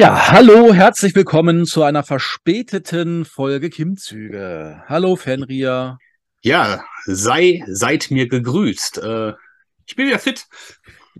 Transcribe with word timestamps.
Ja, 0.00 0.30
hallo, 0.30 0.72
herzlich 0.72 1.14
willkommen 1.14 1.66
zu 1.66 1.82
einer 1.82 2.02
verspäteten 2.02 3.26
Folge 3.26 3.68
Kimzüge. 3.68 4.82
Hallo 4.86 5.14
Fenrir. 5.14 5.98
Ja, 6.40 6.82
sei, 7.04 7.62
seid 7.66 8.10
mir 8.10 8.26
gegrüßt. 8.26 8.96
Äh, 8.96 9.34
ich 9.84 9.96
bin 9.96 10.06
wieder 10.06 10.18
fit. 10.18 10.46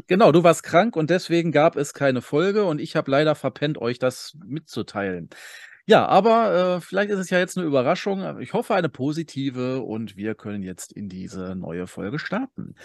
Genau, 0.06 0.32
du 0.32 0.44
warst 0.44 0.62
krank 0.62 0.96
und 0.96 1.10
deswegen 1.10 1.52
gab 1.52 1.76
es 1.76 1.92
keine 1.92 2.22
Folge 2.22 2.64
und 2.64 2.80
ich 2.80 2.96
habe 2.96 3.10
leider 3.10 3.34
verpennt, 3.34 3.76
euch 3.76 3.98
das 3.98 4.34
mitzuteilen. 4.46 5.28
Ja, 5.84 6.06
aber 6.06 6.76
äh, 6.76 6.80
vielleicht 6.80 7.10
ist 7.10 7.18
es 7.18 7.28
ja 7.28 7.38
jetzt 7.38 7.58
eine 7.58 7.66
Überraschung. 7.66 8.40
Ich 8.40 8.54
hoffe, 8.54 8.74
eine 8.74 8.88
positive 8.88 9.82
und 9.82 10.16
wir 10.16 10.34
können 10.34 10.62
jetzt 10.62 10.90
in 10.90 11.10
diese 11.10 11.54
neue 11.54 11.86
Folge 11.86 12.18
starten. 12.18 12.76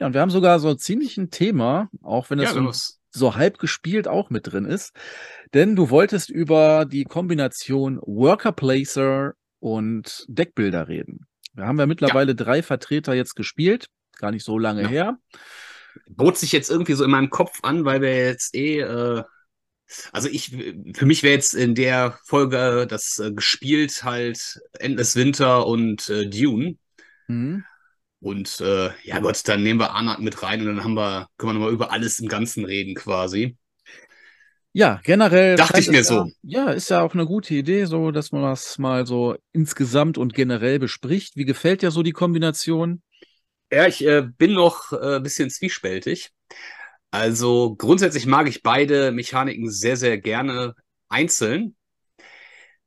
Ja, 0.00 0.08
und 0.08 0.14
wir 0.14 0.20
haben 0.20 0.30
sogar 0.30 0.58
so 0.58 0.74
ziemlich 0.74 1.16
ein 1.16 1.30
Thema, 1.30 1.90
auch 2.02 2.28
wenn 2.28 2.40
es 2.40 2.52
Ja, 2.52 2.60
los. 2.60 3.00
So 3.14 3.36
halb 3.36 3.58
gespielt 3.58 4.08
auch 4.08 4.30
mit 4.30 4.52
drin 4.52 4.64
ist. 4.64 4.92
Denn 5.54 5.76
du 5.76 5.90
wolltest 5.90 6.30
über 6.30 6.84
die 6.84 7.04
Kombination 7.04 7.98
Worker 8.02 8.52
Placer 8.52 9.34
und 9.60 10.24
Deckbilder 10.28 10.88
reden. 10.88 11.26
Wir 11.54 11.66
haben 11.66 11.78
ja 11.78 11.86
mittlerweile 11.86 12.34
drei 12.34 12.62
Vertreter 12.62 13.14
jetzt 13.14 13.34
gespielt, 13.36 13.86
gar 14.18 14.30
nicht 14.32 14.44
so 14.44 14.58
lange 14.58 14.82
Ja. 14.82 14.88
her. 14.88 15.18
Bot 16.08 16.36
sich 16.36 16.50
jetzt 16.50 16.70
irgendwie 16.70 16.94
so 16.94 17.04
in 17.04 17.10
meinem 17.10 17.30
Kopf 17.30 17.60
an, 17.62 17.84
weil 17.84 18.00
wir 18.00 18.16
jetzt 18.16 18.54
eh, 18.56 18.80
äh, 18.80 19.22
also 20.12 20.28
ich, 20.28 20.50
für 20.94 21.06
mich 21.06 21.22
wäre 21.22 21.34
jetzt 21.34 21.54
in 21.54 21.74
der 21.74 22.18
Folge 22.24 22.86
das 22.88 23.18
äh, 23.20 23.30
gespielt 23.32 24.02
halt 24.02 24.60
Endless 24.80 25.14
Winter 25.14 25.66
und 25.66 26.08
äh, 26.08 26.26
Dune. 26.28 26.76
Mhm. 27.28 27.64
Und 28.24 28.58
äh, 28.62 28.88
ja 29.02 29.18
Gott, 29.18 29.46
dann 29.46 29.62
nehmen 29.62 29.78
wir 29.78 29.94
Anak 29.94 30.18
mit 30.18 30.42
rein 30.42 30.60
und 30.62 30.68
dann 30.68 30.82
haben 30.82 30.94
wir, 30.94 31.28
können 31.36 31.50
wir 31.50 31.58
nochmal 31.58 31.74
über 31.74 31.92
alles 31.92 32.18
im 32.20 32.28
Ganzen 32.28 32.64
reden 32.64 32.94
quasi. 32.94 33.58
Ja, 34.72 34.98
generell. 35.04 35.56
Dachte 35.56 35.78
ich 35.78 35.90
mir 35.90 36.00
es 36.00 36.08
so. 36.08 36.30
Ja, 36.40 36.70
ist 36.70 36.88
ja 36.88 37.02
auch 37.02 37.12
eine 37.12 37.26
gute 37.26 37.54
Idee, 37.54 37.84
so 37.84 38.12
dass 38.12 38.32
man 38.32 38.40
das 38.40 38.78
mal 38.78 39.06
so 39.06 39.36
insgesamt 39.52 40.16
und 40.16 40.32
generell 40.32 40.78
bespricht. 40.78 41.36
Wie 41.36 41.44
gefällt 41.44 41.82
dir 41.82 41.90
so 41.90 42.02
die 42.02 42.12
Kombination? 42.12 43.02
Ja, 43.70 43.86
ich 43.86 44.02
äh, 44.06 44.22
bin 44.22 44.54
noch 44.54 44.92
äh, 44.92 45.16
ein 45.16 45.22
bisschen 45.22 45.50
zwiespältig. 45.50 46.30
Also 47.10 47.76
grundsätzlich 47.76 48.24
mag 48.24 48.48
ich 48.48 48.62
beide 48.62 49.12
Mechaniken 49.12 49.70
sehr, 49.70 49.98
sehr 49.98 50.16
gerne 50.16 50.74
einzeln. 51.10 51.76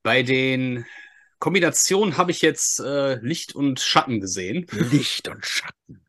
Bei 0.02 0.24
den 0.24 0.88
Kombinationen 1.40 2.18
habe 2.18 2.32
ich 2.32 2.42
jetzt 2.42 2.80
äh, 2.80 3.16
Licht 3.16 3.56
und 3.56 3.80
Schatten 3.80 4.20
gesehen. 4.20 4.66
Licht 4.72 5.28
und 5.28 5.46
Schatten. 5.46 6.06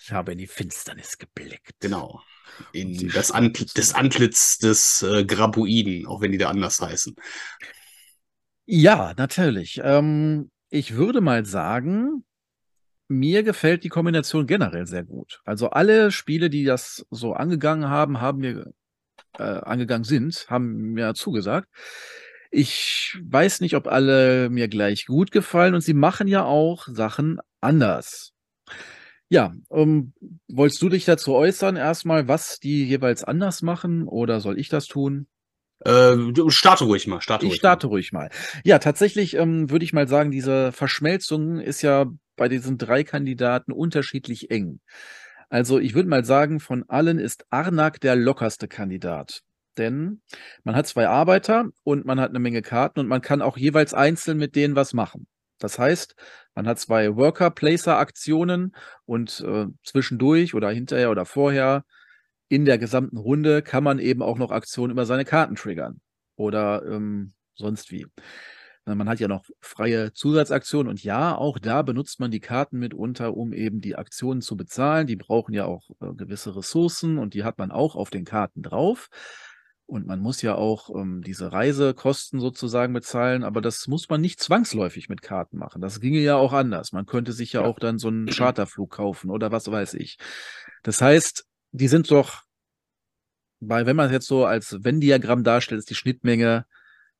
Ich 0.00 0.12
habe 0.12 0.32
in 0.32 0.38
die 0.38 0.46
Finsternis 0.46 1.18
geblickt. 1.18 1.74
Genau. 1.80 2.22
In 2.72 3.08
das, 3.08 3.30
Antl 3.30 3.66
das 3.74 3.94
Antlitz 3.94 4.58
des 4.58 5.02
äh, 5.02 5.24
Graboiden, 5.24 6.06
auch 6.06 6.20
wenn 6.20 6.32
die 6.32 6.38
da 6.38 6.48
anders 6.48 6.80
heißen. 6.80 7.14
Ja, 8.64 9.14
natürlich. 9.16 9.80
Ähm, 9.82 10.50
ich 10.70 10.94
würde 10.94 11.20
mal 11.20 11.44
sagen, 11.44 12.24
mir 13.08 13.42
gefällt 13.42 13.84
die 13.84 13.88
Kombination 13.88 14.46
generell 14.46 14.86
sehr 14.86 15.04
gut. 15.04 15.40
Also 15.44 15.70
alle 15.70 16.10
Spiele, 16.10 16.50
die 16.50 16.64
das 16.64 17.06
so 17.10 17.34
angegangen 17.34 17.88
haben, 17.88 18.20
haben 18.20 18.38
mir 18.38 18.72
äh, 19.38 19.42
angegangen 19.42 20.04
sind, 20.04 20.46
haben 20.48 20.92
mir 20.92 21.14
zugesagt. 21.14 21.68
Ich 22.50 23.18
weiß 23.22 23.60
nicht, 23.60 23.74
ob 23.76 23.86
alle 23.86 24.50
mir 24.50 24.68
gleich 24.68 25.06
gut 25.06 25.30
gefallen 25.30 25.74
und 25.74 25.80
sie 25.80 25.94
machen 25.94 26.28
ja 26.28 26.44
auch 26.44 26.86
Sachen 26.88 27.40
anders. 27.60 28.32
Ja, 29.28 29.54
ähm, 29.70 30.12
wolltest 30.48 30.80
du 30.82 30.88
dich 30.88 31.04
dazu 31.04 31.34
äußern, 31.34 31.76
erstmal, 31.76 32.28
was 32.28 32.60
die 32.60 32.84
jeweils 32.84 33.24
anders 33.24 33.62
machen, 33.62 34.06
oder 34.06 34.40
soll 34.40 34.58
ich 34.58 34.68
das 34.68 34.86
tun? 34.86 35.26
Äh, 35.84 36.16
starte 36.48 36.84
ruhig 36.84 37.06
mal, 37.06 37.20
starte 37.20 37.44
Ich 37.44 37.50
ruhig 37.52 37.58
starte 37.58 37.88
ruhig 37.88 38.12
mal. 38.12 38.30
Ja, 38.64 38.78
tatsächlich 38.78 39.34
ähm, 39.34 39.68
würde 39.70 39.84
ich 39.84 39.92
mal 39.92 40.08
sagen, 40.08 40.30
diese 40.30 40.72
Verschmelzung 40.72 41.60
ist 41.60 41.82
ja 41.82 42.06
bei 42.36 42.48
diesen 42.48 42.78
drei 42.78 43.02
Kandidaten 43.02 43.72
unterschiedlich 43.72 44.50
eng. 44.50 44.80
Also 45.48 45.78
ich 45.78 45.94
würde 45.94 46.08
mal 46.08 46.24
sagen, 46.24 46.60
von 46.60 46.84
allen 46.88 47.18
ist 47.18 47.46
Arnak 47.50 48.00
der 48.00 48.16
lockerste 48.16 48.68
Kandidat. 48.68 49.42
Denn 49.78 50.22
man 50.64 50.76
hat 50.76 50.86
zwei 50.86 51.08
Arbeiter 51.08 51.66
und 51.84 52.04
man 52.04 52.20
hat 52.20 52.30
eine 52.30 52.38
Menge 52.38 52.62
Karten 52.62 53.00
und 53.00 53.08
man 53.08 53.20
kann 53.20 53.42
auch 53.42 53.56
jeweils 53.56 53.94
einzeln 53.94 54.38
mit 54.38 54.56
denen 54.56 54.76
was 54.76 54.94
machen. 54.94 55.26
Das 55.58 55.78
heißt, 55.78 56.16
man 56.54 56.66
hat 56.66 56.78
zwei 56.78 57.16
Worker-Placer-Aktionen 57.16 58.74
und 59.04 59.40
äh, 59.40 59.66
zwischendurch 59.82 60.54
oder 60.54 60.70
hinterher 60.70 61.10
oder 61.10 61.24
vorher 61.24 61.84
in 62.48 62.64
der 62.64 62.78
gesamten 62.78 63.16
Runde 63.16 63.62
kann 63.62 63.82
man 63.82 63.98
eben 63.98 64.22
auch 64.22 64.38
noch 64.38 64.50
Aktionen 64.50 64.92
über 64.92 65.06
seine 65.06 65.24
Karten 65.24 65.56
triggern 65.56 66.00
oder 66.36 66.84
ähm, 66.86 67.32
sonst 67.54 67.90
wie. 67.90 68.06
Man 68.88 69.08
hat 69.08 69.18
ja 69.18 69.26
noch 69.26 69.44
freie 69.60 70.12
Zusatzaktionen 70.12 70.88
und 70.88 71.02
ja, 71.02 71.34
auch 71.34 71.58
da 71.58 71.82
benutzt 71.82 72.20
man 72.20 72.30
die 72.30 72.38
Karten 72.38 72.78
mitunter, 72.78 73.36
um 73.36 73.52
eben 73.52 73.80
die 73.80 73.96
Aktionen 73.96 74.42
zu 74.42 74.56
bezahlen. 74.56 75.08
Die 75.08 75.16
brauchen 75.16 75.52
ja 75.54 75.64
auch 75.64 75.90
äh, 76.00 76.14
gewisse 76.14 76.54
Ressourcen 76.54 77.18
und 77.18 77.34
die 77.34 77.42
hat 77.42 77.58
man 77.58 77.72
auch 77.72 77.96
auf 77.96 78.10
den 78.10 78.24
Karten 78.24 78.62
drauf. 78.62 79.08
Und 79.88 80.04
man 80.06 80.18
muss 80.18 80.42
ja 80.42 80.56
auch 80.56 80.90
ähm, 80.94 81.22
diese 81.22 81.52
Reisekosten 81.52 82.40
sozusagen 82.40 82.92
bezahlen, 82.92 83.44
aber 83.44 83.60
das 83.60 83.86
muss 83.86 84.08
man 84.08 84.20
nicht 84.20 84.40
zwangsläufig 84.40 85.08
mit 85.08 85.22
Karten 85.22 85.58
machen. 85.58 85.80
Das 85.80 86.00
ginge 86.00 86.18
ja 86.18 86.34
auch 86.36 86.52
anders. 86.52 86.90
Man 86.92 87.06
könnte 87.06 87.32
sich 87.32 87.52
ja 87.52 87.62
Ja. 87.62 87.66
auch 87.68 87.78
dann 87.78 87.98
so 87.98 88.08
einen 88.08 88.26
Charterflug 88.26 88.90
kaufen 88.90 89.30
oder 89.30 89.52
was 89.52 89.70
weiß 89.70 89.94
ich. 89.94 90.18
Das 90.82 91.00
heißt, 91.00 91.44
die 91.70 91.86
sind 91.88 92.10
doch, 92.10 92.42
weil 93.60 93.86
wenn 93.86 93.96
man 93.96 94.06
es 94.06 94.12
jetzt 94.12 94.26
so 94.26 94.44
als 94.44 94.84
Venn-Diagramm 94.84 95.44
darstellt, 95.44 95.78
ist 95.78 95.90
die 95.90 95.94
Schnittmenge 95.94 96.66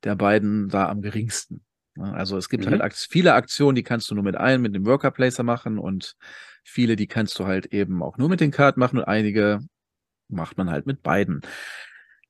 der 0.04 0.16
beiden 0.16 0.68
da 0.68 0.88
am 0.88 1.02
geringsten. 1.02 1.64
Ne? 1.94 2.12
Also 2.12 2.36
es 2.36 2.48
gibt 2.48 2.66
Mhm. 2.66 2.80
halt 2.80 2.94
viele 2.94 3.34
Aktionen, 3.34 3.76
die 3.76 3.82
kannst 3.84 4.10
du 4.10 4.14
nur 4.14 4.24
mit 4.24 4.36
einem, 4.36 4.62
mit 4.62 4.74
dem 4.74 4.86
Worker 4.86 5.10
Placer 5.12 5.42
machen 5.44 5.78
und 5.78 6.14
viele, 6.64 6.96
die 6.96 7.06
kannst 7.06 7.38
du 7.38 7.46
halt 7.46 7.66
eben 7.66 8.02
auch 8.02 8.18
nur 8.18 8.28
mit 8.28 8.40
den 8.40 8.50
Karten 8.50 8.80
machen 8.80 8.98
und 8.98 9.04
einige 9.04 9.60
macht 10.28 10.58
man 10.58 10.70
halt 10.70 10.86
mit 10.86 11.02
beiden. 11.02 11.40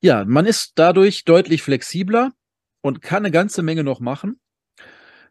Ja, 0.07 0.25
man 0.25 0.47
ist 0.47 0.75
dadurch 0.77 1.25
deutlich 1.25 1.65
flexibler 1.65 2.31
und 2.81 3.03
kann 3.03 3.25
eine 3.25 3.33
ganze 3.33 3.65
Menge 3.65 3.83
noch 3.83 3.99
machen. 3.99 4.39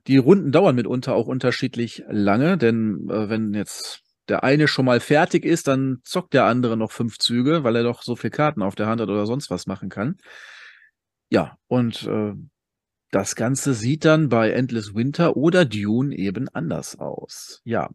Die 0.07 0.17
Runden 0.17 0.51
dauern 0.51 0.75
mitunter 0.75 1.15
auch 1.15 1.27
unterschiedlich 1.27 2.03
lange, 2.09 2.57
denn 2.57 3.07
äh, 3.09 3.29
wenn 3.29 3.53
jetzt 3.53 4.01
der 4.27 4.43
eine 4.43 4.67
schon 4.67 4.83
mal 4.83 4.99
fertig 4.99 5.45
ist, 5.45 5.69
dann 5.69 6.01
zockt 6.03 6.33
der 6.33 6.43
andere 6.43 6.75
noch 6.75 6.91
fünf 6.91 7.19
Züge, 7.19 7.63
weil 7.63 7.77
er 7.77 7.83
doch 7.83 8.01
so 8.01 8.17
viel 8.17 8.31
Karten 8.31 8.61
auf 8.61 8.75
der 8.75 8.87
Hand 8.87 8.99
hat 8.99 9.07
oder 9.07 9.25
sonst 9.25 9.49
was 9.49 9.65
machen 9.65 9.87
kann. 9.87 10.17
Ja, 11.29 11.57
und 11.67 12.03
äh, 12.03 12.33
das 13.11 13.37
Ganze 13.37 13.75
sieht 13.75 14.03
dann 14.03 14.27
bei 14.27 14.51
Endless 14.51 14.93
Winter 14.93 15.37
oder 15.37 15.63
Dune 15.63 16.13
eben 16.13 16.49
anders 16.49 16.99
aus. 16.99 17.61
Ja. 17.63 17.91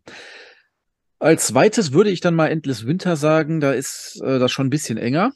Als 1.19 1.49
zweites 1.49 1.93
würde 1.93 2.09
ich 2.09 2.23
dann 2.23 2.35
mal 2.35 2.47
Endless 2.47 2.87
Winter 2.87 3.17
sagen, 3.17 3.61
da 3.61 3.73
ist 3.73 4.19
äh, 4.25 4.39
das 4.39 4.51
schon 4.51 4.69
ein 4.69 4.71
bisschen 4.71 4.97
enger. 4.97 5.33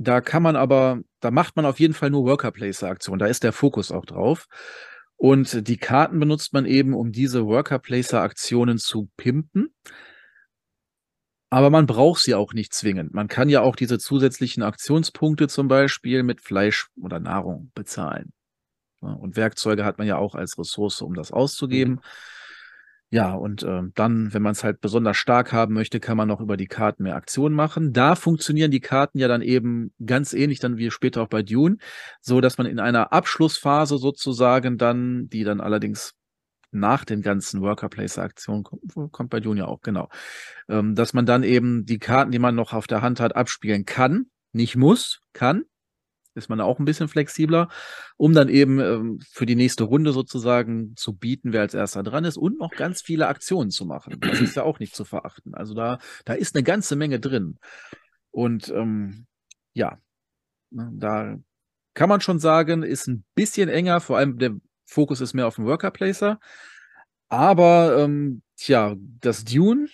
Da 0.00 0.20
kann 0.20 0.44
man 0.44 0.54
aber, 0.54 1.00
da 1.18 1.32
macht 1.32 1.56
man 1.56 1.66
auf 1.66 1.80
jeden 1.80 1.92
Fall 1.92 2.10
nur 2.10 2.24
Worker 2.24 2.52
Placer 2.52 2.88
Aktionen. 2.88 3.18
Da 3.18 3.26
ist 3.26 3.42
der 3.42 3.52
Fokus 3.52 3.90
auch 3.90 4.06
drauf. 4.06 4.46
Und 5.16 5.66
die 5.66 5.76
Karten 5.76 6.20
benutzt 6.20 6.52
man 6.52 6.66
eben, 6.66 6.94
um 6.94 7.10
diese 7.10 7.46
Worker 7.46 7.80
Placer 7.80 8.22
Aktionen 8.22 8.78
zu 8.78 9.10
pimpen. 9.16 9.74
Aber 11.50 11.70
man 11.70 11.86
braucht 11.86 12.22
sie 12.22 12.36
auch 12.36 12.52
nicht 12.52 12.72
zwingend. 12.72 13.12
Man 13.12 13.26
kann 13.26 13.48
ja 13.48 13.62
auch 13.62 13.74
diese 13.74 13.98
zusätzlichen 13.98 14.62
Aktionspunkte 14.62 15.48
zum 15.48 15.66
Beispiel 15.66 16.22
mit 16.22 16.42
Fleisch 16.42 16.88
oder 17.02 17.18
Nahrung 17.18 17.72
bezahlen. 17.74 18.32
Und 19.00 19.34
Werkzeuge 19.34 19.84
hat 19.84 19.98
man 19.98 20.06
ja 20.06 20.16
auch 20.16 20.36
als 20.36 20.56
Ressource, 20.58 21.02
um 21.02 21.14
das 21.14 21.32
auszugeben. 21.32 22.00
Ja, 23.10 23.32
und 23.32 23.62
ähm, 23.62 23.92
dann, 23.94 24.34
wenn 24.34 24.42
man 24.42 24.52
es 24.52 24.64
halt 24.64 24.82
besonders 24.82 25.16
stark 25.16 25.52
haben 25.52 25.72
möchte, 25.72 25.98
kann 25.98 26.18
man 26.18 26.28
noch 26.28 26.40
über 26.40 26.58
die 26.58 26.66
Karten 26.66 27.04
mehr 27.04 27.16
Aktionen 27.16 27.54
machen. 27.54 27.94
Da 27.94 28.14
funktionieren 28.14 28.70
die 28.70 28.80
Karten 28.80 29.18
ja 29.18 29.28
dann 29.28 29.40
eben 29.40 29.94
ganz 30.04 30.34
ähnlich 30.34 30.60
dann 30.60 30.76
wie 30.76 30.90
später 30.90 31.22
auch 31.22 31.28
bei 31.28 31.42
Dune, 31.42 31.78
so 32.20 32.42
dass 32.42 32.58
man 32.58 32.66
in 32.66 32.78
einer 32.78 33.10
Abschlussphase 33.12 33.96
sozusagen 33.96 34.76
dann, 34.76 35.28
die 35.28 35.42
dann 35.44 35.62
allerdings 35.62 36.12
nach 36.70 37.06
den 37.06 37.22
ganzen 37.22 37.62
Worker 37.62 37.88
Placer 37.88 38.22
Aktionen 38.22 38.62
kommt, 38.62 39.12
kommt 39.12 39.30
bei 39.30 39.40
Dune 39.40 39.60
ja 39.60 39.66
auch, 39.66 39.80
genau, 39.80 40.10
ähm, 40.68 40.94
dass 40.94 41.14
man 41.14 41.24
dann 41.24 41.44
eben 41.44 41.86
die 41.86 41.98
Karten, 41.98 42.30
die 42.30 42.38
man 42.38 42.54
noch 42.54 42.74
auf 42.74 42.86
der 42.86 43.00
Hand 43.00 43.20
hat, 43.20 43.34
abspielen 43.34 43.86
kann, 43.86 44.26
nicht 44.52 44.76
muss, 44.76 45.20
kann, 45.32 45.64
ist 46.38 46.48
man 46.48 46.60
auch 46.60 46.78
ein 46.78 46.84
bisschen 46.84 47.08
flexibler, 47.08 47.68
um 48.16 48.32
dann 48.32 48.48
eben 48.48 48.80
ähm, 48.80 49.20
für 49.30 49.44
die 49.44 49.56
nächste 49.56 49.84
Runde 49.84 50.12
sozusagen 50.12 50.94
zu 50.96 51.14
bieten, 51.14 51.52
wer 51.52 51.62
als 51.62 51.74
erster 51.74 52.02
dran 52.02 52.24
ist 52.24 52.38
und 52.38 52.58
noch 52.58 52.70
ganz 52.70 53.02
viele 53.02 53.28
Aktionen 53.28 53.70
zu 53.70 53.84
machen. 53.84 54.16
Das 54.20 54.40
ist 54.40 54.56
ja 54.56 54.62
auch 54.62 54.78
nicht 54.78 54.94
zu 54.94 55.04
verachten. 55.04 55.54
Also 55.54 55.74
da, 55.74 55.98
da 56.24 56.32
ist 56.32 56.54
eine 56.54 56.62
ganze 56.62 56.96
Menge 56.96 57.20
drin. 57.20 57.58
Und 58.30 58.68
ähm, 58.70 59.26
ja, 59.74 59.98
ne, 60.70 60.90
da 60.94 61.36
kann 61.94 62.08
man 62.08 62.20
schon 62.20 62.38
sagen, 62.38 62.82
ist 62.82 63.08
ein 63.08 63.24
bisschen 63.34 63.68
enger, 63.68 64.00
vor 64.00 64.18
allem 64.18 64.38
der 64.38 64.56
Fokus 64.86 65.20
ist 65.20 65.34
mehr 65.34 65.46
auf 65.46 65.56
dem 65.56 65.66
Worker 65.66 65.90
Placer. 65.90 66.38
Aber 67.28 67.98
ähm, 67.98 68.42
tja, 68.56 68.96
das 69.20 69.44
Dune 69.44 69.88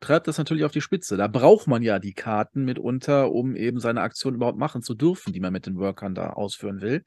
treibt 0.00 0.28
das 0.28 0.38
natürlich 0.38 0.64
auf 0.64 0.72
die 0.72 0.80
Spitze. 0.80 1.16
Da 1.16 1.26
braucht 1.26 1.66
man 1.66 1.82
ja 1.82 1.98
die 1.98 2.14
Karten 2.14 2.64
mitunter, 2.64 3.32
um 3.32 3.56
eben 3.56 3.80
seine 3.80 4.00
Aktion 4.00 4.34
überhaupt 4.34 4.58
machen 4.58 4.82
zu 4.82 4.94
dürfen, 4.94 5.32
die 5.32 5.40
man 5.40 5.52
mit 5.52 5.66
den 5.66 5.76
Workern 5.76 6.14
da 6.14 6.30
ausführen 6.30 6.80
will. 6.80 7.04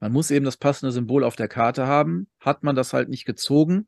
Man 0.00 0.12
muss 0.12 0.30
eben 0.30 0.44
das 0.44 0.56
passende 0.56 0.92
Symbol 0.92 1.24
auf 1.24 1.36
der 1.36 1.48
Karte 1.48 1.86
haben. 1.86 2.28
Hat 2.40 2.62
man 2.62 2.74
das 2.74 2.92
halt 2.92 3.08
nicht 3.08 3.24
gezogen, 3.24 3.86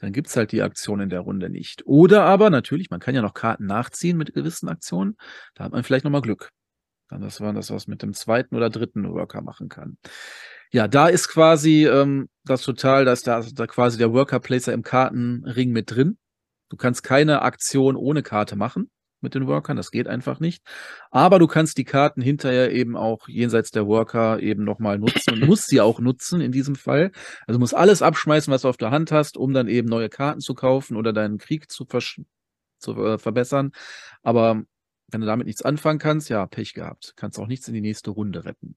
dann 0.00 0.12
gibt's 0.12 0.36
halt 0.36 0.50
die 0.52 0.62
Aktion 0.62 1.00
in 1.00 1.10
der 1.10 1.20
Runde 1.20 1.50
nicht. 1.50 1.86
Oder 1.86 2.22
aber 2.24 2.48
natürlich, 2.48 2.90
man 2.90 3.00
kann 3.00 3.14
ja 3.14 3.22
noch 3.22 3.34
Karten 3.34 3.66
nachziehen 3.66 4.16
mit 4.16 4.32
gewissen 4.32 4.68
Aktionen. 4.68 5.16
Da 5.54 5.64
hat 5.64 5.72
man 5.72 5.84
vielleicht 5.84 6.04
nochmal 6.04 6.22
Glück. 6.22 6.50
Dann 7.08 7.20
das 7.20 7.40
war 7.40 7.52
das, 7.52 7.70
was 7.70 7.86
mit 7.86 8.02
dem 8.02 8.14
zweiten 8.14 8.56
oder 8.56 8.70
dritten 8.70 9.10
Worker 9.12 9.42
machen 9.42 9.68
kann. 9.68 9.98
Ja, 10.72 10.88
da 10.88 11.08
ist 11.08 11.28
quasi 11.28 11.86
ähm, 11.86 12.28
das 12.44 12.62
total, 12.62 13.04
da 13.04 13.12
ist 13.12 13.26
da, 13.26 13.42
quasi 13.66 13.98
der 13.98 14.12
Worker 14.12 14.40
Placer 14.40 14.72
im 14.72 14.82
Kartenring 14.82 15.70
mit 15.70 15.90
drin. 15.90 16.16
Du 16.70 16.76
kannst 16.76 17.02
keine 17.02 17.42
Aktion 17.42 17.96
ohne 17.96 18.22
Karte 18.22 18.56
machen 18.56 18.90
mit 19.20 19.34
den 19.34 19.46
Workern, 19.46 19.76
das 19.76 19.90
geht 19.90 20.08
einfach 20.08 20.40
nicht. 20.40 20.62
Aber 21.10 21.38
du 21.38 21.46
kannst 21.46 21.76
die 21.76 21.84
Karten 21.84 22.22
hinterher 22.22 22.72
eben 22.72 22.96
auch 22.96 23.28
jenseits 23.28 23.70
der 23.70 23.86
Worker 23.86 24.40
eben 24.40 24.64
nochmal 24.64 24.98
nutzen 24.98 25.34
und 25.34 25.46
musst 25.46 25.68
sie 25.68 25.82
auch 25.82 26.00
nutzen 26.00 26.40
in 26.40 26.52
diesem 26.52 26.74
Fall. 26.74 27.12
Also 27.46 27.60
musst 27.60 27.74
alles 27.74 28.00
abschmeißen, 28.00 28.50
was 28.50 28.62
du 28.62 28.68
auf 28.68 28.78
der 28.78 28.90
Hand 28.90 29.12
hast, 29.12 29.36
um 29.36 29.52
dann 29.52 29.68
eben 29.68 29.88
neue 29.88 30.08
Karten 30.08 30.40
zu 30.40 30.54
kaufen 30.54 30.96
oder 30.96 31.12
deinen 31.12 31.36
Krieg 31.36 31.70
zu, 31.70 31.86
zu 32.78 33.04
äh, 33.04 33.18
verbessern. 33.18 33.72
Aber 34.22 34.62
wenn 35.08 35.20
du 35.20 35.26
damit 35.26 35.46
nichts 35.46 35.62
anfangen 35.62 35.98
kannst, 35.98 36.28
ja, 36.30 36.46
Pech 36.46 36.72
gehabt. 36.72 37.14
Kannst 37.16 37.38
auch 37.38 37.46
nichts 37.46 37.68
in 37.68 37.74
die 37.74 37.80
nächste 37.80 38.10
Runde 38.10 38.44
retten. 38.44 38.76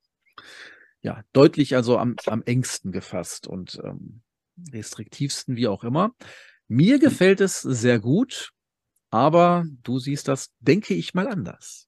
Ja, 1.02 1.22
deutlich 1.34 1.76
also 1.76 1.98
am, 1.98 2.16
am 2.26 2.44
engsten 2.44 2.92
gefasst 2.92 3.48
und 3.48 3.80
ähm, 3.84 4.24
restriktivsten, 4.72 5.56
wie 5.56 5.68
auch 5.68 5.84
immer. 5.84 6.16
Mir 6.68 7.00
gefällt 7.00 7.42
es 7.42 7.62
sehr 7.62 8.00
gut, 8.00 8.52
aber 9.10 9.66
du 9.84 10.00
siehst 10.00 10.28
das, 10.28 10.50
denke 10.60 10.94
ich 10.94 11.14
mal, 11.14 11.28
anders. 11.28 11.88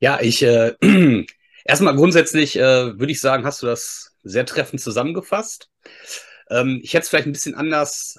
Ja, 0.00 0.20
ich 0.20 0.42
äh, 0.42 0.74
erstmal 1.64 1.96
grundsätzlich 1.96 2.56
äh, 2.56 2.98
würde 2.98 3.12
ich 3.12 3.20
sagen, 3.20 3.44
hast 3.44 3.62
du 3.62 3.66
das 3.66 4.16
sehr 4.22 4.46
treffend 4.46 4.80
zusammengefasst. 4.80 5.70
Ähm, 6.50 6.80
ich 6.82 6.94
hätte 6.94 7.04
es 7.04 7.08
vielleicht 7.08 7.26
ein 7.26 7.32
bisschen 7.32 7.54
anders 7.54 8.18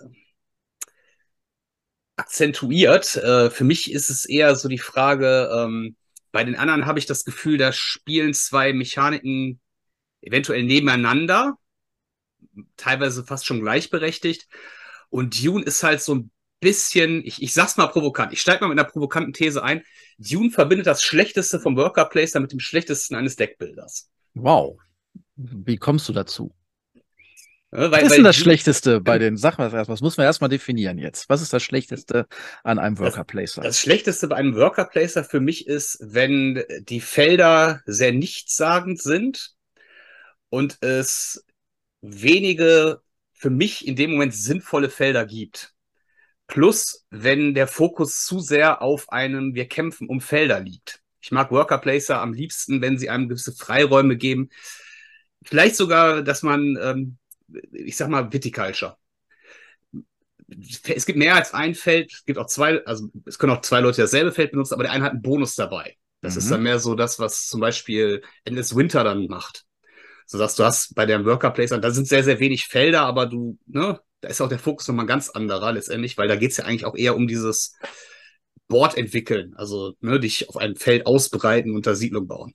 akzentuiert. 2.16 3.16
Äh, 3.18 3.50
für 3.50 3.64
mich 3.64 3.92
ist 3.92 4.10
es 4.10 4.26
eher 4.26 4.56
so 4.56 4.68
die 4.68 4.80
Frage, 4.80 5.50
ähm, 5.54 5.96
bei 6.32 6.44
den 6.44 6.56
anderen 6.56 6.86
habe 6.86 7.00
ich 7.00 7.06
das 7.06 7.26
Gefühl, 7.26 7.58
da 7.58 7.72
spielen 7.72 8.34
zwei 8.34 8.74
Mechaniken 8.74 9.60
eventuell 10.22 10.64
nebeneinander, 10.64 11.58
teilweise 12.76 13.24
fast 13.24 13.46
schon 13.46 13.62
gleichberechtigt. 13.62 14.48
Und 15.10 15.44
Dune 15.44 15.64
ist 15.64 15.84
halt 15.84 16.02
so 16.02 16.16
ein 16.16 16.32
bisschen, 16.60 17.24
ich, 17.26 17.42
ich 17.42 17.54
sag's 17.54 17.78
mal 17.78 17.88
provokant, 17.88 18.34
ich 18.34 18.42
steige 18.42 18.62
mal 18.62 18.70
mit 18.70 18.80
einer 18.80 18.90
provokanten 18.90 19.34
These 19.34 19.64
ein. 19.64 19.84
Dune 20.18 20.50
verbindet 20.50 20.88
das 20.88 21.04
Schlechteste 21.04 21.60
vom 21.60 21.76
Worker 21.78 22.06
Placer 22.06 22.40
mit 22.40 22.52
dem 22.52 22.60
Schlechtesten 22.60 23.16
eines 23.16 23.36
Deckbilders. 23.36 24.10
Wow. 24.34 24.78
Wie 25.36 25.78
kommst 25.78 26.10
du 26.10 26.14
dazu? 26.14 26.54
Ja, 27.72 27.92
weil, 27.92 28.02
was 28.02 28.04
ist 28.04 28.16
denn 28.16 28.24
das 28.24 28.38
Schlechteste 28.38 29.02
bei 29.02 29.20
den, 29.20 29.36
sag 29.36 29.58
mal 29.58 29.72
was 29.72 30.02
muss 30.02 30.16
man 30.16 30.26
erstmal 30.26 30.50
definieren 30.50 30.98
jetzt? 30.98 31.28
Was 31.30 31.42
ist 31.42 31.52
das 31.52 31.62
Schlechteste 31.64 32.26
an 32.64 32.80
einem 32.80 32.98
Worker 32.98 33.26
Placer? 33.26 33.62
Das, 33.62 33.72
das 33.72 33.80
Schlechteste 33.82 34.30
bei 34.30 34.38
einem 34.38 34.56
Worker 34.56 34.86
Placer 34.86 35.26
für 35.26 35.42
mich 35.42 35.68
ist, 35.68 36.00
wenn 36.02 36.64
die 36.80 37.02
Felder 37.02 37.82
sehr 37.86 38.14
nichtssagend 38.14 39.02
sind 39.02 39.54
und 40.50 40.82
es 40.82 41.44
wenige 42.02 43.02
für 43.38 43.50
mich 43.52 43.88
in 43.88 43.96
dem 43.96 44.12
Moment 44.12 44.34
sinnvolle 44.34 44.90
Felder 44.90 45.26
gibt. 45.26 45.74
Plus, 46.48 47.06
wenn 47.12 47.54
der 47.54 47.68
Fokus 47.68 48.26
zu 48.26 48.40
sehr 48.40 48.82
auf 48.82 49.10
einem 49.12 49.54
Wir 49.54 49.68
kämpfen 49.68 50.08
um 50.10 50.22
Felder 50.22 50.60
liegt. 50.60 51.02
Ich 51.22 51.32
mag 51.32 51.52
Worker 51.52 51.78
Placer 51.78 52.20
am 52.22 52.34
liebsten, 52.34 52.82
wenn 52.82 52.98
sie 52.98 53.10
einem 53.10 53.30
gewisse 53.30 53.52
Freiräume 53.52 54.18
geben. 54.18 54.50
Vielleicht 55.44 55.76
sogar, 55.76 56.24
dass 56.24 56.42
man, 56.42 56.78
ähm, 56.82 57.18
ich 57.72 57.96
sag 57.96 58.10
mal, 58.10 58.32
Viticulture. 58.32 58.98
Es 60.86 61.06
gibt 61.06 61.20
mehr 61.20 61.36
als 61.36 61.54
ein 61.54 61.76
Feld, 61.76 62.12
es 62.14 62.26
gibt 62.26 62.40
auch 62.40 62.48
zwei, 62.48 62.84
also 62.86 63.10
es 63.26 63.38
können 63.38 63.52
auch 63.52 63.62
zwei 63.62 63.82
Leute 63.82 64.02
dasselbe 64.02 64.32
Feld 64.32 64.52
benutzen, 64.52 64.76
aber 64.76 64.84
der 64.84 64.94
eine 64.94 65.04
hat 65.04 65.12
einen 65.12 65.22
Bonus 65.22 65.56
dabei. 65.56 65.98
Das 66.22 66.36
mhm. 66.36 66.40
ist 66.40 66.52
dann 66.52 66.64
mehr 66.64 66.80
so 66.80 66.96
das, 66.96 67.20
was 67.20 67.48
zum 67.48 67.60
Beispiel 67.60 68.24
Endless 68.46 68.74
Winter 68.74 69.04
dann 69.04 69.28
macht 69.28 69.67
so 70.28 70.38
dass 70.38 70.56
du 70.56 70.64
hast 70.64 70.94
bei 70.94 71.06
der 71.06 71.26
Worker 71.26 71.52
Placement, 71.52 71.84
da 71.84 71.92
sind 71.92 72.08
sehr, 72.08 72.24
sehr 72.24 72.40
wenig 72.40 72.68
Felder, 72.68 73.02
aber 73.02 73.26
du, 73.26 73.58
ne, 73.66 74.00
da 74.22 74.28
ist 74.28 74.42
auch 74.42 74.50
der 74.50 74.60
Fokus 74.60 74.88
nochmal 74.88 75.06
ganz 75.06 75.30
anderer 75.30 75.72
letztendlich, 75.72 76.18
weil 76.18 76.28
da 76.28 76.36
geht's 76.36 76.58
ja 76.58 76.66
eigentlich 76.66 76.86
auch 76.86 76.96
eher 76.96 77.16
um 77.16 77.28
dieses 77.28 77.76
Board 78.68 78.98
entwickeln, 78.98 79.54
also 79.56 79.94
ne, 80.02 80.20
dich 80.20 80.50
auf 80.50 80.58
einem 80.58 80.76
Feld 80.76 81.06
ausbreiten 81.06 81.74
und 81.74 81.88
da 81.88 81.96
Siedlung 81.96 82.28
bauen. 82.28 82.54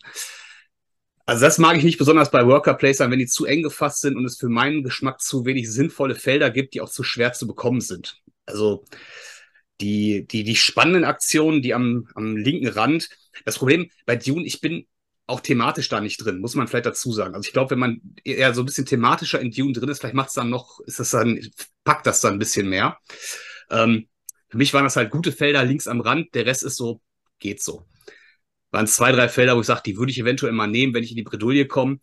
Also 1.25 1.45
das 1.47 1.59
mag 1.59 1.77
ich 1.79 1.85
nicht 1.85 1.99
besonders 1.99 2.31
bei 2.31 2.47
Worker 2.47 2.75
Placern, 2.75 3.11
wenn 3.11 3.19
die 3.19 3.27
zu 3.27 3.47
eng 3.47 3.63
gefasst 3.63 4.01
sind 4.01 4.17
und 4.17 4.25
es 4.25 4.37
für 4.37 4.49
meinen 4.49 4.83
Geschmack 4.83 5.21
zu 5.23 5.47
wenig 5.47 5.71
sinnvolle 5.71 6.15
Felder 6.15 6.51
gibt, 6.51 6.75
die 6.75 6.81
auch 6.81 6.91
zu 6.91 7.05
schwer 7.05 7.33
zu 7.33 7.47
bekommen 7.47 7.81
sind. 7.81 8.21
Also 8.45 8.85
die, 9.81 10.27
die, 10.27 10.45
die 10.45 10.57
spannenden 10.57 11.05
Aktionen, 11.05 11.63
die 11.63 11.75
am, 11.75 12.09
am 12.15 12.37
linken 12.37 12.69
Rand. 12.69 13.09
Das 13.45 13.59
Problem 13.59 13.91
bei 14.05 14.17
Dune, 14.17 14.45
ich 14.45 14.61
bin 14.61 14.87
auch 15.33 15.41
thematisch 15.41 15.89
da 15.89 16.01
nicht 16.01 16.19
drin, 16.19 16.41
muss 16.41 16.55
man 16.55 16.69
vielleicht 16.69 16.87
dazu 16.87 17.11
sagen. 17.13 17.35
Also 17.35 17.47
ich 17.47 17.55
glaube, 17.55 17.71
wenn 17.71 17.79
man 17.79 18.01
eher 18.23 18.53
so 18.53 18.63
ein 18.63 18.67
bisschen 18.67 18.85
thematischer 18.87 19.41
in 19.41 19.51
Dune 19.51 19.73
drin 19.73 19.89
ist, 19.89 20.01
vielleicht 20.01 20.15
macht 20.15 20.29
es 20.29 20.35
dann 20.35 20.51
noch, 20.51 20.81
ist 20.81 21.01
das 21.01 21.11
dann, 21.11 21.41
packt 21.85 22.07
das 22.07 22.21
dann 22.21 22.35
ein 22.35 22.39
bisschen 22.39 22.69
mehr. 22.69 22.99
Ähm, 23.71 24.09
für 24.49 24.59
mich 24.59 24.75
waren 24.75 24.85
das 24.85 24.97
halt 24.97 25.11
gute 25.11 25.33
Felder 25.33 25.65
links 25.65 25.89
am 25.89 26.03
Rand, 26.03 26.35
der 26.35 26.45
Rest 26.45 26.63
ist 26.63 26.77
so, 26.77 27.01
geht 27.39 27.63
so. 27.63 27.87
Waren 28.71 28.87
zwei, 28.87 29.11
drei 29.11 29.29
Felder, 29.29 29.57
wo 29.57 29.61
ich 29.61 29.67
sage, 29.67 29.83
die 29.87 29.97
würde 29.97 30.13
ich 30.13 30.19
eventuell 30.19 30.53
mal 30.53 30.67
nehmen, 30.67 30.93
wenn 30.93 31.03
ich 31.03 31.11
in 31.11 31.17
die 31.17 31.23
Bredouille 31.23 31.67
komme. 31.67 32.01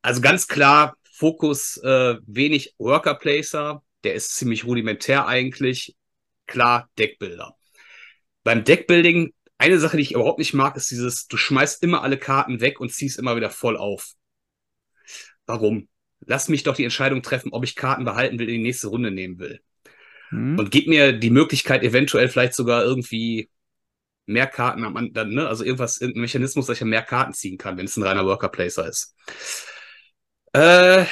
Also 0.00 0.20
ganz 0.20 0.46
klar, 0.46 0.96
Fokus 1.12 1.78
äh, 1.78 2.16
wenig 2.26 2.74
Worker 2.78 3.16
Placer, 3.16 3.82
der 4.04 4.14
ist 4.14 4.36
ziemlich 4.36 4.64
rudimentär 4.64 5.26
eigentlich. 5.26 5.96
Klar, 6.46 6.88
Deckbilder. 6.98 7.56
Beim 8.44 8.64
Deckbuilding 8.64 9.32
eine 9.62 9.78
Sache, 9.78 9.96
die 9.96 10.02
ich 10.02 10.12
überhaupt 10.12 10.40
nicht 10.40 10.54
mag, 10.54 10.76
ist 10.76 10.90
dieses, 10.90 11.28
du 11.28 11.36
schmeißt 11.36 11.84
immer 11.84 12.02
alle 12.02 12.18
Karten 12.18 12.60
weg 12.60 12.80
und 12.80 12.92
ziehst 12.92 13.16
immer 13.16 13.36
wieder 13.36 13.48
voll 13.48 13.76
auf. 13.76 14.14
Warum? 15.46 15.88
Lass 16.26 16.48
mich 16.48 16.64
doch 16.64 16.74
die 16.74 16.82
Entscheidung 16.82 17.22
treffen, 17.22 17.52
ob 17.52 17.62
ich 17.62 17.76
Karten 17.76 18.04
behalten 18.04 18.40
will, 18.40 18.48
in 18.48 18.56
die 18.56 18.62
nächste 18.62 18.88
Runde 18.88 19.12
nehmen 19.12 19.38
will. 19.38 19.60
Mhm. 20.30 20.58
Und 20.58 20.72
gib 20.72 20.88
mir 20.88 21.12
die 21.12 21.30
Möglichkeit, 21.30 21.84
eventuell 21.84 22.28
vielleicht 22.28 22.54
sogar 22.54 22.82
irgendwie 22.82 23.50
mehr 24.26 24.48
Karten 24.48 24.84
am 24.84 25.12
dann, 25.12 25.30
ne? 25.30 25.46
Also 25.46 25.64
irgendwas, 25.64 26.00
irgendein 26.00 26.22
Mechanismus, 26.22 26.66
dass 26.66 26.80
ich 26.80 26.84
mehr 26.84 27.02
Karten 27.02 27.32
ziehen 27.32 27.56
kann, 27.56 27.76
wenn 27.76 27.86
es 27.86 27.96
ein 27.96 28.02
reiner 28.02 28.26
Worker 28.26 28.48
Placer 28.48 28.88
ist. 28.88 29.14
Äh, 30.52 31.04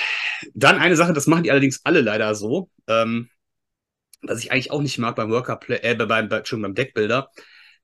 dann 0.55 0.79
eine 0.79 0.97
Sache, 0.97 1.13
das 1.13 1.29
machen 1.29 1.45
die 1.45 1.53
allerdings 1.53 1.81
alle 1.85 2.01
leider 2.01 2.35
so, 2.35 2.69
ähm, 2.89 3.31
was 4.23 4.41
ich 4.41 4.51
eigentlich 4.51 4.73
auch 4.73 4.83
nicht 4.83 4.99
mag 4.99 5.15
beim 5.15 5.31
Worker 5.31 5.59
äh, 5.69 5.95
beim, 5.95 6.29
beim, 6.29 6.45
schon 6.45 6.63
beim 6.63 6.75
Deckbilder 6.75 7.31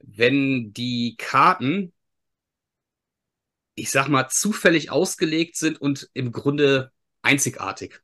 wenn 0.00 0.72
die 0.72 1.16
Karten, 1.18 1.92
ich 3.74 3.90
sag 3.90 4.08
mal, 4.08 4.28
zufällig 4.28 4.90
ausgelegt 4.90 5.56
sind 5.56 5.80
und 5.80 6.08
im 6.14 6.32
Grunde 6.32 6.92
einzigartig. 7.22 8.00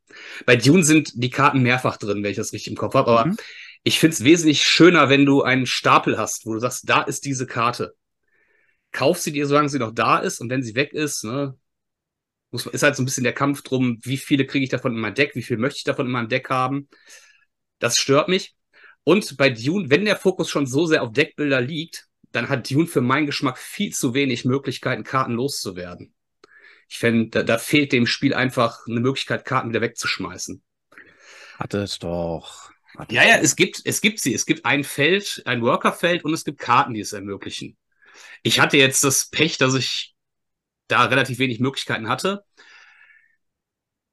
Bei 0.47 0.57
Dune 0.57 0.83
sind 0.83 1.13
die 1.15 1.31
Karten 1.31 1.63
mehrfach 1.63 1.97
drin, 1.97 2.23
wenn 2.23 2.31
ich 2.31 2.37
das 2.37 2.53
richtig 2.53 2.73
im 2.73 2.77
Kopf 2.77 2.95
habe, 2.95 3.11
aber 3.11 3.27
mhm. 3.27 3.37
ich 3.85 3.99
finde 3.99 4.15
es 4.15 4.25
wesentlich 4.25 4.63
schöner, 4.63 5.09
wenn 5.09 5.25
du 5.25 5.43
einen 5.43 5.67
Stapel 5.67 6.19
hast, 6.19 6.45
wo 6.45 6.55
du 6.55 6.59
sagst, 6.59 6.89
da 6.89 7.03
ist 7.03 7.25
diese 7.25 7.47
Karte. 7.47 7.95
Kauf 8.91 9.19
sie 9.19 9.33
dir, 9.33 9.47
solange 9.47 9.69
sie 9.69 9.79
noch 9.79 9.93
da 9.93 10.19
ist 10.19 10.41
und 10.41 10.51
wenn 10.51 10.63
sie 10.63 10.75
weg 10.75 10.93
ist, 10.93 11.25
ne, 11.25 11.57
muss, 12.51 12.67
ist 12.67 12.83
halt 12.83 12.97
so 12.97 13.03
ein 13.03 13.07
bisschen 13.07 13.25
der 13.25 13.33
Kampf 13.33 13.63
drum, 13.63 13.99
wie 14.03 14.19
viele 14.19 14.47
kriege 14.47 14.65
ich 14.65 14.71
davon 14.71 14.93
in 14.93 15.01
mein 15.01 15.15
Deck, 15.15 15.35
wie 15.35 15.43
viel 15.43 15.57
möchte 15.57 15.79
ich 15.79 15.85
davon 15.85 16.07
in 16.07 16.13
meinem 16.13 16.29
Deck 16.29 16.51
haben. 16.51 16.89
Das 17.79 17.97
stört 17.97 18.29
mich. 18.29 18.55
Und 19.05 19.37
bei 19.37 19.51
Dune, 19.51 19.91
wenn 19.91 20.05
der 20.05 20.17
Fokus 20.17 20.49
schon 20.49 20.67
so 20.67 20.87
sehr 20.87 21.03
auf 21.03 21.13
Deckbilder 21.13 21.61
liegt, 21.61 22.07
dann 22.31 22.49
hat 22.49 22.71
Dune 22.71 22.87
für 22.87 23.01
meinen 23.01 23.27
Geschmack 23.27 23.59
viel 23.59 23.93
zu 23.93 24.15
wenig 24.15 24.45
Möglichkeiten, 24.45 25.05
Karten 25.05 25.33
loszuwerden. 25.33 26.15
Ich 26.89 26.99
finde, 26.99 27.31
da, 27.31 27.43
da 27.43 27.59
fehlt 27.59 27.93
dem 27.93 28.07
Spiel 28.07 28.35
einfach 28.35 28.87
eine 28.87 29.01
Möglichkeit, 29.01 29.45
Karten 29.45 29.71
wieder 29.71 29.81
wegzuschmeißen. 29.81 30.63
Hat 31.59 31.75
es 31.75 31.99
doch. 31.99 32.71
Hat 32.97 33.11
ja, 33.11 33.23
ja, 33.25 33.39
es 33.39 33.57
gibt, 33.57 33.83
es 33.85 34.01
gibt 34.01 34.21
sie. 34.21 34.35
Es 34.35 34.47
gibt 34.47 34.65
ein 34.67 34.85
Feld, 34.85 35.43
ein 35.47 35.63
Workerfeld 35.63 36.25
und 36.25 36.35
es 36.35 36.45
gibt 36.45 36.59
Karten, 36.59 36.95
die 36.95 37.01
es 37.01 37.13
ermöglichen. 37.13 37.77
Ich 38.43 38.61
hatte 38.61 38.77
jetzt 38.77 39.05
das 39.05 39.31
Pech, 39.31 39.59
dass 39.59 39.75
ich 39.75 40.15
da 40.89 41.05
relativ 41.05 41.39
wenig 41.39 41.61
Möglichkeiten 41.61 42.09
hatte 42.09 42.45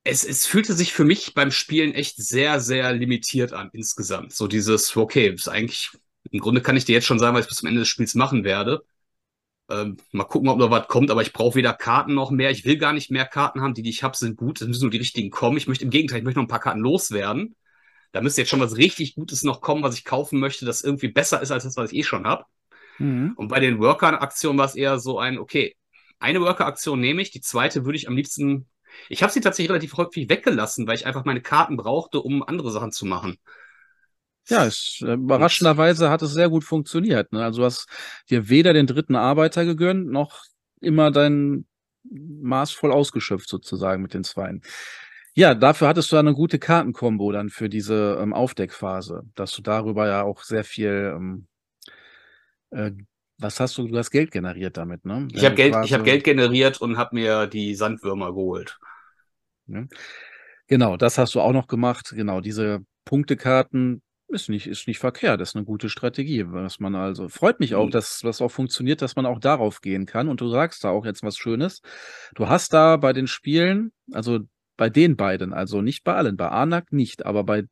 es, 0.10 0.24
es 0.24 0.46
fühlte 0.46 0.74
sich 0.74 0.94
für 0.94 1.06
mich 1.06 1.34
beim 1.34 1.52
Spielen 1.52 1.94
echt 1.94 2.18
sehr, 2.18 2.60
sehr 2.60 2.94
limitiert 2.94 3.54
an 3.54 3.70
insgesamt. 3.74 4.34
So 4.34 4.48
dieses, 4.48 4.96
okay, 4.96 5.30
ist 5.30 5.48
eigentlich, 5.48 5.92
im 6.32 6.40
Grunde 6.40 6.62
kann 6.62 6.78
ich 6.78 6.86
dir 6.86 6.94
jetzt 6.94 7.06
schon 7.06 7.20
sagen, 7.20 7.36
was 7.36 7.46
ich 7.46 7.50
bis 7.50 7.58
zum 7.60 7.68
Ende 7.68 7.82
des 7.82 7.88
Spiels 7.88 8.16
machen 8.16 8.44
werde. 8.44 8.84
Ähm, 9.70 9.98
mal 10.12 10.24
gucken, 10.24 10.50
ob 10.50 10.58
noch 10.58 10.72
was 10.72 10.88
kommt, 10.88 11.12
aber 11.12 11.22
ich 11.22 11.34
brauche 11.34 11.56
weder 11.56 11.74
Karten 11.74 12.16
noch 12.16 12.32
mehr. 12.32 12.50
Ich 12.52 12.66
will 12.66 12.78
gar 12.78 12.94
nicht 12.94 13.12
mehr 13.12 13.26
Karten 13.26 13.62
haben. 13.62 13.74
Die, 13.76 13.84
die 13.84 13.92
ich 13.92 14.04
habe, 14.04 14.18
sind 14.18 14.36
gut. 14.36 14.62
Es 14.62 14.68
müssen 14.68 14.82
nur 14.82 14.92
die 14.92 14.98
richtigen 14.98 15.30
kommen. 15.30 15.58
Ich 15.58 15.68
möchte 15.68 15.86
im 15.86 15.92
Gegenteil, 15.92 16.20
ich 16.20 16.24
möchte 16.24 16.40
noch 16.40 16.46
ein 16.46 16.50
paar 16.50 16.60
Karten 16.60 16.80
loswerden. 16.80 17.56
Da 18.12 18.22
müsste 18.22 18.42
jetzt 18.42 18.50
schon 18.50 18.60
was 18.60 18.78
richtig 18.78 19.16
Gutes 19.16 19.44
noch 19.44 19.62
kommen, 19.62 19.84
was 19.84 19.96
ich 19.96 20.04
kaufen 20.04 20.40
möchte, 20.40 20.66
das 20.66 20.84
irgendwie 20.84 21.10
besser 21.10 21.42
ist 21.42 21.52
als 21.52 21.64
das, 21.64 21.78
was 21.78 21.92
ich 21.92 22.00
eh 22.00 22.04
schon 22.04 22.26
habe. 22.26 22.46
Mhm. 22.98 23.34
Und 23.36 23.50
bei 23.50 23.60
den 23.60 23.80
Worker-Aktionen 23.80 24.58
war 24.58 24.66
es 24.66 24.76
eher 24.76 25.00
so 25.00 25.20
ein, 25.20 25.38
okay, 25.38 25.76
eine 26.18 26.42
Worker-Aktion 26.42 27.00
nehme 27.00 27.22
ich, 27.22 27.30
die 27.30 27.42
zweite 27.42 27.86
würde 27.86 27.98
ich 27.98 28.08
am 28.08 28.16
liebsten. 28.16 28.68
Ich 29.08 29.24
habe 29.24 29.32
sie 29.32 29.42
tatsächlich 29.42 29.70
relativ 29.70 29.96
häufig 29.98 30.30
weggelassen, 30.30 30.88
weil 30.88 30.96
ich 30.96 31.06
einfach 31.06 31.26
meine 31.26 31.42
Karten 31.42 31.78
brauchte, 31.78 32.22
um 32.22 32.44
andere 32.44 32.72
Sachen 32.72 32.92
zu 32.92 33.06
machen. 33.06 33.38
Ja, 34.48 34.66
es, 34.66 35.02
äh, 35.06 35.14
überraschenderweise 35.14 36.10
hat 36.10 36.22
es 36.22 36.34
sehr 36.34 36.50
gut 36.50 36.64
funktioniert. 36.64 37.32
Ne? 37.32 37.44
Also 37.44 37.62
du 37.62 37.66
hast 37.66 37.88
dir 38.30 38.50
weder 38.50 38.74
den 38.74 38.88
dritten 38.88 39.16
Arbeiter 39.16 39.64
gegönnt, 39.66 40.08
noch 40.08 40.44
immer 40.82 41.12
dein 41.12 41.66
Maß 42.04 42.72
voll 42.72 42.92
ausgeschöpft 42.92 43.48
sozusagen 43.48 44.02
mit 44.02 44.14
den 44.14 44.24
Zweien. 44.24 44.64
Ja, 45.36 45.54
dafür 45.54 45.88
hattest 45.88 46.12
du 46.12 46.18
eine 46.18 46.34
gute 46.34 46.58
Kartenkombo 46.58 47.32
dann 47.32 47.50
für 47.50 47.70
diese 47.70 48.18
ähm, 48.20 48.34
Aufdeckphase, 48.34 49.24
dass 49.36 49.52
du 49.52 49.62
darüber 49.62 50.08
ja 50.08 50.24
auch 50.24 50.44
sehr 50.44 50.64
viel 50.64 51.14
ähm, 51.16 51.48
äh, 52.72 52.92
was 53.40 53.60
hast 53.60 53.78
du? 53.78 53.88
Du 53.88 53.98
hast 53.98 54.12
Geld 54.12 54.32
generiert 54.32 54.76
damit, 54.76 55.06
ne? 55.06 55.28
Ich 55.32 55.46
habe 55.46 55.56
Geld, 55.56 55.74
ich 55.86 55.94
hab 55.94 56.04
Geld 56.04 56.26
generiert 56.26 56.82
und 56.82 56.98
habe 56.98 57.16
mir 57.16 57.48
die 57.48 57.74
Sandwürmer 57.74 58.34
geholt. 58.34 58.80
Ja. 59.70 59.86
Genau, 60.68 60.98
das 60.98 61.18
hast 61.18 61.34
du 61.36 61.42
auch 61.42 61.54
noch 61.54 61.68
gemacht. 61.68 62.14
Genau, 62.16 62.42
diese 62.42 62.82
Punktekarten 63.06 64.02
ist 64.28 64.50
nicht, 64.50 64.68
ist 64.68 64.88
nicht 64.88 65.00
verkehrt. 65.00 65.42
Das 65.42 65.50
ist 65.50 65.56
eine 65.56 65.66
gute 65.66 65.90
Strategie, 65.90 66.46
was 66.48 66.80
man 66.80 66.96
also 66.96 67.28
freut 67.28 67.60
mich 67.60 67.76
auch, 67.76 67.88
mhm. 67.88 67.92
dass 67.92 68.20
das 68.20 68.42
auch 68.42 68.52
funktioniert, 68.52 69.02
dass 69.02 69.16
man 69.16 69.26
auch 69.26 69.40
darauf 69.40 69.82
gehen 69.82 70.06
kann. 70.06 70.28
Und 70.28 70.42
du 70.42 70.50
sagst 70.50 70.84
da 70.84 70.90
auch 70.90 71.06
jetzt 71.06 71.24
was 71.24 71.38
Schönes. 71.38 71.82
Du 72.36 72.48
hast 72.48 72.74
da 72.74 72.98
bei 72.98 73.14
den 73.14 73.28
Spielen, 73.28 73.92
also 74.12 74.40
bei 74.78 74.90
den 74.90 75.16
beiden, 75.16 75.54
also 75.54 75.82
nicht 75.82 76.04
bei 76.04 76.14
allen, 76.14 76.38
bei 76.38 76.50
Anak 76.50 76.94
nicht, 76.94 77.26
aber 77.26 77.44
bei 77.44 77.64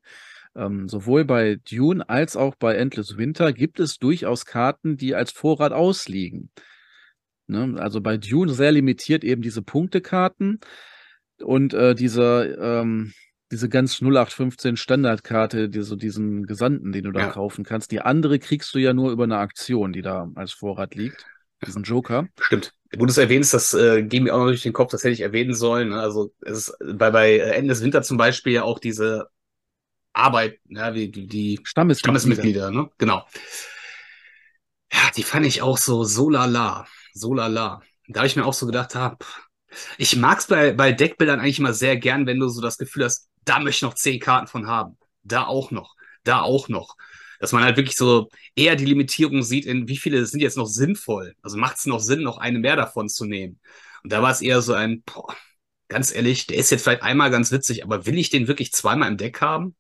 ähm, 0.56 0.90
sowohl 0.90 1.24
bei 1.24 1.58
Dune 1.70 2.08
als 2.10 2.36
auch 2.36 2.56
bei 2.56 2.76
Endless 2.76 3.18
Winter 3.18 3.54
gibt 3.54 3.80
es 3.80 4.00
durchaus 4.00 4.46
Karten, 4.46 4.98
die 4.98 5.14
als 5.14 5.32
Vorrat 5.32 5.72
ausliegen. 5.72 6.50
Ne? 7.46 7.76
Also 7.80 8.02
bei 8.02 8.18
Dune 8.18 8.52
sehr 8.52 8.72
limitiert 8.72 9.24
eben 9.24 9.42
diese 9.42 9.62
Punktekarten 9.62 10.60
und 11.42 11.74
äh, 11.74 11.96
diese, 11.96 12.58
ähm, 12.60 13.14
diese 13.52 13.70
ganz 13.70 14.02
0815 14.02 14.78
Standardkarte, 14.78 15.70
die, 15.70 15.82
so 15.82 15.96
diesen 15.96 16.46
Gesandten, 16.46 16.92
den 16.92 17.04
du 17.04 17.12
da 17.12 17.22
ja. 17.22 17.30
kaufen 17.30 17.64
kannst. 17.64 17.92
Die 17.92 18.02
andere 18.02 18.40
kriegst 18.40 18.74
du 18.76 18.80
ja 18.80 18.94
nur 18.94 19.12
über 19.12 19.24
eine 19.24 19.38
Aktion, 19.38 19.94
die 19.94 20.02
da 20.02 20.30
als 20.36 20.52
Vorrat 20.52 20.96
liegt. 20.96 21.26
Diesen 21.66 21.84
Joker. 21.84 22.28
Stimmt. 22.40 22.74
Wo 22.96 23.06
du 23.06 23.12
es 23.12 23.18
erwähnst, 23.18 23.54
das 23.54 23.74
äh, 23.74 24.04
ging 24.04 24.24
mir 24.24 24.34
auch 24.34 24.40
noch 24.40 24.46
durch 24.48 24.62
den 24.62 24.74
Kopf, 24.74 24.92
das 24.92 25.04
hätte 25.04 25.14
ich 25.14 25.22
erwähnen 25.22 25.54
sollen. 25.54 25.90
Ne? 25.90 26.00
Also 26.00 26.34
es 26.42 26.70
ist 26.70 26.78
bei, 26.80 27.10
bei 27.10 27.38
Ende 27.38 27.74
des 27.74 27.84
Winter 27.84 28.02
zum 28.02 28.18
Beispiel 28.18 28.54
ja 28.54 28.64
auch 28.64 28.80
diese 28.80 29.30
Arbeit, 30.14 30.60
ja, 30.66 30.94
wie 30.94 31.10
die, 31.10 31.28
die 31.28 31.60
Stammesmitglieder. 31.64 32.20
Stammesmitglieder, 32.20 32.72
ne? 32.72 32.90
Genau. 32.98 33.26
Ja, 34.92 35.12
die 35.16 35.24
fand 35.24 35.46
ich 35.46 35.62
auch 35.62 35.78
so 35.78 36.04
so 36.04 36.30
lala, 36.30 36.88
so 37.14 37.34
lala. 37.34 37.82
Da 38.08 38.22
habe 38.22 38.28
ich 38.28 38.36
mir 38.36 38.46
auch 38.46 38.54
so 38.54 38.66
gedacht, 38.66 38.96
hab, 38.96 39.26
ich 39.98 40.16
mag's 40.16 40.48
bei, 40.48 40.74
bei 40.74 40.92
Deckbildern 40.92 41.40
eigentlich 41.40 41.60
immer 41.60 41.74
sehr 41.74 41.98
gern, 41.98 42.26
wenn 42.26 42.40
du 42.40 42.48
so 42.48 42.62
das 42.62 42.78
Gefühl 42.78 43.06
hast, 43.06 43.30
da 43.46 43.60
möchte 43.60 43.80
ich 43.80 43.82
noch 43.84 43.94
zehn 43.96 44.20
Karten 44.20 44.48
von 44.48 44.68
haben. 44.68 44.98
Da 45.24 45.46
auch 45.46 45.72
noch, 45.72 45.96
da 46.24 46.42
auch 46.42 46.70
noch. 46.70 46.96
Dass 47.40 47.52
man 47.52 47.64
halt 47.64 47.78
wirklich 47.78 47.96
so 47.96 48.30
eher 48.56 48.76
die 48.76 48.86
Limitierung 48.86 49.44
sieht, 49.44 49.66
in 49.66 49.88
wie 49.88 49.98
viele 49.98 50.26
sind 50.26 50.40
jetzt 50.40 50.58
noch 50.58 50.66
sinnvoll. 50.66 51.36
Also 51.42 51.58
macht 51.58 51.78
es 51.78 51.86
noch 51.86 52.00
Sinn, 52.00 52.22
noch 52.22 52.38
eine 52.38 52.60
mehr 52.60 52.76
davon 52.76 53.10
zu 53.10 53.26
nehmen. 53.26 53.60
Und 54.04 54.12
da 54.12 54.22
war 54.22 54.32
es 54.32 54.42
eher 54.42 54.62
so 54.62 54.74
ein, 54.74 55.04
boah, 55.04 55.36
ganz 55.88 56.14
ehrlich, 56.14 56.48
der 56.48 56.58
ist 56.58 56.72
jetzt 56.72 56.84
vielleicht 56.84 57.04
einmal 57.04 57.30
ganz 57.32 57.52
witzig, 57.52 57.84
aber 57.84 58.06
will 58.06 58.18
ich 58.18 58.30
den 58.30 58.48
wirklich 58.48 58.72
zweimal 58.72 59.10
im 59.10 59.18
Deck 59.18 59.42
haben? 59.42 59.76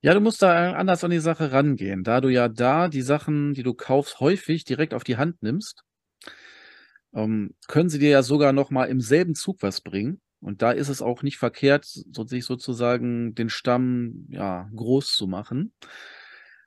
Ja, 0.00 0.14
du 0.14 0.20
musst 0.20 0.42
da 0.42 0.72
anders 0.72 1.04
an 1.04 1.12
die 1.12 1.20
Sache 1.20 1.52
rangehen, 1.52 2.02
da 2.02 2.20
du 2.20 2.28
ja 2.28 2.48
da 2.48 2.88
die 2.88 3.02
Sachen, 3.02 3.54
die 3.54 3.62
du 3.62 3.72
kaufst, 3.72 4.18
häufig 4.18 4.64
direkt 4.64 4.94
auf 4.94 5.04
die 5.04 5.16
Hand 5.16 5.42
nimmst, 5.42 5.84
ähm, 7.14 7.54
können 7.68 7.88
sie 7.88 7.98
dir 7.98 8.10
ja 8.10 8.22
sogar 8.22 8.52
noch 8.52 8.70
mal 8.70 8.84
im 8.84 9.00
selben 9.00 9.34
Zug 9.34 9.62
was 9.62 9.80
bringen. 9.80 10.20
Und 10.40 10.60
da 10.60 10.72
ist 10.72 10.88
es 10.88 11.02
auch 11.02 11.22
nicht 11.22 11.38
verkehrt, 11.38 11.84
so, 11.84 12.24
sich 12.24 12.44
sozusagen 12.44 13.34
den 13.34 13.48
Stamm 13.48 14.26
ja 14.28 14.68
groß 14.74 15.12
zu 15.12 15.26
machen. 15.28 15.72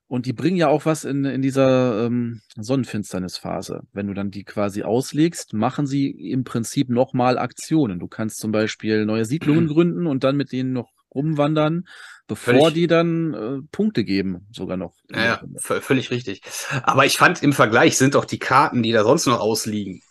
Und 0.08 0.28
die 0.28 0.34
bringen 0.34 0.56
ja 0.56 0.68
auch 0.68 0.86
was 0.86 1.04
in, 1.04 1.26
in 1.26 1.42
dieser 1.42 2.06
ähm, 2.06 2.42
Sonnenfinsternisphase. 2.56 3.82
Wenn 3.92 4.08
du 4.08 4.14
dann 4.14 4.32
die 4.32 4.44
quasi 4.44 4.84
auslegst, 4.84 5.54
machen 5.54 5.88
sie 5.88 6.10
im 6.10 6.44
Prinzip 6.44 6.90
nochmal 6.90 7.38
Aktionen. 7.38 8.00
Du 8.00 8.08
kannst 8.08 8.38
zum 8.38 8.52
Beispiel 8.52 9.06
neue 9.06 9.26
Siedlungen 9.26 9.68
gründen 9.74 10.06
und 10.06 10.24
dann 10.24 10.38
mit 10.38 10.52
denen 10.52 10.74
noch 10.74 10.92
rumwandern 11.14 11.86
bevor 12.28 12.54
völlig, 12.54 12.74
die 12.74 12.88
dann 12.88 13.34
äh, 13.34 13.68
Punkte 13.72 14.04
geben, 14.04 14.48
sogar 14.52 14.78
noch. 14.78 14.96
Ja, 15.12 15.42
völlig 15.58 16.12
richtig. 16.12 16.42
Aber 16.84 17.06
ich 17.06 17.18
fand 17.18 17.44
im 17.44 17.54
Vergleich 17.54 17.98
sind 17.98 18.16
doch 18.16 18.26
die 18.26 18.40
Karten, 18.40 18.84
die 18.84 18.92
da 18.92 19.04
sonst 19.04 19.26
noch 19.28 19.40
ausliegen, 19.40 20.02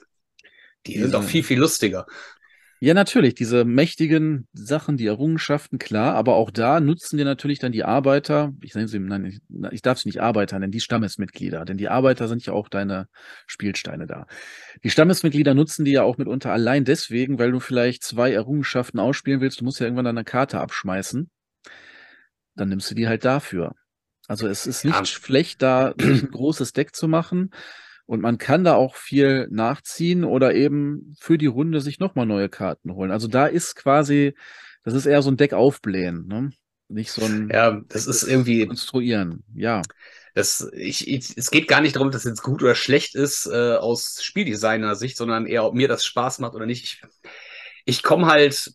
die 0.86 0.98
sind 0.98 1.14
doch 1.14 1.22
viel, 1.22 1.42
viel 1.42 1.58
lustiger. 1.58 2.06
Ja, 2.80 2.92
natürlich, 2.92 3.34
diese 3.34 3.64
mächtigen 3.64 4.46
Sachen, 4.52 4.98
die 4.98 5.06
Errungenschaften, 5.06 5.78
klar, 5.78 6.14
aber 6.16 6.34
auch 6.34 6.50
da 6.50 6.80
nutzen 6.80 7.16
dir 7.16 7.24
natürlich 7.24 7.58
dann 7.58 7.72
die 7.72 7.84
Arbeiter, 7.84 8.52
ich 8.60 8.74
nenne 8.74 8.88
sie, 8.88 8.98
nein, 8.98 9.24
ich, 9.24 9.40
ich 9.70 9.80
darf 9.80 9.98
sie 10.00 10.08
nicht 10.08 10.20
Arbeiter 10.20 10.58
nennen, 10.58 10.72
die 10.72 10.80
Stammesmitglieder, 10.80 11.64
denn 11.64 11.78
die 11.78 11.88
Arbeiter 11.88 12.28
sind 12.28 12.44
ja 12.44 12.52
auch 12.52 12.68
deine 12.68 13.08
Spielsteine 13.46 14.06
da. 14.06 14.26
Die 14.82 14.90
Stammesmitglieder 14.90 15.54
nutzen 15.54 15.86
die 15.86 15.92
ja 15.92 16.02
auch 16.02 16.18
mitunter 16.18 16.52
allein 16.52 16.84
deswegen, 16.84 17.38
weil 17.38 17.52
du 17.52 17.60
vielleicht 17.60 18.02
zwei 18.02 18.32
Errungenschaften 18.32 19.00
ausspielen 19.00 19.40
willst, 19.40 19.60
du 19.60 19.64
musst 19.64 19.80
ja 19.80 19.86
irgendwann 19.86 20.04
deine 20.04 20.24
Karte 20.24 20.60
abschmeißen 20.60 21.30
dann 22.56 22.68
nimmst 22.68 22.90
du 22.90 22.94
die 22.94 23.08
halt 23.08 23.24
dafür. 23.24 23.74
Also 24.26 24.46
es 24.46 24.66
ist 24.66 24.84
nicht 24.84 24.96
ja. 24.96 25.04
schlecht, 25.04 25.62
da 25.62 25.94
ein 26.00 26.30
großes 26.30 26.72
Deck 26.72 26.94
zu 26.94 27.08
machen. 27.08 27.50
Und 28.06 28.20
man 28.20 28.36
kann 28.38 28.64
da 28.64 28.74
auch 28.74 28.96
viel 28.96 29.48
nachziehen 29.50 30.24
oder 30.24 30.54
eben 30.54 31.16
für 31.20 31.38
die 31.38 31.46
Runde 31.46 31.80
sich 31.80 31.98
nochmal 31.98 32.26
neue 32.26 32.48
Karten 32.48 32.92
holen. 32.94 33.10
Also 33.10 33.28
da 33.28 33.46
ist 33.46 33.76
quasi, 33.76 34.34
das 34.82 34.94
ist 34.94 35.06
eher 35.06 35.22
so 35.22 35.30
ein 35.30 35.38
Deck 35.38 35.54
aufblähen, 35.54 36.26
ne? 36.26 36.50
Nicht 36.88 37.12
so 37.12 37.24
ein. 37.24 37.48
Ja, 37.50 37.80
das 37.88 38.06
ist 38.06 38.24
irgendwie. 38.24 38.66
Konstruieren, 38.66 39.42
ja. 39.54 39.80
Das, 40.34 40.68
ich, 40.74 41.08
ich, 41.08 41.36
es 41.36 41.50
geht 41.50 41.66
gar 41.66 41.80
nicht 41.80 41.96
darum, 41.96 42.10
dass 42.10 42.24
es 42.24 42.30
jetzt 42.30 42.42
gut 42.42 42.62
oder 42.62 42.74
schlecht 42.74 43.14
ist 43.14 43.46
äh, 43.46 43.76
aus 43.76 44.22
Spieldesigner-Sicht, 44.22 45.16
sondern 45.16 45.46
eher, 45.46 45.64
ob 45.64 45.74
mir 45.74 45.88
das 45.88 46.04
Spaß 46.04 46.40
macht 46.40 46.54
oder 46.54 46.66
nicht. 46.66 46.84
Ich, 46.84 47.02
ich 47.86 48.02
komme 48.02 48.26
halt 48.26 48.74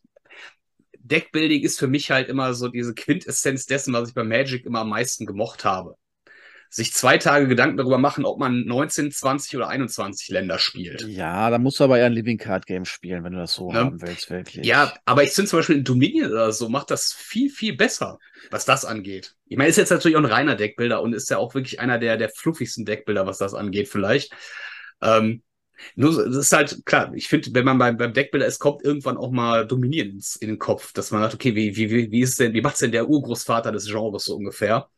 Deckbuilding 1.10 1.64
ist 1.64 1.80
für 1.80 1.88
mich 1.88 2.12
halt 2.12 2.30
immer 2.30 2.54
so 2.54 2.68
diese 2.68 2.94
Quintessenz 2.94 3.66
dessen, 3.66 3.94
was 3.94 4.10
ich 4.10 4.16
bei 4.16 4.24
Magic 4.24 4.66
immer 4.66 4.82
am 4.82 4.90
meisten 4.90 5.26
gemocht 5.26 5.66
habe. 5.66 5.96
Sich 6.72 6.94
zwei 6.94 7.18
Tage 7.18 7.48
Gedanken 7.48 7.78
darüber 7.78 7.98
machen, 7.98 8.26
ob 8.26 8.40
man 8.40 8.64
19, 8.66 9.12
20 9.12 9.58
oder 9.58 9.70
21 9.70 10.30
Länder 10.30 10.60
spielt. 10.60 11.02
Ja, 11.02 11.50
da 11.50 11.58
musst 11.58 11.80
du 11.80 11.84
aber 11.84 11.98
eher 11.98 12.06
ein 12.06 12.14
Living 12.14 12.38
Card 12.38 12.68
Game 12.68 12.86
spielen, 12.86 13.24
wenn 13.24 13.34
du 13.34 13.40
das 13.40 13.54
so 13.54 13.72
ne? 13.72 13.80
haben 13.80 14.02
willst, 14.02 14.30
wirklich. 14.30 14.66
Ja, 14.66 14.94
aber 15.06 15.24
ich 15.24 15.32
finde 15.32 15.50
zum 15.50 15.60
Beispiel 15.60 15.78
in 15.78 15.84
Dominion 15.84 16.32
oder 16.32 16.52
so 16.52 16.70
macht 16.70 16.92
das 16.92 17.12
viel, 17.12 17.50
viel 17.50 17.76
besser, 17.76 18.20
was 18.52 18.66
das 18.66 18.86
angeht. 18.86 19.36
Ich 19.48 19.58
meine, 19.58 19.70
ist 19.70 19.78
jetzt 19.78 19.90
natürlich 19.90 20.16
auch 20.16 20.22
ein 20.22 20.26
reiner 20.26 20.56
Deckbilder 20.56 21.02
und 21.02 21.14
ist 21.14 21.30
ja 21.32 21.38
auch 21.38 21.56
wirklich 21.56 21.80
einer 21.80 21.98
der, 21.98 22.18
der 22.18 22.30
fluffigsten 22.30 22.86
Deckbilder, 22.86 23.26
was 23.26 23.40
das 23.40 23.56
angeht, 23.56 23.88
vielleicht. 23.88 24.32
Ähm, 25.02 25.42
nur, 25.96 26.26
das 26.26 26.36
ist 26.36 26.54
halt 26.54 26.86
klar, 26.86 27.12
ich 27.16 27.28
finde, 27.28 27.50
wenn 27.54 27.66
man 27.66 27.78
beim, 27.78 27.98
beim 27.98 28.14
Deckbilder 28.14 28.46
ist, 28.46 28.60
kommt 28.60 28.84
irgendwann 28.84 29.18
auch 29.18 29.32
mal 29.32 29.66
Dominierens 29.66 30.36
in 30.36 30.50
den 30.50 30.60
Kopf, 30.60 30.94
dass 30.94 31.12
man 31.12 31.22
sagt, 31.22 31.34
okay, 31.34 31.56
wie, 31.56 31.76
wie, 31.76 32.12
wie 32.12 32.22
ist 32.22 32.40
denn, 32.40 32.54
wie 32.54 32.62
macht's 32.62 32.80
denn 32.80 32.92
der 32.92 33.10
Urgroßvater 33.10 33.72
des 33.72 33.88
Genres 33.88 34.26
so 34.26 34.36
ungefähr? 34.36 34.90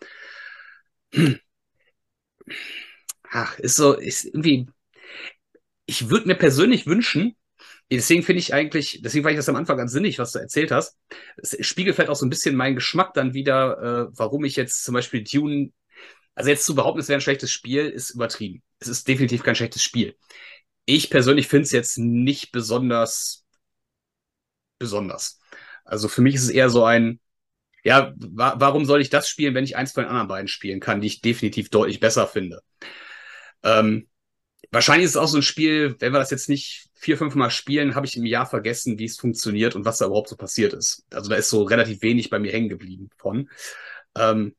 Ach, 3.29 3.57
ist 3.59 3.75
so, 3.75 3.93
ist 3.93 4.25
irgendwie, 4.25 4.67
ich 5.85 6.09
würde 6.09 6.27
mir 6.27 6.35
persönlich 6.35 6.85
wünschen, 6.85 7.35
deswegen 7.91 8.23
finde 8.23 8.39
ich 8.39 8.53
eigentlich, 8.53 9.01
deswegen 9.03 9.23
fand 9.23 9.33
ich 9.33 9.39
das 9.39 9.49
am 9.49 9.55
Anfang 9.55 9.77
ganz 9.77 9.91
sinnig, 9.91 10.19
was 10.19 10.31
du 10.31 10.39
erzählt 10.39 10.71
hast. 10.71 10.97
Es 11.37 11.57
spiegelt 11.65 11.95
vielleicht 11.95 12.09
auch 12.09 12.15
so 12.15 12.25
ein 12.25 12.29
bisschen 12.29 12.55
meinen 12.55 12.75
Geschmack 12.75 13.13
dann 13.13 13.33
wieder, 13.33 14.09
äh, 14.11 14.17
warum 14.17 14.43
ich 14.45 14.55
jetzt 14.55 14.83
zum 14.83 14.93
Beispiel 14.93 15.23
Dune, 15.23 15.71
also 16.35 16.49
jetzt 16.49 16.65
zu 16.65 16.75
behaupten, 16.75 16.99
es 16.99 17.09
wäre 17.09 17.17
ein 17.19 17.21
schlechtes 17.21 17.51
Spiel, 17.51 17.87
ist 17.87 18.11
übertrieben. 18.11 18.63
Es 18.79 18.87
ist 18.87 19.07
definitiv 19.07 19.43
kein 19.43 19.55
schlechtes 19.55 19.83
Spiel 19.83 20.15
ich 20.85 21.09
persönlich 21.09 21.47
finde 21.47 21.63
es 21.63 21.71
jetzt 21.71 21.97
nicht 21.97 22.51
besonders 22.51 23.45
besonders. 24.79 25.39
Also 25.85 26.07
für 26.07 26.21
mich 26.21 26.35
ist 26.35 26.43
es 26.43 26.49
eher 26.49 26.69
so 26.69 26.83
ein, 26.83 27.19
ja, 27.83 28.13
wa 28.15 28.55
warum 28.57 28.85
soll 28.85 29.01
ich 29.01 29.09
das 29.09 29.27
spielen, 29.27 29.55
wenn 29.55 29.63
ich 29.63 29.75
eins 29.75 29.91
von 29.91 30.03
den 30.03 30.09
anderen 30.09 30.27
beiden 30.27 30.47
spielen 30.47 30.79
kann, 30.79 31.01
die 31.01 31.07
ich 31.07 31.21
definitiv 31.21 31.69
deutlich 31.69 31.99
besser 31.99 32.27
finde? 32.27 32.61
Ähm, 33.63 34.07
wahrscheinlich 34.71 35.05
ist 35.05 35.11
es 35.11 35.17
auch 35.17 35.27
so 35.27 35.37
ein 35.37 35.43
Spiel, 35.43 35.95
wenn 35.99 36.13
wir 36.13 36.19
das 36.19 36.31
jetzt 36.31 36.49
nicht 36.49 36.89
vier, 36.93 37.17
fünf 37.17 37.35
Mal 37.35 37.49
spielen, 37.49 37.95
habe 37.95 38.05
ich 38.05 38.15
im 38.15 38.25
Jahr 38.25 38.45
vergessen, 38.45 38.99
wie 38.99 39.05
es 39.05 39.17
funktioniert 39.19 39.75
und 39.75 39.85
was 39.85 39.97
da 39.97 40.05
überhaupt 40.05 40.29
so 40.29 40.35
passiert 40.35 40.73
ist. 40.73 41.05
Also 41.11 41.29
da 41.29 41.35
ist 41.35 41.49
so 41.49 41.63
relativ 41.63 42.01
wenig 42.01 42.29
bei 42.29 42.39
mir 42.39 42.51
hängen 42.51 42.69
geblieben 42.69 43.09
von. 43.17 43.49
Ähm, 44.15 44.55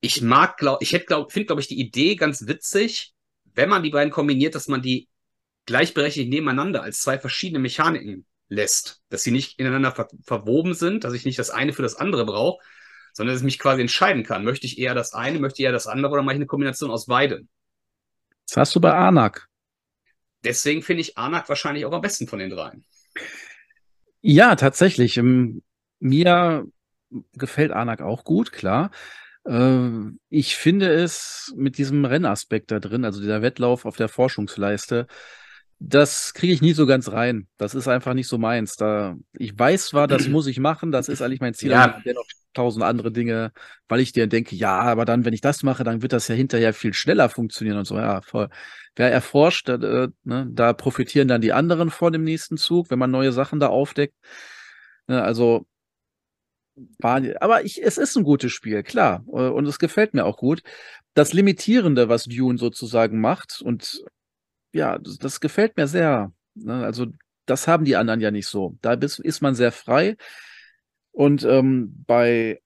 ich 0.00 0.22
mag, 0.22 0.56
glaub, 0.56 0.82
ich 0.82 0.92
hätte, 0.92 1.06
glaub, 1.06 1.32
finde, 1.32 1.46
glaube 1.46 1.60
ich, 1.60 1.68
die 1.68 1.80
Idee 1.80 2.16
ganz 2.16 2.46
witzig, 2.46 3.14
wenn 3.54 3.68
man 3.68 3.82
die 3.82 3.90
beiden 3.90 4.12
kombiniert, 4.12 4.54
dass 4.54 4.68
man 4.68 4.82
die 4.82 5.08
gleichberechtigt 5.66 6.28
nebeneinander 6.28 6.82
als 6.82 7.00
zwei 7.00 7.18
verschiedene 7.18 7.60
Mechaniken 7.60 8.26
lässt. 8.48 9.02
Dass 9.08 9.22
sie 9.22 9.30
nicht 9.30 9.58
ineinander 9.58 9.92
ver 9.92 10.08
verwoben 10.22 10.74
sind, 10.74 11.04
dass 11.04 11.14
ich 11.14 11.24
nicht 11.24 11.38
das 11.38 11.50
eine 11.50 11.72
für 11.72 11.82
das 11.82 11.96
andere 11.96 12.24
brauche, 12.24 12.62
sondern 13.12 13.34
dass 13.34 13.40
ich 13.40 13.46
mich 13.46 13.58
quasi 13.58 13.80
entscheiden 13.80 14.24
kann. 14.24 14.44
Möchte 14.44 14.66
ich 14.66 14.78
eher 14.78 14.94
das 14.94 15.12
eine, 15.12 15.38
möchte 15.38 15.62
ich 15.62 15.66
eher 15.66 15.72
das 15.72 15.86
andere 15.86 16.12
oder 16.12 16.22
mache 16.22 16.34
ich 16.34 16.38
eine 16.38 16.46
Kombination 16.46 16.90
aus 16.90 17.06
beiden? 17.06 17.48
Das 18.46 18.56
hast 18.56 18.74
du 18.74 18.80
bei 18.80 18.92
Anak. 18.92 19.48
Deswegen 20.44 20.82
finde 20.82 21.02
ich 21.02 21.16
Anak 21.16 21.48
wahrscheinlich 21.48 21.86
auch 21.86 21.92
am 21.92 22.00
besten 22.00 22.26
von 22.26 22.38
den 22.38 22.50
dreien. 22.50 22.84
Ja, 24.20 24.56
tatsächlich. 24.56 25.16
Ähm, 25.16 25.62
mir 26.00 26.66
gefällt 27.34 27.72
Anak 27.72 28.00
auch 28.02 28.24
gut, 28.24 28.52
klar. 28.52 28.90
Ähm, 29.46 30.20
ich 30.28 30.56
finde 30.56 30.92
es 30.92 31.52
mit 31.56 31.78
diesem 31.78 32.04
Rennaspekt 32.04 32.70
da 32.70 32.80
drin, 32.80 33.04
also 33.04 33.20
dieser 33.20 33.42
Wettlauf 33.42 33.84
auf 33.84 33.96
der 33.96 34.08
Forschungsleiste, 34.08 35.06
das 35.84 36.32
kriege 36.32 36.52
ich 36.52 36.62
nie 36.62 36.74
so 36.74 36.86
ganz 36.86 37.10
rein. 37.10 37.48
Das 37.56 37.74
ist 37.74 37.88
einfach 37.88 38.14
nicht 38.14 38.28
so 38.28 38.38
meins. 38.38 38.76
Da, 38.76 39.16
ich 39.32 39.58
weiß 39.58 39.86
zwar, 39.86 40.06
das 40.06 40.28
muss 40.28 40.46
ich 40.46 40.60
machen, 40.60 40.92
das 40.92 41.08
ist 41.08 41.22
eigentlich 41.22 41.40
mein 41.40 41.54
Ziel, 41.54 41.72
Ja. 41.72 41.84
aber 41.84 42.02
dennoch 42.04 42.26
tausend 42.54 42.84
andere 42.84 43.10
Dinge, 43.10 43.50
weil 43.88 44.00
ich 44.00 44.12
dir 44.12 44.26
denke, 44.26 44.54
ja, 44.54 44.78
aber 44.78 45.04
dann, 45.04 45.24
wenn 45.24 45.32
ich 45.32 45.40
das 45.40 45.62
mache, 45.62 45.84
dann 45.84 46.02
wird 46.02 46.12
das 46.12 46.28
ja 46.28 46.34
hinterher 46.34 46.72
viel 46.74 46.92
schneller 46.94 47.28
funktionieren 47.28 47.78
und 47.78 47.86
so. 47.86 47.96
Ja, 47.96 48.20
voll. 48.20 48.48
Wer 48.94 49.10
erforscht, 49.10 49.68
äh, 49.70 50.08
ne, 50.22 50.46
da 50.50 50.72
profitieren 50.72 51.28
dann 51.28 51.40
die 51.40 51.52
anderen 51.52 51.90
von 51.90 52.12
dem 52.12 52.24
nächsten 52.24 52.58
Zug, 52.58 52.90
wenn 52.90 52.98
man 52.98 53.10
neue 53.10 53.32
Sachen 53.32 53.58
da 53.58 53.68
aufdeckt. 53.68 54.14
Ne, 55.08 55.22
also, 55.22 55.66
war, 56.98 57.20
aber 57.40 57.64
ich, 57.64 57.82
es 57.82 57.98
ist 57.98 58.16
ein 58.16 58.24
gutes 58.24 58.52
Spiel, 58.52 58.82
klar. 58.82 59.24
äh, 59.28 59.48
Und 59.48 59.66
es 59.66 59.78
gefällt 59.78 60.14
mir 60.14 60.24
auch 60.26 60.36
gut. 60.36 60.62
Das 61.14 61.32
Limitierende, 61.32 62.08
was 62.08 62.24
Dune 62.24 62.58
sozusagen 62.58 63.20
macht, 63.20 63.60
und 63.62 64.04
ja, 64.72 64.98
das, 64.98 65.18
das 65.18 65.40
gefällt 65.40 65.76
mir 65.76 65.86
sehr. 65.86 66.32
Ne? 66.54 66.84
Also, 66.84 67.06
das 67.46 67.68
haben 67.68 67.84
die 67.84 67.96
anderen 67.96 68.20
ja 68.20 68.30
nicht 68.30 68.46
so. 68.46 68.76
Da 68.82 68.96
bist, 68.96 69.18
ist 69.20 69.40
man 69.40 69.54
sehr 69.54 69.72
frei. 69.72 70.16
Und 71.10 71.44
ähm, 71.44 72.04
bei 72.06 72.60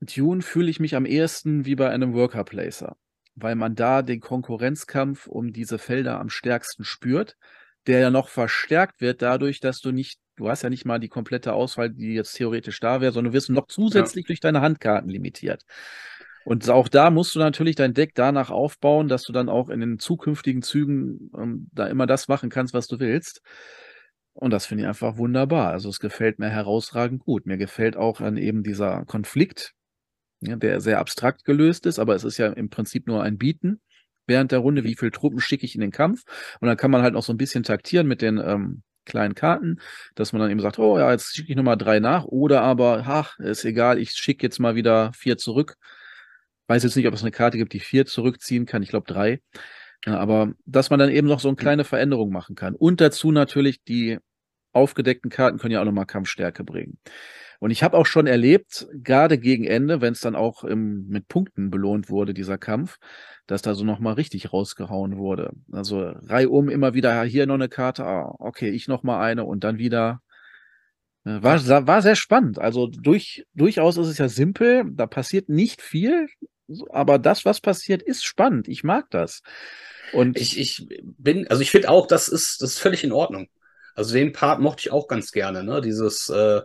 Dune 0.00 0.42
fühle 0.42 0.70
ich 0.70 0.80
mich 0.80 0.94
am 0.94 1.04
ehesten 1.04 1.66
wie 1.66 1.74
bei 1.74 1.90
einem 1.90 2.14
Worker 2.14 2.44
Placer, 2.44 2.96
weil 3.34 3.54
man 3.54 3.74
da 3.74 4.02
den 4.02 4.20
Konkurrenzkampf 4.20 5.26
um 5.26 5.52
diese 5.52 5.78
Felder 5.78 6.20
am 6.20 6.30
stärksten 6.30 6.84
spürt, 6.84 7.36
der 7.86 8.00
ja 8.00 8.10
noch 8.10 8.28
verstärkt 8.28 9.00
wird 9.00 9.22
dadurch, 9.22 9.60
dass 9.60 9.80
du 9.80 9.90
nicht, 9.92 10.20
du 10.36 10.48
hast 10.48 10.62
ja 10.62 10.70
nicht 10.70 10.84
mal 10.84 10.98
die 10.98 11.08
komplette 11.08 11.52
Auswahl, 11.52 11.90
die 11.90 12.14
jetzt 12.14 12.34
theoretisch 12.34 12.80
da 12.80 13.00
wäre, 13.00 13.12
sondern 13.12 13.32
du 13.32 13.36
wirst 13.36 13.50
noch 13.50 13.66
zusätzlich 13.66 14.26
durch 14.26 14.40
deine 14.40 14.60
Handkarten 14.60 15.10
limitiert. 15.10 15.64
Und 16.44 16.68
auch 16.70 16.88
da 16.88 17.10
musst 17.10 17.34
du 17.34 17.38
natürlich 17.38 17.76
dein 17.76 17.94
Deck 17.94 18.12
danach 18.14 18.50
aufbauen, 18.50 19.08
dass 19.08 19.24
du 19.24 19.32
dann 19.32 19.48
auch 19.48 19.68
in 19.68 19.80
den 19.80 19.98
zukünftigen 19.98 20.62
Zügen 20.62 21.30
ähm, 21.36 21.68
da 21.72 21.86
immer 21.86 22.06
das 22.06 22.28
machen 22.28 22.50
kannst, 22.50 22.74
was 22.74 22.86
du 22.86 22.98
willst. 22.98 23.42
Und 24.32 24.50
das 24.50 24.66
finde 24.66 24.84
ich 24.84 24.88
einfach 24.88 25.16
wunderbar. 25.16 25.70
Also 25.70 25.88
es 25.88 26.00
gefällt 26.00 26.38
mir 26.38 26.48
herausragend 26.48 27.20
gut. 27.20 27.46
Mir 27.46 27.58
gefällt 27.58 27.96
auch 27.96 28.18
dann 28.18 28.36
eben 28.36 28.62
dieser 28.62 29.04
Konflikt, 29.04 29.74
ja, 30.40 30.56
der 30.56 30.80
sehr 30.80 30.98
abstrakt 30.98 31.44
gelöst 31.44 31.84
ist, 31.86 31.98
aber 31.98 32.14
es 32.14 32.24
ist 32.24 32.38
ja 32.38 32.46
im 32.48 32.70
Prinzip 32.70 33.06
nur 33.06 33.22
ein 33.22 33.36
Bieten 33.36 33.80
während 34.26 34.52
der 34.52 34.60
Runde, 34.60 34.84
wie 34.84 34.94
viele 34.94 35.10
Truppen 35.10 35.40
schicke 35.40 35.66
ich 35.66 35.74
in 35.74 35.80
den 35.80 35.90
Kampf. 35.90 36.22
Und 36.60 36.68
dann 36.68 36.76
kann 36.76 36.90
man 36.90 37.02
halt 37.02 37.14
noch 37.14 37.22
so 37.22 37.32
ein 37.32 37.36
bisschen 37.36 37.64
taktieren 37.64 38.06
mit 38.06 38.22
den 38.22 38.38
ähm, 38.38 38.82
kleinen 39.04 39.34
Karten, 39.34 39.80
dass 40.14 40.32
man 40.32 40.40
dann 40.40 40.50
eben 40.50 40.60
sagt, 40.60 40.78
oh 40.78 40.98
ja, 40.98 41.10
jetzt 41.10 41.34
schicke 41.34 41.50
ich 41.50 41.56
nochmal 41.56 41.76
drei 41.76 42.00
nach. 42.00 42.24
Oder 42.24 42.62
aber, 42.62 43.02
ach, 43.06 43.38
ist 43.40 43.64
egal, 43.64 43.98
ich 43.98 44.12
schicke 44.12 44.46
jetzt 44.46 44.60
mal 44.60 44.76
wieder 44.76 45.12
vier 45.12 45.36
zurück. 45.36 45.76
Weiß 46.70 46.84
jetzt 46.84 46.94
nicht, 46.94 47.08
ob 47.08 47.14
es 47.14 47.22
eine 47.22 47.32
Karte 47.32 47.58
gibt, 47.58 47.72
die 47.72 47.80
vier 47.80 48.06
zurückziehen 48.06 48.64
kann. 48.64 48.84
Ich 48.84 48.90
glaube 48.90 49.12
drei. 49.12 49.40
Ja, 50.06 50.18
aber 50.18 50.52
dass 50.66 50.88
man 50.88 51.00
dann 51.00 51.10
eben 51.10 51.26
noch 51.26 51.40
so 51.40 51.48
eine 51.48 51.56
kleine 51.56 51.82
Veränderung 51.82 52.30
machen 52.30 52.54
kann. 52.54 52.76
Und 52.76 53.00
dazu 53.00 53.32
natürlich 53.32 53.82
die 53.82 54.18
aufgedeckten 54.70 55.32
Karten 55.32 55.58
können 55.58 55.72
ja 55.72 55.80
auch 55.80 55.84
nochmal 55.84 56.06
Kampfstärke 56.06 56.62
bringen. 56.62 56.98
Und 57.58 57.72
ich 57.72 57.82
habe 57.82 57.96
auch 57.96 58.06
schon 58.06 58.28
erlebt, 58.28 58.86
gerade 58.94 59.36
gegen 59.36 59.64
Ende, 59.64 60.00
wenn 60.00 60.12
es 60.12 60.20
dann 60.20 60.36
auch 60.36 60.62
im, 60.62 61.08
mit 61.08 61.26
Punkten 61.26 61.72
belohnt 61.72 62.08
wurde, 62.08 62.34
dieser 62.34 62.56
Kampf, 62.56 62.98
dass 63.48 63.62
da 63.62 63.74
so 63.74 63.84
nochmal 63.84 64.14
richtig 64.14 64.52
rausgehauen 64.52 65.16
wurde. 65.16 65.50
Also 65.72 65.98
reihum 65.98 66.68
immer 66.68 66.94
wieder 66.94 67.20
hier 67.24 67.46
noch 67.46 67.54
eine 67.54 67.68
Karte, 67.68 68.04
ah, 68.04 68.32
okay, 68.38 68.70
ich 68.70 68.86
nochmal 68.86 69.28
eine 69.28 69.44
und 69.44 69.64
dann 69.64 69.78
wieder. 69.78 70.22
Äh, 71.24 71.42
War, 71.42 71.86
war 71.88 72.00
sehr 72.00 72.14
spannend. 72.14 72.60
Also 72.60 72.86
durch, 72.86 73.44
durchaus 73.54 73.96
ist 73.96 74.06
es 74.06 74.18
ja 74.18 74.28
simpel, 74.28 74.84
da 74.94 75.08
passiert 75.08 75.48
nicht 75.48 75.82
viel, 75.82 76.28
aber 76.90 77.18
das, 77.18 77.44
was 77.44 77.60
passiert, 77.60 78.02
ist 78.02 78.24
spannend. 78.24 78.68
Ich 78.68 78.84
mag 78.84 79.10
das. 79.10 79.42
Und 80.10 80.38
Ich, 80.38 80.58
ich 80.58 80.86
bin, 81.02 81.46
also 81.48 81.62
ich 81.62 81.70
finde 81.70 81.90
auch, 81.90 82.06
das 82.06 82.28
ist, 82.28 82.62
das 82.62 82.72
ist 82.72 82.78
völlig 82.78 83.04
in 83.04 83.12
Ordnung. 83.12 83.48
Also 83.94 84.14
den 84.14 84.32
Part 84.32 84.60
mochte 84.60 84.80
ich 84.82 84.92
auch 84.92 85.08
ganz 85.08 85.32
gerne, 85.32 85.64
ne? 85.64 85.80
Dieses, 85.80 86.28
äh, 86.28 86.62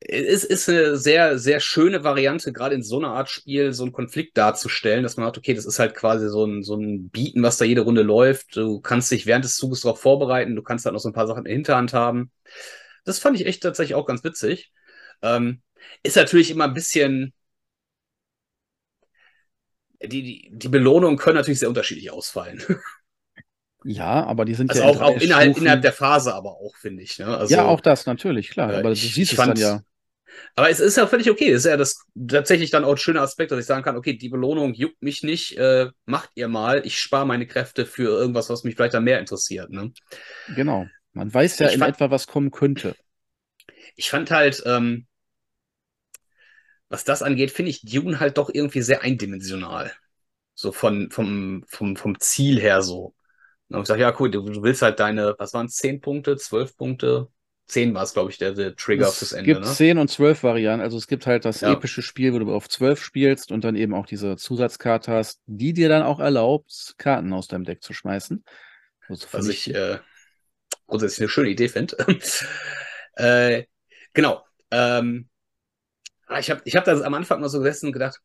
es 0.00 0.42
ist 0.44 0.68
eine 0.68 0.96
sehr, 0.96 1.38
sehr 1.38 1.60
schöne 1.60 2.02
Variante, 2.02 2.52
gerade 2.52 2.74
in 2.74 2.82
so 2.82 2.98
einer 2.98 3.12
Art 3.12 3.30
Spiel 3.30 3.72
so 3.72 3.84
einen 3.84 3.92
Konflikt 3.92 4.36
darzustellen, 4.36 5.02
dass 5.04 5.16
man 5.16 5.26
sagt, 5.26 5.38
okay, 5.38 5.54
das 5.54 5.64
ist 5.64 5.78
halt 5.78 5.94
quasi 5.94 6.28
so 6.28 6.44
ein, 6.44 6.62
so 6.64 6.74
ein 6.74 7.08
Bieten, 7.10 7.42
was 7.42 7.58
da 7.58 7.64
jede 7.64 7.82
Runde 7.82 8.02
läuft. 8.02 8.56
Du 8.56 8.80
kannst 8.80 9.10
dich 9.12 9.26
während 9.26 9.44
des 9.44 9.56
Zuges 9.56 9.82
darauf 9.82 10.00
vorbereiten, 10.00 10.56
du 10.56 10.62
kannst 10.62 10.84
halt 10.84 10.94
noch 10.94 11.00
so 11.00 11.08
ein 11.08 11.12
paar 11.14 11.26
Sachen 11.28 11.40
in 11.40 11.44
der 11.44 11.54
Hinterhand 11.54 11.92
haben. 11.92 12.32
Das 13.04 13.18
fand 13.20 13.38
ich 13.40 13.46
echt 13.46 13.62
tatsächlich 13.62 13.94
auch 13.94 14.06
ganz 14.06 14.24
witzig. 14.24 14.72
Ähm, 15.22 15.62
ist 16.02 16.16
natürlich 16.16 16.50
immer 16.50 16.64
ein 16.64 16.74
bisschen, 16.74 17.32
die, 20.04 20.22
die, 20.22 20.50
die 20.52 20.68
Belohnungen 20.68 21.16
können 21.18 21.36
natürlich 21.36 21.60
sehr 21.60 21.68
unterschiedlich 21.68 22.10
ausfallen. 22.10 22.62
ja, 23.84 24.24
aber 24.24 24.44
die 24.44 24.54
sind 24.54 24.70
Also 24.70 24.82
ja 24.82 24.88
auch, 24.88 25.00
auch 25.00 25.16
innerhalb, 25.20 25.56
innerhalb 25.56 25.82
der 25.82 25.92
Phase 25.92 26.34
aber 26.34 26.52
auch, 26.52 26.76
finde 26.76 27.02
ich. 27.02 27.18
Ne? 27.18 27.26
Also, 27.26 27.54
ja, 27.54 27.64
auch 27.64 27.80
das, 27.80 28.06
natürlich, 28.06 28.50
klar. 28.50 28.72
äh, 28.72 28.76
aber 28.76 28.90
du 28.90 28.92
ich- 28.92 29.02
siehst 29.14 29.32
ich 29.32 29.38
es 29.38 29.44
dann 29.44 29.56
ja. 29.56 29.80
Aber 30.56 30.70
es 30.70 30.80
ist 30.80 30.96
ja 30.96 31.06
völlig 31.06 31.30
okay. 31.30 31.50
Es 31.50 31.66
ist 31.66 31.70
ja 31.70 31.76
das 31.76 32.06
tatsächlich 32.28 32.70
dann 32.70 32.84
auch 32.84 32.92
ein 32.92 32.96
schöner 32.96 33.20
Aspekt, 33.20 33.50
dass 33.52 33.58
ich 33.60 33.66
sagen 33.66 33.82
kann, 33.82 33.96
okay, 33.96 34.14
die 34.16 34.30
Belohnung 34.30 34.72
juckt 34.72 35.02
mich 35.02 35.22
nicht, 35.22 35.58
äh, 35.58 35.90
macht 36.06 36.30
ihr 36.36 36.48
mal, 36.48 36.86
ich 36.86 36.98
spare 36.98 37.26
meine 37.26 37.46
Kräfte 37.46 37.84
für 37.84 38.04
irgendwas, 38.08 38.48
was 38.48 38.64
mich 38.64 38.74
vielleicht 38.74 38.94
dann 38.94 39.04
mehr 39.04 39.18
interessiert. 39.18 39.68
Ne? 39.70 39.92
Genau. 40.56 40.86
Man 41.12 41.32
weiß 41.32 41.58
ja 41.58 41.66
Ich 41.68 41.74
in 41.74 41.80
fand- 41.80 41.96
etwa, 41.96 42.10
was 42.10 42.26
kommen 42.26 42.50
könnte. 42.50 42.96
Ich 43.94 44.08
fand 44.08 44.30
halt, 44.30 44.62
ähm, 44.64 45.06
was 46.92 47.04
das 47.04 47.22
angeht, 47.24 47.52
finde 47.52 47.70
ich 47.72 47.82
Dune 47.82 48.20
halt 48.20 48.38
doch 48.38 48.50
irgendwie 48.54 48.82
sehr 48.82 49.02
eindimensional. 49.02 49.92
So 50.54 50.72
von, 50.72 51.10
vom, 51.10 51.64
vom, 51.68 51.96
vom 51.96 52.20
Ziel 52.20 52.60
her 52.60 52.82
so. 52.82 53.14
Und 53.70 53.82
ich 53.82 53.88
sage, 53.88 54.02
ja, 54.02 54.14
cool, 54.20 54.30
du, 54.30 54.42
du 54.42 54.62
willst 54.62 54.82
halt 54.82 55.00
deine, 55.00 55.34
was 55.38 55.54
waren 55.54 55.66
es, 55.66 55.76
10 55.76 56.00
Punkte, 56.00 56.36
12 56.36 56.76
Punkte? 56.76 57.28
10 57.66 57.94
war 57.94 58.04
es, 58.04 58.14
glaube 58.14 58.30
ich, 58.30 58.38
der, 58.38 58.52
der 58.54 58.76
Trigger 58.76 59.12
Es 59.12 59.14
fürs 59.14 59.32
Ende, 59.32 59.54
gibt 59.54 59.60
ne? 59.60 59.68
10 59.76 59.96
und 59.98 60.08
12 60.08 60.42
Varianten. 60.42 60.82
Also 60.84 60.98
es 60.98 61.06
gibt 61.06 61.26
halt 61.26 61.44
das 61.46 61.62
Ja. 61.62 61.72
epische 61.72 62.02
Spiel, 62.02 62.34
wo 62.34 62.38
du 62.38 62.54
auf 62.54 62.68
12 62.68 63.02
spielst 63.02 63.50
und 63.50 63.64
dann 63.64 63.74
eben 63.74 63.94
auch 63.94 64.06
diese 64.06 64.36
Zusatzkarte 64.36 65.10
hast, 65.12 65.40
die 65.46 65.72
dir 65.72 65.88
dann 65.88 66.02
auch 66.02 66.20
erlaubt, 66.20 66.94
Karten 66.98 67.32
aus 67.32 67.48
deinem 67.48 67.64
Deck 67.64 67.82
zu 67.82 67.94
schmeißen. 67.94 68.44
Also 69.08 69.26
was 69.32 69.48
ich 69.48 69.74
äh, 69.74 69.98
grundsätzlich 70.86 71.20
eine 71.20 71.28
schöne 71.28 71.48
Idee 71.50 71.68
finde. 71.68 71.96
äh, 73.16 73.64
genau. 74.14 74.44
Ähm, 74.70 75.28
ich 76.38 76.50
habe 76.50 76.62
ich 76.64 76.76
hab 76.76 76.84
da 76.84 77.00
am 77.00 77.14
Anfang 77.14 77.40
mal 77.40 77.48
so 77.48 77.58
gesessen 77.58 77.86
und 77.86 77.92
gedacht, 77.92 78.20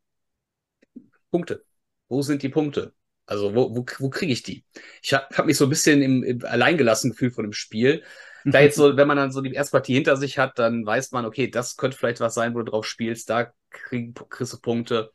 Punkte. 1.31 1.63
Wo 2.09 2.21
sind 2.21 2.43
die 2.43 2.49
Punkte? 2.49 2.93
Also 3.25 3.53
wo, 3.55 3.75
wo, 3.75 3.85
wo 3.99 4.09
kriege 4.09 4.31
ich 4.31 4.43
die? 4.43 4.63
Ich 5.01 5.13
habe 5.13 5.25
hab 5.35 5.45
mich 5.45 5.57
so 5.57 5.65
ein 5.65 5.69
bisschen 5.69 6.01
im, 6.01 6.23
im 6.23 6.45
alleingelassen 6.45 7.11
gefühlt 7.11 7.35
von 7.35 7.43
dem 7.45 7.53
Spiel. 7.53 8.03
Da 8.45 8.61
jetzt 8.61 8.77
so, 8.77 8.95
wenn 8.95 9.09
man 9.09 9.17
dann 9.17 9.33
so 9.33 9.41
die 9.41 9.51
erste 9.51 9.73
Partie 9.73 9.95
hinter 9.95 10.15
sich 10.15 10.37
hat, 10.39 10.57
dann 10.57 10.85
weiß 10.85 11.11
man, 11.11 11.25
okay, 11.25 11.49
das 11.49 11.75
könnte 11.75 11.97
vielleicht 11.97 12.21
was 12.21 12.33
sein, 12.33 12.53
wo 12.53 12.59
du 12.59 12.71
drauf 12.71 12.85
spielst, 12.85 13.29
da 13.29 13.51
krieg, 13.69 14.17
kriegst 14.29 14.53
du 14.53 14.61
Punkte. 14.61 15.11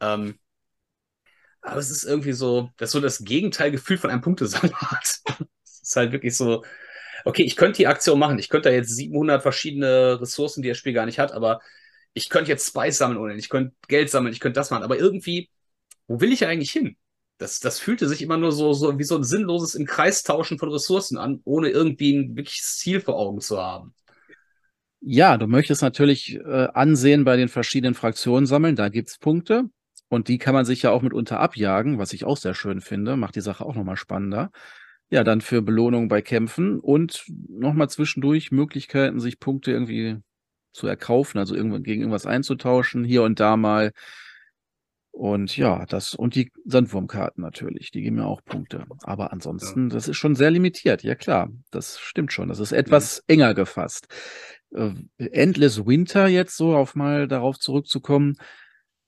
Ähm, 0.00 0.40
aber 1.60 1.78
es 1.78 1.90
ist 1.90 2.04
irgendwie 2.04 2.32
so, 2.32 2.70
das 2.76 2.88
ist 2.88 2.92
so 2.92 3.00
das 3.00 3.24
Gegenteilgefühl 3.24 3.98
von 3.98 4.10
einem 4.10 4.20
Punktesalat. 4.20 5.20
Es 5.64 5.90
ist 5.90 5.96
halt 5.96 6.10
wirklich 6.12 6.36
so, 6.36 6.64
okay, 7.24 7.44
ich 7.44 7.56
könnte 7.56 7.76
die 7.78 7.86
Aktion 7.86 8.18
machen. 8.18 8.38
Ich 8.40 8.48
könnte 8.48 8.70
da 8.70 8.74
jetzt 8.74 8.96
700 8.96 9.42
verschiedene 9.42 10.20
Ressourcen, 10.20 10.62
die 10.62 10.68
das 10.68 10.78
Spiel 10.78 10.92
gar 10.92 11.06
nicht 11.06 11.18
hat, 11.20 11.32
aber 11.32 11.60
ich 12.16 12.30
könnte 12.30 12.50
jetzt 12.50 12.66
Spice 12.66 12.96
sammeln 12.96 13.18
ohne, 13.18 13.34
ich 13.34 13.50
könnte 13.50 13.76
Geld 13.88 14.08
sammeln, 14.08 14.32
ich 14.32 14.40
könnte 14.40 14.58
das 14.58 14.70
machen. 14.70 14.84
Aber 14.84 14.98
irgendwie, 14.98 15.50
wo 16.08 16.18
will 16.18 16.32
ich 16.32 16.46
eigentlich 16.46 16.70
hin? 16.70 16.96
Das, 17.36 17.60
das 17.60 17.78
fühlte 17.78 18.08
sich 18.08 18.22
immer 18.22 18.38
nur 18.38 18.52
so, 18.52 18.72
so 18.72 18.98
wie 18.98 19.04
so 19.04 19.16
ein 19.16 19.22
sinnloses 19.22 19.74
im 19.74 19.84
Kreis 19.84 20.22
von 20.22 20.72
Ressourcen 20.72 21.18
an, 21.18 21.42
ohne 21.44 21.68
irgendwie 21.68 22.16
ein 22.16 22.34
wirkliches 22.34 22.78
Ziel 22.78 23.02
vor 23.02 23.16
Augen 23.16 23.42
zu 23.42 23.60
haben. 23.60 23.94
Ja, 25.02 25.36
du 25.36 25.46
möchtest 25.46 25.82
natürlich 25.82 26.36
äh, 26.36 26.68
Ansehen 26.72 27.24
bei 27.24 27.36
den 27.36 27.48
verschiedenen 27.48 27.94
Fraktionen 27.94 28.46
sammeln, 28.46 28.76
da 28.76 28.88
gibt's 28.88 29.18
Punkte. 29.18 29.64
Und 30.08 30.28
die 30.28 30.38
kann 30.38 30.54
man 30.54 30.64
sich 30.64 30.80
ja 30.82 30.92
auch 30.92 31.02
mitunter 31.02 31.38
abjagen, 31.40 31.98
was 31.98 32.14
ich 32.14 32.24
auch 32.24 32.38
sehr 32.38 32.54
schön 32.54 32.80
finde, 32.80 33.16
macht 33.16 33.36
die 33.36 33.42
Sache 33.42 33.66
auch 33.66 33.74
nochmal 33.74 33.96
spannender. 33.96 34.50
Ja, 35.10 35.22
dann 35.22 35.42
für 35.42 35.60
Belohnungen 35.60 36.08
bei 36.08 36.22
Kämpfen 36.22 36.80
und 36.80 37.26
nochmal 37.48 37.90
zwischendurch 37.90 38.52
Möglichkeiten, 38.52 39.20
sich 39.20 39.38
Punkte 39.38 39.72
irgendwie 39.72 40.22
zu 40.76 40.86
erkaufen, 40.86 41.38
also 41.38 41.54
irgendwo 41.56 41.80
gegen 41.80 42.02
irgendwas 42.02 42.26
einzutauschen, 42.26 43.04
hier 43.04 43.22
und 43.22 43.40
da 43.40 43.56
mal 43.56 43.92
Und 45.10 45.56
ja, 45.56 45.86
das 45.86 46.14
und 46.14 46.34
die 46.34 46.52
Sandwurmkarten 46.66 47.42
natürlich, 47.42 47.90
die 47.90 48.02
geben 48.02 48.16
mir 48.16 48.26
auch 48.26 48.44
Punkte. 48.44 48.84
Aber 49.02 49.32
ansonsten, 49.32 49.88
ja. 49.88 49.94
das 49.94 50.08
ist 50.08 50.18
schon 50.18 50.34
sehr 50.34 50.50
limitiert. 50.50 51.02
Ja 51.02 51.14
klar, 51.14 51.48
das 51.70 51.98
stimmt 51.98 52.34
schon. 52.34 52.48
Das 52.48 52.60
ist 52.60 52.72
etwas 52.72 53.22
mhm. 53.26 53.32
enger 53.32 53.54
gefasst. 53.54 54.08
Äh, 54.74 54.90
Endless 55.16 55.86
Winter 55.86 56.26
jetzt 56.26 56.56
so 56.56 56.76
auf 56.76 56.94
mal 56.94 57.28
darauf 57.28 57.58
zurückzukommen, 57.58 58.36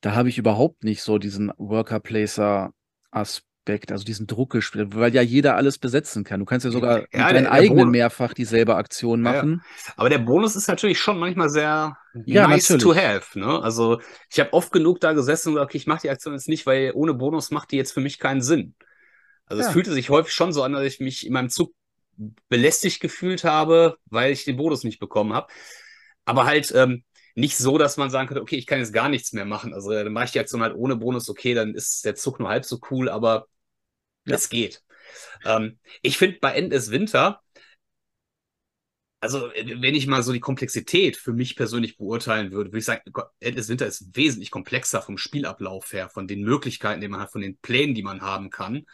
da 0.01 0.15
habe 0.15 0.31
ich 0.31 0.39
überhaupt 0.39 0.83
nicht 0.83 1.03
so 1.03 1.19
diesen 1.19 1.53
Worker 1.59 2.01
Placer 2.01 2.73
Aspekt 3.11 3.48
Aspekt, 3.69 3.93
also 3.93 4.05
diesen 4.05 4.27
Druck 4.27 4.51
gespielt, 4.51 4.95
weil 4.95 5.15
ja 5.15 5.21
jeder 5.21 5.57
alles 5.57 5.77
besetzen 5.77 6.25
kann. 6.25 6.41
Du 6.41 6.47
kannst 6.47 6.65
ja 6.65 6.71
sogar 6.71 7.01
ja, 7.13 7.27
mit 7.27 7.37
deinen 7.37 7.47
eigenen 7.47 7.77
Bonus. 7.77 7.93
mehrfach 7.93 8.33
dieselbe 8.33 8.77
Aktion 8.77 9.21
machen. 9.21 9.63
Ja, 9.87 9.93
aber 9.97 10.09
der 10.09 10.19
Bonus 10.19 10.57
ist 10.57 10.69
natürlich 10.69 10.99
schon 10.99 11.19
manchmal 11.19 11.51
sehr 11.51 11.99
ja, 12.25 12.49
nice 12.49 12.71
natürlich. 12.71 12.83
to 12.83 12.95
have. 12.95 13.39
Ne? 13.39 13.63
Also 13.63 14.01
ich 14.31 14.41
habe 14.41 14.55
oft 14.55 14.73
genug 14.73 15.01
da 15.01 15.13
gesessen 15.13 15.49
und 15.49 15.55
gesagt, 15.57 15.71
okay, 15.71 15.79
ich 15.79 15.87
mache 15.87 16.01
die 16.03 16.11
Aktion 16.11 16.33
jetzt 16.33 16.49
nicht, 16.49 16.65
weil 16.65 16.93
ohne 16.95 17.13
Bonus 17.13 17.51
macht 17.51 17.71
die 17.73 17.77
jetzt 17.77 17.93
für 17.93 18.01
mich 18.01 18.19
keinen 18.19 18.41
Sinn. 18.41 18.75
Also 19.45 19.63
es 19.63 19.69
fühlte 19.71 19.93
sich 19.93 20.09
häufig 20.11 20.33
schon 20.33 20.53
so 20.53 20.63
an, 20.63 20.73
dass 20.73 20.85
ich 20.85 21.01
mich 21.01 21.27
in 21.27 21.33
meinem 21.33 21.51
Zug 21.51 21.75
belästigt 22.49 23.01
gefühlt 23.01 23.45
habe, 23.45 23.97
weil 24.07 24.33
ich 24.33 24.45
den 24.45 24.57
Bonus 24.57 24.83
nicht 24.83 24.99
bekommen 24.99 25.35
habe. 25.35 25.49
Aber 26.25 26.47
halt 26.47 26.73
ähm, 26.75 27.05
nicht 27.35 27.57
so, 27.57 27.79
dass 27.79 27.97
man 27.97 28.11
sagen 28.11 28.29
könnte, 28.29 28.43
okay, 28.43 28.57
ich 28.57 28.67
kann 28.67 28.79
jetzt 28.79 28.93
gar 28.93 29.09
nichts 29.09 29.33
mehr 29.33 29.45
machen. 29.45 29.73
Also 29.73 29.91
dann 29.91 30.13
mache 30.13 30.25
ich 30.25 30.33
die 30.33 30.41
Aktion 30.41 30.63
halt 30.63 30.75
ohne 30.75 30.97
Bonus, 30.97 31.29
okay, 31.31 31.55
dann 31.55 31.75
ist 31.75 32.05
der 32.05 32.15
Zug 32.15 32.41
nur 32.41 32.49
halb 32.49 32.65
so 32.65 32.81
cool, 32.91 33.09
aber 33.09 33.47
ja. 34.31 34.37
Es 34.37 34.49
geht. 34.49 34.83
Ähm, 35.45 35.79
ich 36.03 36.19
finde 36.19 36.39
bei 36.41 36.53
Endless 36.55 36.91
Winter, 36.91 37.41
also 39.21 39.51
wenn 39.55 39.95
ich 39.95 40.07
mal 40.07 40.23
so 40.23 40.33
die 40.33 40.41
Komplexität 40.41 41.17
für 41.17 41.33
mich 41.33 41.57
persönlich 41.57 41.97
beurteilen 41.97 42.53
würde, 42.53 42.71
würde 42.71 42.79
ich 42.79 42.85
sagen, 42.85 43.03
Endless 43.41 43.69
Winter 43.69 43.87
ist 43.87 44.17
wesentlich 44.17 44.51
komplexer 44.51 45.03
vom 45.03 45.19
Spielablauf 45.19 45.93
her, 45.93 46.09
von 46.09 46.29
den 46.29 46.43
Möglichkeiten, 46.43 47.01
die 47.01 47.09
man 47.09 47.21
hat, 47.21 47.33
von 47.33 47.41
den 47.41 47.59
Plänen, 47.59 47.95
die 47.95 48.03
man 48.03 48.21
haben 48.21 48.51
kann. 48.51 48.85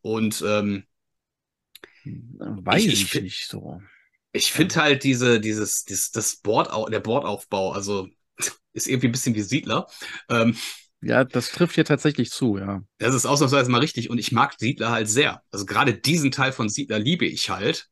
Und 0.00 0.42
ähm, 0.46 0.84
weiß 2.04 2.84
ich, 2.84 2.92
ich, 2.92 3.14
ich 3.14 3.22
nicht 3.22 3.48
so. 3.48 3.82
Ich 4.32 4.52
finde 4.52 4.76
halt 4.76 5.04
diese, 5.04 5.40
dieses, 5.40 5.84
dieses, 5.84 6.10
das 6.10 6.36
Board, 6.36 6.70
der 6.92 7.00
Bordaufbau, 7.00 7.72
also 7.72 8.08
ist 8.72 8.86
irgendwie 8.86 9.08
ein 9.08 9.12
bisschen 9.12 9.34
wie 9.34 9.42
Siedler. 9.42 9.88
Ähm, 10.28 10.56
ja, 11.02 11.24
das 11.24 11.50
trifft 11.50 11.74
hier 11.74 11.84
tatsächlich 11.84 12.30
zu, 12.30 12.58
ja. 12.58 12.82
Das 12.98 13.14
ist 13.14 13.26
ausnahmsweise 13.26 13.70
mal 13.70 13.78
richtig 13.78 14.08
und 14.08 14.18
ich 14.18 14.30
mag 14.30 14.54
Siedler 14.58 14.90
halt 14.90 15.08
sehr. 15.08 15.42
Also 15.50 15.66
gerade 15.66 15.94
diesen 15.94 16.30
Teil 16.30 16.52
von 16.52 16.68
Siedler 16.68 16.98
liebe 16.98 17.26
ich 17.26 17.50
halt. 17.50 17.88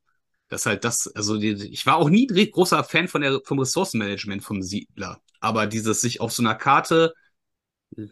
Das 0.49 0.67
halt 0.67 0.85
das, 0.85 1.07
also 1.15 1.39
die, 1.39 1.53
ich 1.71 1.87
war 1.87 1.97
auch 1.97 2.09
nie 2.09 2.27
großer 2.27 2.83
Fan 2.85 3.09
von 3.09 3.21
der, 3.21 3.41
vom 3.45 3.59
Ressourcenmanagement 3.59 4.43
vom 4.43 4.63
Siedler. 4.63 5.21
Aber 5.41 5.67
dieses 5.67 6.01
sich 6.01 6.21
auf 6.21 6.33
so 6.33 6.43
einer 6.43 6.55
Karte 6.55 7.15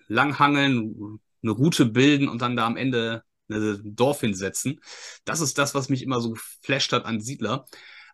langhangeln, 0.08 1.20
eine 1.42 1.52
Route 1.52 1.86
bilden 1.86 2.28
und 2.28 2.42
dann 2.42 2.56
da 2.56 2.66
am 2.66 2.76
Ende 2.76 3.22
ein 3.50 3.94
Dorf 3.96 4.20
hinsetzen, 4.20 4.80
das 5.24 5.40
ist 5.40 5.58
das, 5.58 5.74
was 5.74 5.88
mich 5.88 6.02
immer 6.02 6.20
so 6.20 6.30
geflasht 6.30 6.92
hat 6.92 7.04
an 7.04 7.20
Siedler. 7.20 7.66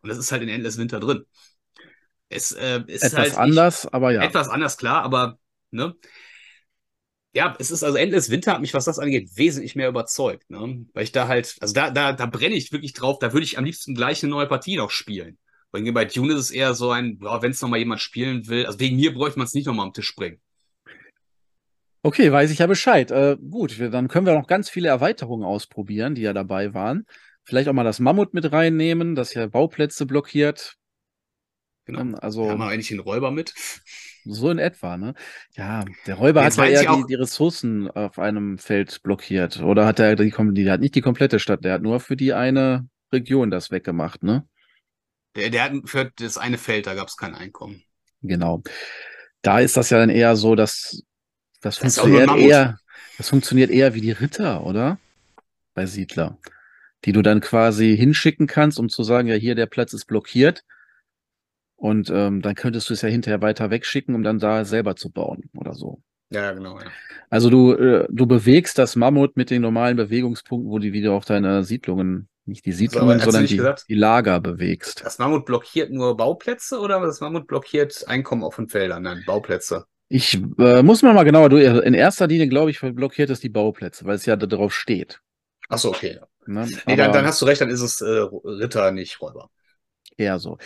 Und 0.03 0.11
das 0.11 0.19
ist 0.19 0.33
halt 0.33 0.43
in 0.43 0.49
Endless 0.49 0.77
Winter 0.77 1.01
drin. 1.01 1.25
Es 2.29 2.53
äh, 2.53 2.83
ist 2.87 3.03
etwas 3.05 3.19
halt, 3.19 3.37
anders, 3.39 3.87
aber 3.87 4.13
ja. 4.13 4.23
Etwas 4.23 4.49
anders, 4.49 4.77
klar, 4.77 5.03
aber 5.03 5.39
ne, 5.71 5.95
ja, 7.35 7.55
es 7.59 7.71
ist 7.71 7.83
also 7.83 7.99
Endless 7.99 8.31
Winter 8.31 8.53
hat 8.53 8.61
mich, 8.61 8.75
was 8.75 8.85
das 8.85 8.99
angeht, 8.99 9.31
wesentlich 9.35 9.75
mehr 9.75 9.89
überzeugt, 9.89 10.49
ne? 10.51 10.87
Weil 10.93 11.05
ich 11.05 11.13
da 11.13 11.27
halt, 11.27 11.57
also 11.61 11.75
da, 11.75 11.91
da, 11.91 12.13
da 12.13 12.27
brenne 12.27 12.55
ich 12.55 12.71
wirklich 12.73 12.93
drauf, 12.93 13.19
da 13.19 13.33
würde 13.33 13.45
ich 13.45 13.59
am 13.59 13.65
liebsten 13.65 13.95
gleich 13.95 14.23
eine 14.23 14.31
neue 14.31 14.47
Partie 14.47 14.77
noch 14.77 14.91
spielen. 14.91 15.39
Weil 15.73 15.91
bei 15.93 16.05
Dune 16.05 16.35
ist 16.35 16.41
es 16.41 16.51
eher 16.53 16.75
so 16.75 16.93
ein, 16.93 17.19
wenn 17.21 17.51
es 17.51 17.61
nochmal 17.61 17.81
jemand 17.81 18.01
spielen 18.01 18.47
will, 18.47 18.67
also 18.67 18.79
wegen 18.79 18.97
mir 18.97 19.13
bräuchte 19.13 19.39
man 19.41 19.47
es 19.47 19.55
nicht 19.55 19.67
nochmal 19.67 19.87
am 19.87 19.93
Tisch 19.93 20.15
bringen. 20.15 20.41
Okay, 22.03 22.31
weiß 22.31 22.51
ich 22.51 22.59
ja 22.59 22.67
Bescheid. 22.69 23.11
Äh, 23.11 23.37
gut, 23.37 23.81
dann 23.81 24.09
können 24.09 24.27
wir 24.27 24.35
noch 24.35 24.47
ganz 24.47 24.71
viele 24.71 24.89
Erweiterungen 24.89 25.45
ausprobieren, 25.45 26.15
die 26.15 26.23
ja 26.23 26.33
dabei 26.33 26.75
waren. 26.75 27.07
Vielleicht 27.43 27.69
auch 27.69 27.73
mal 27.73 27.83
das 27.83 27.99
Mammut 27.99 28.35
mit 28.35 28.53
reinnehmen, 28.53 29.17
das 29.17 29.35
ja 29.35 29.47
Bauplätze 29.49 30.07
blockiert. 30.07 30.77
Genau. 31.87 32.01
Ähm, 32.01 32.15
also, 32.15 32.49
Haben 32.49 32.61
wir 32.61 32.69
eigentlich 32.69 32.89
den 32.89 33.01
Räuber 33.01 33.31
mit? 33.31 33.55
So 34.25 34.51
in 34.51 34.59
etwa, 34.59 34.97
ne? 34.97 35.15
Ja, 35.53 35.85
der 36.07 36.15
Räuber 36.15 36.45
Jetzt 36.45 36.59
hat 36.59 36.71
ja 36.71 36.83
eher 36.83 36.97
die, 36.97 37.05
die, 37.09 37.15
Ressourcen 37.15 37.91
auf 37.91 38.19
einem 38.19 38.59
Feld 38.59 39.03
blockiert. 39.03 39.61
Oder 39.61 39.87
hat 39.87 39.99
er 39.99 40.17
die, 40.17 40.33
die 40.53 40.71
hat 40.71 40.81
nicht 40.81 40.95
die 40.95 41.03
komplette 41.03 41.39
Stadt, 41.39 41.65
der 41.65 41.75
hat 41.75 41.83
nur 41.83 42.01
für 42.01 42.17
die 42.17 42.33
eine 42.33 42.89
Region 43.13 43.51
das 43.51 43.71
weggemacht, 43.71 44.23
ne? 44.23 44.47
Der, 45.37 45.51
der 45.51 45.65
hat 45.65 45.73
für 45.85 46.11
das 46.17 46.39
eine 46.39 46.59
Feld, 46.59 46.87
da 46.87 46.95
gab 46.95 47.09
es 47.09 47.17
kein 47.17 47.35
Einkommen. 47.35 47.83
Genau. 48.23 48.63
Da 49.43 49.61
ist 49.61 49.77
das 49.77 49.91
ja 49.91 49.99
dann 49.99 50.11
eher 50.11 50.37
so, 50.37 50.55
dass 50.55 51.03
das, 51.61 51.79
das 51.79 51.99
funktioniert 51.99 52.37
eher, 52.37 52.79
das 53.19 53.29
funktioniert 53.29 53.71
eher 53.71 53.95
wie 53.95 54.01
die 54.01 54.13
Ritter, 54.13 54.65
oder? 54.65 54.99
Bei 55.75 55.87
Siedler. 55.87 56.39
Die 57.05 57.13
du 57.13 57.21
dann 57.21 57.41
quasi 57.41 57.95
hinschicken 57.97 58.47
kannst, 58.47 58.79
um 58.79 58.89
zu 58.89 59.03
sagen, 59.03 59.29
ja, 59.29 59.35
hier 59.35 59.55
der 59.55 59.67
Platz 59.67 59.93
ist 59.93 60.07
blockiert 60.07 60.65
und 61.77 62.11
ähm, 62.11 62.41
dann 62.43 62.55
könntest 62.55 62.89
du 62.89 62.95
es 62.95 63.03
ja 63.03 63.09
hinterher 63.09 63.43
weiter 63.43 63.71
wegschicken, 63.71 64.15
um 64.15 64.23
dann 64.23 64.39
da 64.39 64.65
selber 64.65 64.97
zu 64.97 65.11
bauen 65.11 65.51
oder 65.55 65.75
so. 65.75 66.01
Ja, 66.31 66.53
genau. 66.53 66.79
Ja. 66.79 66.87
Also 67.31 67.51
du, 67.51 67.73
äh, 67.73 68.07
du 68.11 68.27
bewegst 68.27 68.79
das 68.79 68.97
Mammut 68.97 69.37
mit 69.37 69.51
den 69.51 69.63
normalen 69.63 69.97
Bewegungspunkten, 69.97 70.71
wo 70.71 70.79
du 70.79 70.93
wieder 70.93 71.13
auch 71.13 71.25
deine 71.25 71.63
Siedlungen, 71.65 72.29
nicht 72.47 72.65
die 72.67 72.73
Siedlungen, 72.73 73.19
so, 73.19 73.31
sondern 73.31 73.47
die, 73.47 73.61
die, 73.89 73.95
Lager 73.95 74.41
bewegst. 74.41 75.05
Das 75.05 75.19
Mammut 75.19 75.47
blockiert 75.47 75.91
nur 75.91 76.17
Bauplätze 76.17 76.79
oder 76.79 77.01
das 77.01 77.21
Mammut 77.21 77.47
blockiert 77.47 78.05
Einkommen 78.09 78.43
auf 78.43 78.57
den 78.57 78.69
Feldern? 78.69 79.03
Nein, 79.03 79.23
Bauplätze. 79.27 79.87
Ich 80.09 80.41
äh, 80.59 80.83
muss 80.83 81.03
mal 81.03 81.15
mal 81.15 81.25
genauer 81.25 81.49
durch. 81.49 81.65
In 81.85 81.95
erster 81.95 82.27
Linie, 82.27 82.49
glaube 82.49 82.71
ich, 82.71 82.81
blockiert 82.81 83.31
es 83.31 83.41
die 83.41 83.49
Bauplätze, 83.49 84.05
weil 84.05 84.17
es 84.17 84.27
ja 84.27 84.37
da 84.37 84.47
drauf 84.47 84.75
steht. 84.75 85.21
Achso, 85.69 85.89
okay. 85.89 86.21
Ne? 86.47 86.69
Nee, 86.87 86.97
dann, 86.97 87.13
dann, 87.13 87.25
hast 87.25 87.41
du 87.41 87.47
recht, 87.47 87.63
dann 87.63 87.71
ist 87.71 87.81
es 87.81 88.01
äh, 88.03 88.27
Ritter, 88.45 88.93
nicht 88.93 89.21
Räuber 89.21 89.51
eher 90.17 90.39
so. 90.39 90.59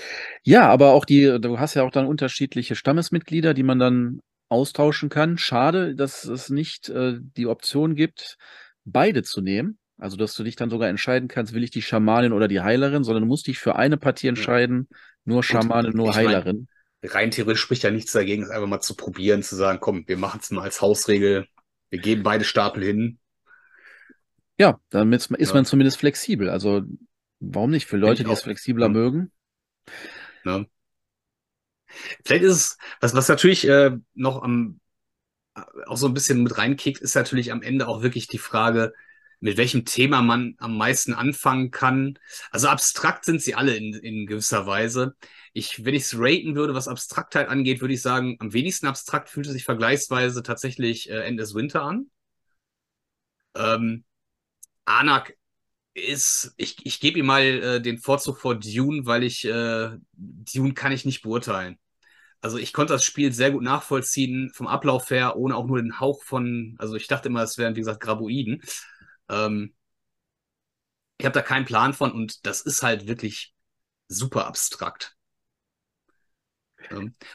Ja, 0.42 0.68
aber 0.68 0.92
auch 0.92 1.04
die, 1.04 1.38
du 1.40 1.58
hast 1.58 1.74
ja 1.74 1.82
auch 1.82 1.90
dann 1.90 2.06
unterschiedliche 2.06 2.74
Stammesmitglieder, 2.74 3.54
die 3.54 3.62
man 3.62 3.78
dann 3.78 4.20
austauschen 4.48 5.08
kann. 5.08 5.38
Schade, 5.38 5.94
dass 5.94 6.24
es 6.24 6.50
nicht 6.50 6.88
äh, 6.88 7.18
die 7.20 7.46
Option 7.46 7.94
gibt, 7.94 8.36
beide 8.84 9.22
zu 9.22 9.40
nehmen. 9.40 9.78
Also, 9.98 10.16
dass 10.16 10.34
du 10.34 10.44
dich 10.44 10.54
dann 10.54 10.70
sogar 10.70 10.88
entscheiden 10.88 11.28
kannst, 11.28 11.54
will 11.54 11.64
ich 11.64 11.72
die 11.72 11.82
Schamanin 11.82 12.32
oder 12.32 12.46
die 12.46 12.60
Heilerin, 12.60 13.02
sondern 13.02 13.22
du 13.24 13.28
musst 13.28 13.48
dich 13.48 13.58
für 13.58 13.74
eine 13.74 13.96
Partie 13.96 14.28
entscheiden, 14.28 14.88
nur 15.24 15.42
Schamanin, 15.42 15.92
nur 15.92 16.14
Heilerin. 16.14 16.68
Mein, 17.02 17.10
rein 17.10 17.30
theoretisch 17.32 17.60
spricht 17.60 17.82
ja 17.82 17.90
nichts 17.90 18.12
dagegen, 18.12 18.44
es 18.44 18.50
einfach 18.50 18.68
mal 18.68 18.80
zu 18.80 18.94
probieren, 18.94 19.42
zu 19.42 19.56
sagen, 19.56 19.80
komm, 19.80 20.06
wir 20.06 20.16
machen 20.16 20.38
es 20.40 20.52
mal 20.52 20.62
als 20.62 20.80
Hausregel, 20.80 21.46
wir 21.90 21.98
geben 21.98 22.22
beide 22.22 22.44
Stapel 22.44 22.84
hin. 22.84 23.18
Ja, 24.56 24.80
damit 24.90 25.26
ist 25.26 25.48
ja. 25.48 25.54
man 25.54 25.64
zumindest 25.64 25.98
flexibel. 25.98 26.48
Also, 26.48 26.82
warum 27.40 27.70
nicht? 27.70 27.86
Für 27.86 27.96
Leute, 27.96 28.22
die 28.22 28.30
es 28.30 28.42
flexibler 28.42 28.86
ja. 28.86 28.92
mögen. 28.92 29.32
Ne? 30.44 30.66
Vielleicht 32.24 32.44
ist 32.44 32.52
es, 32.52 32.78
was, 33.00 33.14
was 33.14 33.28
natürlich 33.28 33.66
äh, 33.66 33.92
noch 34.14 34.42
am, 34.42 34.80
auch 35.86 35.96
so 35.96 36.06
ein 36.06 36.14
bisschen 36.14 36.42
mit 36.42 36.58
reinkickt, 36.58 37.00
ist 37.00 37.14
natürlich 37.14 37.52
am 37.52 37.62
Ende 37.62 37.88
auch 37.88 38.02
wirklich 38.02 38.28
die 38.28 38.38
Frage, 38.38 38.92
mit 39.40 39.56
welchem 39.56 39.84
Thema 39.84 40.20
man 40.22 40.54
am 40.58 40.76
meisten 40.76 41.14
anfangen 41.14 41.70
kann. 41.70 42.18
Also 42.50 42.68
abstrakt 42.68 43.24
sind 43.24 43.40
sie 43.40 43.54
alle 43.54 43.76
in, 43.76 43.94
in 43.94 44.26
gewisser 44.26 44.66
Weise. 44.66 45.14
Ich, 45.52 45.84
wenn 45.84 45.94
ich 45.94 46.02
es 46.02 46.16
raten 46.18 46.56
würde, 46.56 46.74
was 46.74 46.88
Abstraktheit 46.88 47.48
angeht, 47.48 47.80
würde 47.80 47.94
ich 47.94 48.02
sagen, 48.02 48.36
am 48.40 48.52
wenigsten 48.52 48.86
abstrakt 48.86 49.28
fühlte 49.28 49.52
sich 49.52 49.64
vergleichsweise 49.64 50.42
tatsächlich 50.42 51.08
äh, 51.10 51.20
End 51.24 51.40
Winter 51.54 51.82
an. 51.82 52.10
Ähm, 53.54 54.04
Anak 54.84 55.37
ist, 55.98 56.54
ich, 56.56 56.76
ich 56.86 57.00
gebe 57.00 57.18
ihm 57.18 57.26
mal 57.26 57.42
äh, 57.42 57.80
den 57.82 57.98
Vorzug 57.98 58.38
vor 58.38 58.54
Dune, 58.56 59.06
weil 59.06 59.22
ich 59.24 59.44
äh, 59.44 59.90
Dune 60.14 60.74
kann 60.74 60.92
ich 60.92 61.04
nicht 61.04 61.22
beurteilen. 61.22 61.78
Also 62.40 62.58
ich 62.58 62.72
konnte 62.72 62.92
das 62.94 63.04
Spiel 63.04 63.32
sehr 63.32 63.50
gut 63.52 63.62
nachvollziehen 63.64 64.50
vom 64.54 64.68
Ablauf 64.68 65.10
her, 65.10 65.36
ohne 65.36 65.56
auch 65.56 65.66
nur 65.66 65.82
den 65.82 66.00
Hauch 66.00 66.22
von, 66.24 66.76
also 66.78 66.96
ich 66.96 67.08
dachte 67.08 67.28
immer, 67.28 67.42
es 67.42 67.58
wären, 67.58 67.76
wie 67.76 67.80
gesagt, 67.80 68.00
Graboiden. 68.00 68.62
Ähm, 69.30 69.74
ich 71.18 71.26
habe 71.26 71.34
da 71.34 71.42
keinen 71.42 71.64
Plan 71.64 71.94
von 71.94 72.12
und 72.12 72.46
das 72.46 72.60
ist 72.60 72.82
halt 72.82 73.06
wirklich 73.06 73.54
super 74.08 74.46
abstrakt. 74.46 75.17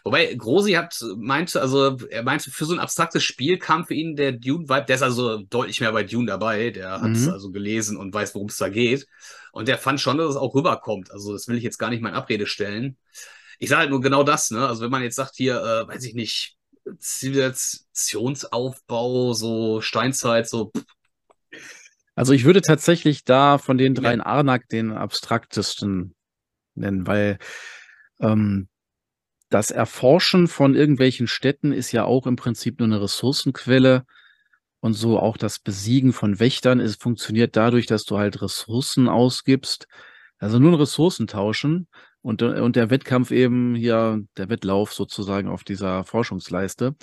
Wobei 0.04 0.34
Grosi 0.34 0.74
hat 0.74 1.00
meinte, 1.18 1.62
also 1.62 1.98
er 2.10 2.24
meinte, 2.24 2.50
für 2.50 2.66
so 2.66 2.74
ein 2.74 2.80
abstraktes 2.80 3.24
Spiel 3.24 3.60
kam 3.60 3.86
für 3.86 3.94
ihn 3.94 4.16
der 4.16 4.32
Dune-Vibe, 4.32 4.86
der 4.88 4.96
ist 4.96 5.04
also 5.04 5.38
deutlich 5.38 5.80
mehr 5.80 5.92
bei 5.92 6.04
Dune 6.04 6.26
dabei, 6.28 6.72
der 6.72 7.02
hat 7.02 7.12
es 7.12 7.28
mhm. 7.28 7.34
also 7.34 7.52
gelesen 7.52 7.98
und 7.98 8.14
weiß, 8.14 8.34
worum 8.36 8.48
es 8.48 8.58
da 8.58 8.70
geht. 8.70 9.06
Und 9.52 9.68
der 9.68 9.78
fand 9.78 10.02
schon, 10.02 10.18
dass 10.18 10.32
es 10.32 10.38
auch 10.38 10.56
rüberkommt. 10.56 11.12
Also 11.12 11.34
das 11.34 11.48
will 11.48 11.58
ich 11.58 11.64
jetzt 11.64 11.78
gar 11.78 11.90
nicht 11.90 12.02
mal 12.02 12.10
in 12.10 12.16
Abrede 12.16 12.48
stellen. 12.48 12.98
Ich 13.60 13.70
sage 13.70 13.82
halt 13.82 13.92
nur 13.92 14.02
genau 14.02 14.24
das, 14.24 14.50
ne? 14.50 14.68
Also 14.68 14.82
wenn 14.82 14.92
man 14.92 15.04
jetzt 15.04 15.16
sagt 15.16 15.36
hier, 15.36 15.58
äh, 15.58 15.88
weiß 15.88 16.04
ich 16.06 16.16
nicht, 16.16 16.58
Zivilisationsaufbau, 16.98 19.34
so 19.34 19.82
Steinzeit, 19.82 20.50
so. 20.50 20.72
Also 22.16 22.34
ich 22.34 22.46
würde 22.46 22.62
tatsächlich 22.62 23.24
da 23.24 23.58
von 23.58 23.78
den 23.78 23.96
dreien 23.96 24.22
Arnak 24.22 24.68
den 24.70 24.92
abstraktesten 24.92 26.14
nennen, 26.76 27.08
weil 27.08 27.40
ähm, 28.20 28.68
das 29.54 29.70
Erforschen 29.70 30.48
von 30.48 30.74
irgendwelchen 30.74 31.28
Städten 31.28 31.74
ist 31.74 31.92
ja 31.92 32.06
auch 32.06 32.26
im 32.26 32.36
Prinzip 32.36 32.80
nur 32.80 32.88
eine 32.88 33.02
Ressourcenquelle. 33.02 34.06
Und 34.80 34.94
so 34.94 35.20
auch 35.20 35.38
das 35.38 35.60
Besiegen 35.60 36.12
von 36.12 36.40
Wächtern 36.40 36.80
ist, 36.80 37.02
funktioniert 37.02 37.56
dadurch, 37.56 37.86
dass 37.86 38.04
du 38.04 38.18
halt 38.18 38.42
Ressourcen 38.42 39.08
ausgibst. 39.08 39.88
Also 40.40 40.60
nur 40.60 40.72
ein 40.72 40.80
Ressourcentauschen 40.80 41.88
und, 42.22 42.42
und 42.42 42.76
der 42.76 42.90
Wettkampf 42.90 43.32
eben 43.32 43.76
hier, 43.76 44.24
der 44.38 44.50
Wettlauf 44.50 44.92
sozusagen 44.92 45.48
auf 45.48 45.64
dieser 45.64 46.04
Forschungsleiste. 46.04 46.96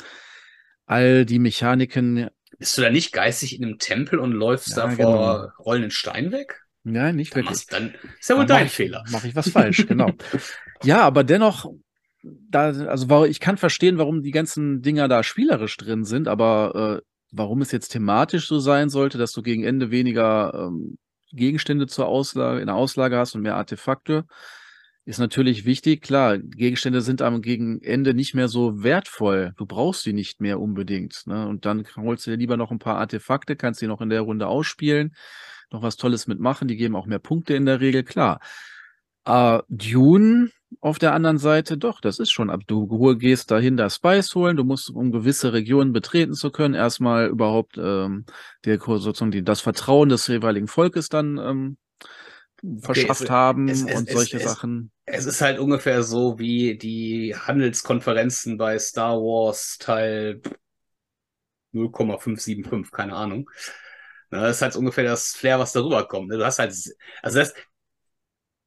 All 0.86 1.24
die 1.24 1.38
Mechaniken. 1.38 2.28
Bist 2.58 2.76
du 2.76 2.82
da 2.82 2.90
nicht 2.90 3.12
geistig 3.12 3.56
in 3.56 3.64
einem 3.64 3.78
Tempel 3.78 4.18
und 4.18 4.32
läufst 4.32 4.76
ja, 4.76 4.88
da 4.88 4.90
vor 4.90 4.96
genau. 4.96 5.64
rollenden 5.64 5.92
Stein 5.92 6.32
weg? 6.32 6.60
Nein, 6.82 7.14
nicht 7.14 7.34
dann 7.34 7.44
wirklich. 7.44 7.66
Dann 7.66 7.94
ist 8.18 8.28
ja 8.28 8.36
wohl 8.36 8.46
dein 8.46 8.66
ich, 8.66 8.72
Fehler. 8.72 9.04
Mache 9.10 9.28
ich 9.28 9.36
was 9.36 9.50
falsch, 9.50 9.86
genau. 9.86 10.10
ja, 10.82 11.00
aber 11.00 11.24
dennoch, 11.24 11.72
da, 12.22 12.70
also 12.86 13.24
ich 13.24 13.40
kann 13.40 13.56
verstehen, 13.56 13.98
warum 13.98 14.22
die 14.22 14.30
ganzen 14.30 14.82
Dinger 14.82 15.08
da 15.08 15.22
spielerisch 15.22 15.76
drin 15.76 16.04
sind, 16.04 16.28
aber 16.28 17.00
äh, 17.00 17.06
warum 17.32 17.62
es 17.62 17.72
jetzt 17.72 17.88
thematisch 17.90 18.48
so 18.48 18.58
sein 18.58 18.90
sollte, 18.90 19.18
dass 19.18 19.32
du 19.32 19.42
gegen 19.42 19.64
Ende 19.64 19.90
weniger 19.90 20.52
ähm, 20.54 20.98
Gegenstände 21.32 21.86
zur 21.86 22.06
Auslage, 22.06 22.60
in 22.60 22.66
der 22.66 22.76
Auslage 22.76 23.16
hast 23.16 23.34
und 23.34 23.42
mehr 23.42 23.56
Artefakte, 23.56 24.24
ist 25.04 25.18
natürlich 25.18 25.64
wichtig. 25.64 26.02
Klar, 26.02 26.38
Gegenstände 26.38 27.00
sind 27.00 27.22
am 27.22 27.40
Gegenende 27.40 28.14
nicht 28.14 28.34
mehr 28.34 28.48
so 28.48 28.82
wertvoll. 28.82 29.52
Du 29.56 29.66
brauchst 29.66 30.02
sie 30.02 30.12
nicht 30.12 30.40
mehr 30.40 30.60
unbedingt. 30.60 31.22
Ne? 31.26 31.48
Und 31.48 31.64
dann 31.64 31.86
holst 31.96 32.26
du 32.26 32.32
dir 32.32 32.36
lieber 32.36 32.56
noch 32.56 32.70
ein 32.70 32.78
paar 32.78 32.96
Artefakte, 32.96 33.56
kannst 33.56 33.80
sie 33.80 33.86
noch 33.86 34.00
in 34.00 34.10
der 34.10 34.20
Runde 34.20 34.46
ausspielen, 34.46 35.14
noch 35.70 35.82
was 35.82 35.96
Tolles 35.96 36.26
mitmachen. 36.26 36.68
Die 36.68 36.76
geben 36.76 36.96
auch 36.96 37.06
mehr 37.06 37.18
Punkte 37.18 37.54
in 37.54 37.66
der 37.66 37.80
Regel, 37.80 38.02
klar. 38.02 38.40
Äh, 39.24 39.60
Dune 39.68 40.50
auf 40.80 40.98
der 40.98 41.12
anderen 41.12 41.38
Seite, 41.38 41.76
doch, 41.76 42.00
das 42.00 42.18
ist 42.18 42.30
schon 42.30 42.50
ab. 42.50 42.60
Du 42.66 42.86
gehst 43.16 43.50
dahin 43.50 43.76
da 43.76 43.90
Spice 43.90 44.34
holen, 44.34 44.56
du 44.56 44.64
musst, 44.64 44.90
um 44.90 45.10
gewisse 45.10 45.52
Regionen 45.52 45.92
betreten 45.92 46.34
zu 46.34 46.50
können, 46.50 46.74
erstmal 46.74 47.26
überhaupt 47.26 47.76
ähm, 47.76 48.24
der, 48.64 48.78
sozusagen 48.78 49.30
die, 49.30 49.42
das 49.42 49.60
Vertrauen 49.60 50.08
des 50.08 50.26
jeweiligen 50.28 50.68
Volkes 50.68 51.08
dann 51.08 51.38
ähm, 51.38 51.76
verschafft 52.80 53.22
okay, 53.22 53.30
haben 53.30 53.68
es, 53.68 53.82
es, 53.82 53.94
und 53.94 54.08
es, 54.08 54.14
solche 54.14 54.38
Sachen. 54.38 54.92
Es 55.06 55.26
ist 55.26 55.40
halt 55.40 55.58
ungefähr 55.58 56.02
so 56.02 56.38
wie 56.38 56.78
die 56.78 57.34
Handelskonferenzen 57.34 58.56
bei 58.56 58.78
Star 58.78 59.16
Wars 59.16 59.78
Teil 59.78 60.40
0,575, 61.72 62.92
keine 62.92 63.14
Ahnung. 63.14 63.48
das 64.30 64.56
ist 64.56 64.62
halt 64.62 64.76
ungefähr 64.76 65.04
das 65.04 65.32
Flair, 65.32 65.58
was 65.58 65.72
darüber 65.72 66.06
kommt. 66.06 66.28
Ne? 66.28 66.38
Du 66.38 66.44
hast 66.44 66.58
halt, 66.58 66.74
also 67.22 67.38
das, 67.38 67.54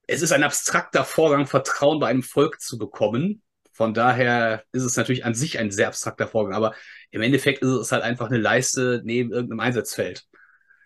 es 0.08 0.22
ist 0.22 0.32
ein 0.32 0.44
abstrakter 0.44 1.04
Vorgang, 1.04 1.48
Vertrauen 1.48 2.00
bei 2.00 2.08
einem 2.08 2.24
Volk 2.24 2.60
zu 2.60 2.78
bekommen. 2.78 3.42
Von 3.72 3.94
daher 3.94 4.64
ist 4.72 4.84
es 4.84 4.98
natürlich 4.98 5.26
an 5.26 5.34
sich 5.34 5.58
ein 5.58 5.72
sehr 5.72 5.88
abstrakter 5.88 6.28
Vorgang, 6.28 6.54
aber 6.54 6.74
im 7.12 7.22
Endeffekt 7.22 7.64
ist 7.64 7.70
es 7.70 7.92
halt 7.92 8.04
einfach 8.04 8.28
eine 8.28 8.38
Leiste 8.38 9.02
neben 9.04 9.32
irgendeinem 9.32 9.62
Einsatzfeld. 9.62 10.26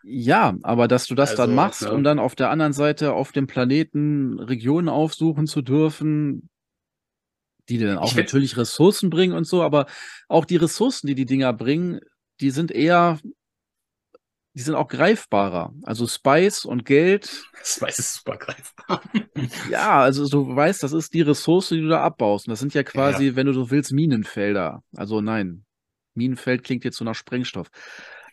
Ja, 0.03 0.55
aber 0.63 0.87
dass 0.87 1.05
du 1.07 1.15
das 1.15 1.31
also, 1.31 1.43
dann 1.43 1.55
machst, 1.55 1.81
ne? 1.81 1.91
um 1.91 2.03
dann 2.03 2.19
auf 2.19 2.35
der 2.35 2.49
anderen 2.49 2.71
Seite 2.71 3.11
auf 3.11 3.33
dem 3.33 3.45
Planeten 3.45 4.39
Regionen 4.39 4.87
aufsuchen 4.87 5.47
zu 5.47 5.61
dürfen, 5.61 6.49
die 7.67 7.77
dir 7.77 7.87
dann 7.87 7.97
auch 7.97 8.15
natürlich 8.15 8.55
Ressourcen 8.55 9.09
bringen 9.09 9.33
und 9.33 9.45
so, 9.45 9.63
aber 9.63 9.87
auch 10.29 10.45
die 10.45 10.55
Ressourcen, 10.55 11.07
die 11.07 11.15
die 11.15 11.25
Dinger 11.25 11.51
bringen, 11.51 11.99
die 12.39 12.51
sind 12.51 12.71
eher 12.71 13.19
die 14.57 14.63
sind 14.63 14.73
auch 14.73 14.87
greifbarer. 14.87 15.71
Also 15.83 16.07
Spice 16.07 16.65
und 16.65 16.83
Geld. 16.83 17.45
Spice 17.63 17.99
ist 17.99 18.13
super 18.15 18.37
greifbar. 18.37 19.03
ja, 19.69 20.01
also 20.01 20.27
du 20.27 20.55
weißt, 20.55 20.81
das 20.81 20.93
ist 20.93 21.13
die 21.13 21.21
Ressource, 21.21 21.69
die 21.69 21.81
du 21.81 21.89
da 21.89 22.01
abbaust. 22.01 22.47
Und 22.47 22.51
das 22.51 22.59
sind 22.59 22.73
ja 22.73 22.81
quasi, 22.81 23.27
ja. 23.27 23.35
wenn 23.35 23.45
du 23.45 23.53
so 23.53 23.69
willst, 23.69 23.91
Minenfelder. 23.91 24.81
Also 24.95 25.21
nein, 25.21 25.63
Minenfeld 26.15 26.63
klingt 26.63 26.85
jetzt 26.85 26.97
so 26.97 27.05
nach 27.05 27.13
Sprengstoff. 27.13 27.67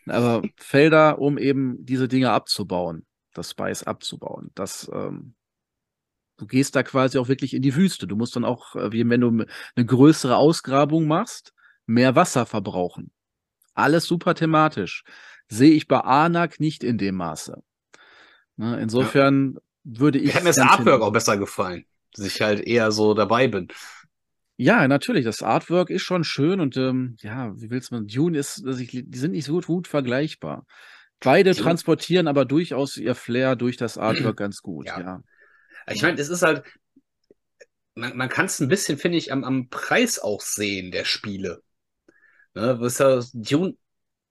Aber 0.07 0.41
Felder, 0.57 1.19
um 1.19 1.37
eben 1.37 1.85
diese 1.85 2.07
Dinge 2.07 2.31
abzubauen, 2.31 3.05
das 3.35 3.51
Spice 3.51 3.83
abzubauen. 3.83 4.49
Das, 4.55 4.89
ähm, 4.91 5.35
du 6.37 6.47
gehst 6.47 6.75
da 6.75 6.81
quasi 6.81 7.19
auch 7.19 7.27
wirklich 7.27 7.53
in 7.53 7.61
die 7.61 7.75
Wüste. 7.75 8.07
Du 8.07 8.15
musst 8.15 8.35
dann 8.35 8.45
auch, 8.45 8.75
äh, 8.75 8.91
wie 8.91 9.07
wenn 9.07 9.21
du 9.21 9.45
eine 9.75 9.85
größere 9.85 10.37
Ausgrabung 10.37 11.05
machst, 11.05 11.53
mehr 11.85 12.15
Wasser 12.15 12.47
verbrauchen. 12.47 13.11
Alles 13.75 14.05
super 14.05 14.33
thematisch 14.33 15.03
sehe 15.47 15.73
ich 15.73 15.87
bei 15.87 15.99
Anak 15.99 16.59
nicht 16.59 16.83
in 16.83 16.97
dem 16.97 17.15
Maße. 17.15 17.61
Ne, 18.57 18.79
insofern 18.79 19.55
ja. 19.55 19.99
würde 19.99 20.19
ich. 20.19 20.33
Hat 20.33 20.43
mir 20.43 20.49
das 20.49 20.59
Artwork 20.59 21.01
auch 21.01 21.11
besser 21.11 21.37
gefallen, 21.37 21.85
dass 22.13 22.25
ich 22.25 22.41
halt 22.41 22.61
eher 22.61 22.91
so 22.91 23.13
dabei 23.13 23.47
bin. 23.47 23.67
Ja, 24.57 24.87
natürlich. 24.87 25.25
Das 25.25 25.41
Artwork 25.41 25.89
ist 25.89 26.03
schon 26.03 26.23
schön 26.23 26.61
und 26.61 26.77
ähm, 26.77 27.17
ja, 27.21 27.53
wie 27.59 27.69
willst 27.69 27.91
man? 27.91 28.07
Dune 28.07 28.37
ist, 28.37 28.63
ich, 28.79 28.91
die 28.91 29.17
sind 29.17 29.31
nicht 29.31 29.45
so 29.45 29.53
gut, 29.53 29.65
gut 29.67 29.87
vergleichbar. 29.87 30.65
Beide 31.19 31.53
so. 31.53 31.63
transportieren 31.63 32.27
aber 32.27 32.45
durchaus 32.45 32.97
ihr 32.97 33.15
Flair 33.15 33.55
durch 33.55 33.77
das 33.77 33.97
Artwork 33.97 34.37
ganz 34.37 34.61
gut. 34.61 34.87
Ja. 34.87 34.99
ja. 34.99 35.21
Ich 35.91 36.01
meine, 36.01 36.19
es 36.19 36.29
ist 36.29 36.41
halt, 36.41 36.63
man, 37.95 38.15
man 38.15 38.29
kann 38.29 38.45
es 38.45 38.59
ein 38.59 38.69
bisschen, 38.69 38.97
finde 38.97 39.17
ich, 39.17 39.31
am, 39.31 39.43
am 39.43 39.69
Preis 39.69 40.19
auch 40.19 40.41
sehen 40.41 40.91
der 40.91 41.05
Spiele. 41.05 41.61
Ne, 42.53 42.79
Dune 43.33 43.75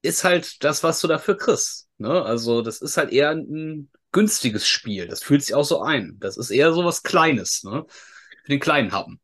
ist 0.04 0.24
halt 0.24 0.62
das, 0.62 0.82
was 0.82 1.00
du 1.00 1.08
dafür 1.08 1.36
kriegst. 1.36 1.88
Ne? 1.98 2.22
Also, 2.22 2.62
das 2.62 2.80
ist 2.80 2.96
halt 2.96 3.10
eher 3.10 3.30
ein 3.30 3.90
günstiges 4.12 4.68
Spiel. 4.68 5.08
Das 5.08 5.22
fühlt 5.22 5.42
sich 5.42 5.54
auch 5.54 5.64
so 5.64 5.82
ein. 5.82 6.16
Das 6.20 6.36
ist 6.36 6.50
eher 6.50 6.72
so 6.72 6.84
was 6.84 7.02
Kleines, 7.02 7.64
ne? 7.64 7.84
Für 8.44 8.50
den 8.50 8.60
kleinen 8.60 8.92
Happen. 8.92 9.20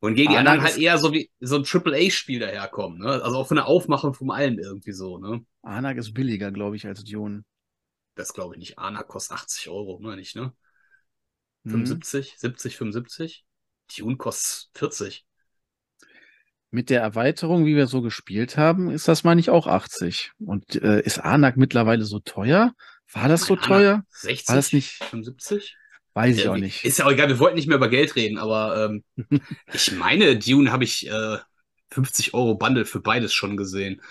Und 0.00 0.14
gegen 0.14 0.30
die 0.30 0.36
ah, 0.36 0.40
anderen 0.40 0.62
halt 0.62 0.76
eher 0.76 0.98
so 0.98 1.12
wie 1.12 1.30
so 1.40 1.56
ein 1.56 1.64
Triple-A-Spiel 1.64 2.38
daherkommen, 2.38 2.98
ne? 2.98 3.22
Also 3.22 3.36
auch 3.36 3.48
von 3.48 3.56
der 3.56 3.66
Aufmachung 3.66 4.14
von 4.14 4.30
allen 4.30 4.58
irgendwie 4.58 4.92
so, 4.92 5.18
ne? 5.18 5.44
Anak 5.62 5.96
ist 5.96 6.12
billiger, 6.12 6.52
glaube 6.52 6.76
ich, 6.76 6.86
als 6.86 7.02
Dune. 7.02 7.44
Das 8.14 8.32
glaube 8.32 8.54
ich 8.54 8.58
nicht. 8.58 8.78
Anak 8.78 9.08
kostet 9.08 9.38
80 9.38 9.68
Euro, 9.70 9.98
meine 10.00 10.20
ich, 10.20 10.34
ne? 10.34 10.52
Mhm. 11.64 11.70
75, 11.70 12.34
70, 12.36 12.76
75. 12.76 13.44
Dune 13.96 14.16
kostet 14.16 14.70
40 14.74 15.27
mit 16.70 16.90
der 16.90 17.00
Erweiterung, 17.00 17.64
wie 17.64 17.76
wir 17.76 17.86
so 17.86 18.02
gespielt 18.02 18.56
haben, 18.56 18.90
ist 18.90 19.08
das, 19.08 19.24
meine 19.24 19.40
ich, 19.40 19.50
auch 19.50 19.66
80. 19.66 20.32
Und 20.38 20.76
äh, 20.76 21.00
ist 21.00 21.18
Anak 21.18 21.56
mittlerweile 21.56 22.04
so 22.04 22.18
teuer? 22.18 22.74
War 23.12 23.28
das 23.28 23.42
so 23.46 23.54
Anak 23.54 23.66
teuer? 23.66 24.04
60? 24.10 24.48
War 24.48 24.56
das 24.56 24.72
nicht? 24.72 24.90
75? 25.04 25.76
Weiß 26.14 26.36
ich 26.36 26.44
äh, 26.44 26.48
auch 26.48 26.56
nicht. 26.56 26.84
Ist 26.84 26.98
ja 26.98 27.06
auch 27.06 27.10
egal, 27.10 27.28
wir 27.28 27.38
wollten 27.38 27.56
nicht 27.56 27.68
mehr 27.68 27.76
über 27.76 27.88
Geld 27.88 28.16
reden, 28.16 28.38
aber 28.38 28.90
ähm, 28.90 29.04
ich 29.72 29.92
meine, 29.92 30.36
Dune 30.36 30.72
habe 30.72 30.84
ich 30.84 31.08
äh, 31.08 31.38
50 31.90 32.34
Euro 32.34 32.54
Bundle 32.54 32.84
für 32.84 33.00
beides 33.00 33.32
schon 33.32 33.56
gesehen. 33.56 34.02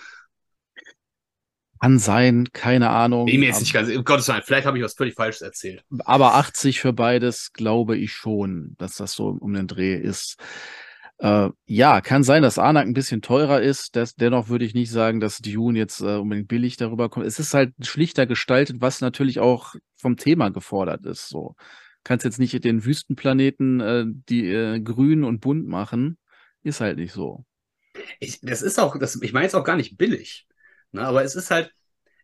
Kann 1.80 2.00
sein, 2.00 2.48
keine 2.52 2.90
Ahnung. 2.90 3.26
Bin 3.26 3.38
mir 3.38 3.46
jetzt 3.46 3.60
nicht 3.60 3.72
ganz, 3.72 3.88
um 3.88 4.02
Gottes 4.02 4.26
Willen, 4.26 4.42
vielleicht 4.44 4.66
habe 4.66 4.78
ich 4.78 4.84
was 4.84 4.94
völlig 4.94 5.14
Falsches 5.14 5.42
erzählt. 5.42 5.84
Aber 6.04 6.34
80 6.34 6.80
für 6.80 6.92
beides 6.92 7.52
glaube 7.52 7.96
ich 7.96 8.12
schon, 8.12 8.74
dass 8.78 8.96
das 8.96 9.12
so 9.12 9.28
um 9.28 9.52
den 9.52 9.68
Dreh 9.68 9.94
ist. 9.94 10.38
Äh, 11.18 11.48
ja, 11.66 12.00
kann 12.00 12.22
sein, 12.22 12.42
dass 12.42 12.58
Anak 12.58 12.86
ein 12.86 12.94
bisschen 12.94 13.22
teurer 13.22 13.60
ist. 13.60 13.96
Das, 13.96 14.14
dennoch 14.14 14.48
würde 14.48 14.64
ich 14.64 14.74
nicht 14.74 14.90
sagen, 14.90 15.18
dass 15.20 15.38
Dune 15.38 15.78
jetzt 15.78 16.00
äh, 16.00 16.16
unbedingt 16.16 16.48
billig 16.48 16.76
darüber 16.76 17.08
kommt. 17.08 17.26
Es 17.26 17.38
ist 17.38 17.54
halt 17.54 17.74
schlichter 17.84 18.26
gestaltet, 18.26 18.80
was 18.80 19.00
natürlich 19.00 19.40
auch 19.40 19.74
vom 19.96 20.16
Thema 20.16 20.50
gefordert 20.50 21.04
ist. 21.06 21.28
So 21.28 21.56
kannst 22.04 22.24
jetzt 22.24 22.38
nicht 22.38 22.64
den 22.64 22.84
Wüstenplaneten 22.84 23.80
äh, 23.80 24.04
die 24.06 24.48
äh, 24.48 24.80
grün 24.80 25.24
und 25.24 25.40
bunt 25.40 25.66
machen. 25.66 26.18
Ist 26.62 26.80
halt 26.80 26.98
nicht 26.98 27.12
so. 27.12 27.44
Ich, 28.20 28.40
das 28.40 28.62
ist 28.62 28.78
auch, 28.78 28.98
das, 28.98 29.20
ich 29.20 29.32
meine 29.32 29.44
jetzt 29.44 29.54
auch 29.54 29.64
gar 29.64 29.76
nicht 29.76 29.98
billig. 29.98 30.46
Ne? 30.92 31.02
Aber 31.02 31.24
es 31.24 31.34
ist 31.34 31.50
halt, 31.50 31.72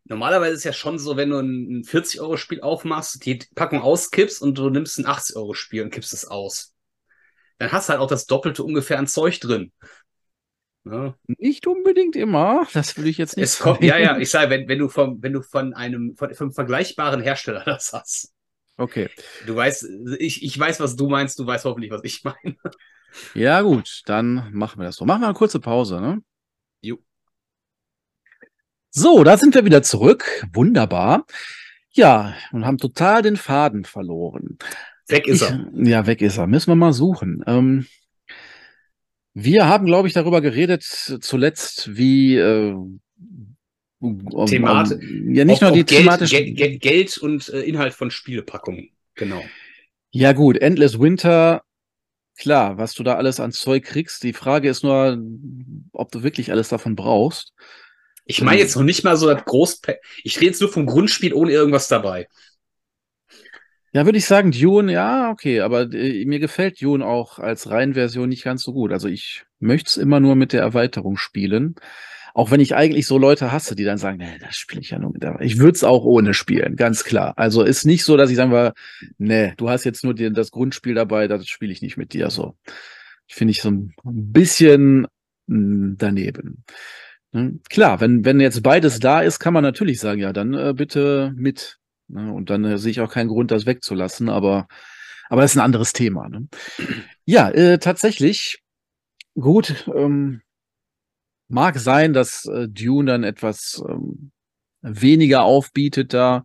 normalerweise 0.04 0.54
ist 0.54 0.64
ja 0.64 0.72
schon 0.72 0.98
so, 0.98 1.16
wenn 1.16 1.30
du 1.30 1.38
ein 1.38 1.82
40-Euro-Spiel 1.82 2.60
aufmachst, 2.60 3.24
die 3.26 3.40
Packung 3.54 3.80
auskippst 3.82 4.40
und 4.40 4.56
du 4.56 4.70
nimmst 4.70 4.98
ein 4.98 5.06
80-Euro-Spiel 5.06 5.82
und 5.82 5.90
kippst 5.90 6.12
es 6.12 6.26
aus 6.26 6.73
dann 7.64 7.72
hast 7.72 7.88
du 7.88 7.92
halt 7.92 8.00
auch 8.00 8.08
das 8.08 8.26
Doppelte 8.26 8.62
ungefähr 8.62 8.98
an 8.98 9.06
Zeug 9.06 9.40
drin. 9.40 9.72
Ja. 10.84 11.14
Nicht 11.26 11.66
unbedingt 11.66 12.14
immer, 12.14 12.66
das 12.74 12.96
würde 12.96 13.08
ich 13.08 13.16
jetzt 13.16 13.36
nicht 13.36 13.44
es 13.44 13.58
kommt, 13.58 13.82
Ja, 13.82 13.96
ja, 13.96 14.18
ich 14.18 14.30
sage, 14.30 14.50
wenn, 14.50 14.68
wenn 14.68 14.78
du 14.78 14.88
vom, 14.88 15.22
wenn 15.22 15.32
du 15.32 15.40
von 15.40 15.72
einem, 15.72 16.14
von, 16.14 16.34
vom 16.34 16.52
vergleichbaren 16.52 17.22
Hersteller 17.22 17.62
das 17.64 17.92
hast. 17.92 18.32
Okay. 18.76 19.08
Du 19.46 19.54
weißt, 19.54 19.88
ich, 20.18 20.42
ich 20.42 20.58
weiß, 20.58 20.80
was 20.80 20.96
du 20.96 21.08
meinst, 21.08 21.38
du 21.38 21.46
weißt 21.46 21.64
hoffentlich, 21.64 21.90
was 21.90 22.02
ich 22.04 22.22
meine. 22.24 22.56
Ja, 23.34 23.62
gut, 23.62 24.02
dann 24.06 24.52
machen 24.52 24.80
wir 24.80 24.84
das 24.84 24.96
so. 24.96 25.04
Machen 25.04 25.22
wir 25.22 25.28
eine 25.28 25.34
kurze 25.34 25.60
Pause, 25.60 26.00
ne? 26.00 26.20
Jo. 26.82 26.98
So, 28.90 29.22
da 29.24 29.38
sind 29.38 29.54
wir 29.54 29.64
wieder 29.64 29.82
zurück. 29.82 30.44
Wunderbar. 30.52 31.24
Ja, 31.92 32.34
und 32.50 32.66
haben 32.66 32.78
total 32.78 33.22
den 33.22 33.36
Faden 33.36 33.84
verloren. 33.84 34.58
Weg 35.08 35.26
ist 35.26 35.42
er. 35.42 35.66
ja, 35.74 36.06
weg 36.06 36.22
ist 36.22 36.38
er. 36.38 36.46
Müssen 36.46 36.70
wir 36.70 36.76
mal 36.76 36.92
suchen. 36.92 37.42
Ähm, 37.46 37.86
wir 39.34 39.68
haben, 39.68 39.86
glaube 39.86 40.08
ich, 40.08 40.14
darüber 40.14 40.40
geredet 40.40 40.82
zuletzt, 40.82 41.96
wie 41.96 42.36
äh, 42.36 42.74
Themati 44.46 44.94
um, 44.94 45.34
ja 45.34 45.44
nicht 45.44 45.62
nur 45.62 45.72
die 45.72 45.84
thematische 45.84 46.44
Geld, 46.44 46.80
Geld 46.80 47.18
und 47.18 47.48
äh, 47.48 47.60
Inhalt 47.60 47.94
von 47.94 48.10
Spielepackungen. 48.10 48.90
Genau. 49.14 49.42
Ja 50.10 50.32
gut, 50.32 50.58
Endless 50.58 51.00
Winter 51.00 51.62
klar, 52.36 52.78
was 52.78 52.94
du 52.94 53.02
da 53.02 53.14
alles 53.14 53.40
an 53.40 53.52
Zeug 53.52 53.84
kriegst. 53.84 54.22
Die 54.22 54.32
Frage 54.32 54.68
ist 54.68 54.82
nur, 54.82 55.18
ob 55.92 56.10
du 56.10 56.22
wirklich 56.22 56.50
alles 56.50 56.68
davon 56.68 56.96
brauchst. 56.96 57.52
Ich 58.26 58.40
meine 58.40 58.60
jetzt 58.60 58.74
noch 58.76 58.82
nicht 58.82 59.04
mal 59.04 59.16
so 59.16 59.32
das 59.32 59.44
Groß. 59.44 59.82
Ich 60.22 60.36
rede 60.36 60.46
jetzt 60.46 60.60
nur 60.60 60.72
vom 60.72 60.86
Grundspiel 60.86 61.34
ohne 61.34 61.52
irgendwas 61.52 61.88
dabei. 61.88 62.28
Ja, 63.94 64.04
würde 64.06 64.18
ich 64.18 64.26
sagen, 64.26 64.50
Dune, 64.50 64.92
ja, 64.92 65.30
okay, 65.30 65.60
aber 65.60 65.82
äh, 65.92 66.24
mir 66.24 66.40
gefällt 66.40 66.82
Dune 66.82 67.06
auch 67.06 67.38
als 67.38 67.70
Reihenversion 67.70 68.28
nicht 68.28 68.42
ganz 68.42 68.64
so 68.64 68.72
gut. 68.72 68.90
Also 68.92 69.06
ich 69.06 69.44
möchte 69.60 69.88
es 69.88 69.96
immer 69.96 70.18
nur 70.18 70.34
mit 70.34 70.52
der 70.52 70.62
Erweiterung 70.62 71.16
spielen. 71.16 71.76
Auch 72.34 72.50
wenn 72.50 72.58
ich 72.58 72.74
eigentlich 72.74 73.06
so 73.06 73.18
Leute 73.18 73.52
hasse, 73.52 73.76
die 73.76 73.84
dann 73.84 73.98
sagen, 73.98 74.18
nee, 74.18 74.36
das 74.40 74.56
spiele 74.56 74.80
ich 74.80 74.90
ja 74.90 74.98
nur 74.98 75.12
mit 75.12 75.22
der. 75.22 75.40
Ich 75.40 75.58
würde 75.58 75.76
es 75.76 75.84
auch 75.84 76.02
ohne 76.04 76.34
spielen, 76.34 76.74
ganz 76.74 77.04
klar. 77.04 77.34
Also 77.36 77.62
ist 77.62 77.86
nicht 77.86 78.02
so, 78.02 78.16
dass 78.16 78.30
ich 78.30 78.36
sagen 78.36 78.50
wir, 78.50 78.74
nee, 79.18 79.54
du 79.56 79.70
hast 79.70 79.84
jetzt 79.84 80.02
nur 80.02 80.14
die, 80.14 80.32
das 80.32 80.50
Grundspiel 80.50 80.94
dabei, 80.94 81.28
das 81.28 81.46
spiele 81.46 81.70
ich 81.70 81.80
nicht 81.80 81.96
mit 81.96 82.14
dir. 82.14 82.30
So, 82.30 82.56
finde 83.28 83.52
ich 83.52 83.62
so 83.62 83.70
ein 83.70 83.94
bisschen 84.02 85.06
hm, 85.46 85.94
daneben. 85.98 86.64
Hm, 87.32 87.60
klar, 87.70 88.00
wenn, 88.00 88.24
wenn 88.24 88.40
jetzt 88.40 88.60
beides 88.64 88.98
da 88.98 89.20
ist, 89.20 89.38
kann 89.38 89.54
man 89.54 89.62
natürlich 89.62 90.00
sagen, 90.00 90.20
ja, 90.20 90.32
dann 90.32 90.54
äh, 90.54 90.74
bitte 90.74 91.32
mit. 91.36 91.78
Ne? 92.08 92.32
Und 92.32 92.50
dann 92.50 92.64
äh, 92.64 92.78
sehe 92.78 92.90
ich 92.90 93.00
auch 93.00 93.10
keinen 93.10 93.28
Grund, 93.28 93.50
das 93.50 93.66
wegzulassen, 93.66 94.28
aber, 94.28 94.66
aber 95.28 95.42
das 95.42 95.52
ist 95.52 95.56
ein 95.56 95.64
anderes 95.64 95.92
Thema. 95.92 96.28
Ne? 96.28 96.48
Ja, 97.24 97.50
äh, 97.50 97.78
tatsächlich, 97.78 98.62
gut, 99.34 99.86
ähm, 99.94 100.42
mag 101.48 101.78
sein, 101.78 102.12
dass 102.12 102.46
äh, 102.46 102.68
Dune 102.68 103.10
dann 103.10 103.24
etwas 103.24 103.82
ähm, 103.88 104.32
weniger 104.82 105.42
aufbietet 105.44 106.12
da. 106.12 106.44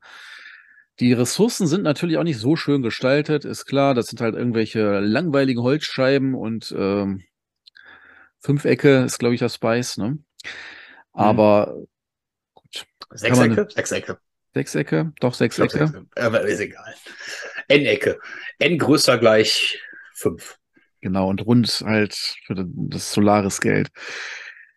Die 1.00 1.14
Ressourcen 1.14 1.68
sind 1.68 1.84
natürlich 1.84 2.18
auch 2.18 2.24
nicht 2.24 2.40
so 2.40 2.56
schön 2.56 2.82
gestaltet, 2.82 3.46
ist 3.46 3.66
klar. 3.66 3.94
Das 3.94 4.08
sind 4.08 4.20
halt 4.20 4.36
irgendwelche 4.36 5.00
langweiligen 5.00 5.62
Holzscheiben 5.62 6.36
und 6.36 6.74
ähm, 6.78 7.24
Fünfecke 8.42 9.04
ist, 9.04 9.18
glaube 9.18 9.36
ich, 9.36 9.40
das 9.40 9.56
Spice, 9.56 9.98
ne? 9.98 10.10
Mhm. 10.10 10.20
Aber 11.14 11.76
mhm. 11.76 11.88
gut. 12.54 12.86
Sechsecke? 13.12 13.68
Sechsecke. 13.70 14.20
Sechsecke? 14.54 15.14
Doch, 15.20 15.34
Sechsecke. 15.34 15.88
Sechs 15.88 16.06
Aber 16.16 16.42
ist 16.42 16.60
egal. 16.60 16.94
N-Ecke. 17.68 18.20
N 18.60 18.78
größer 18.78 19.18
gleich 19.18 19.80
fünf. 20.14 20.58
Genau, 21.02 21.30
und 21.30 21.46
rund 21.46 21.84
halt 21.86 22.14
für 22.46 22.56
das 22.68 23.14
Solaris-Geld. 23.14 23.90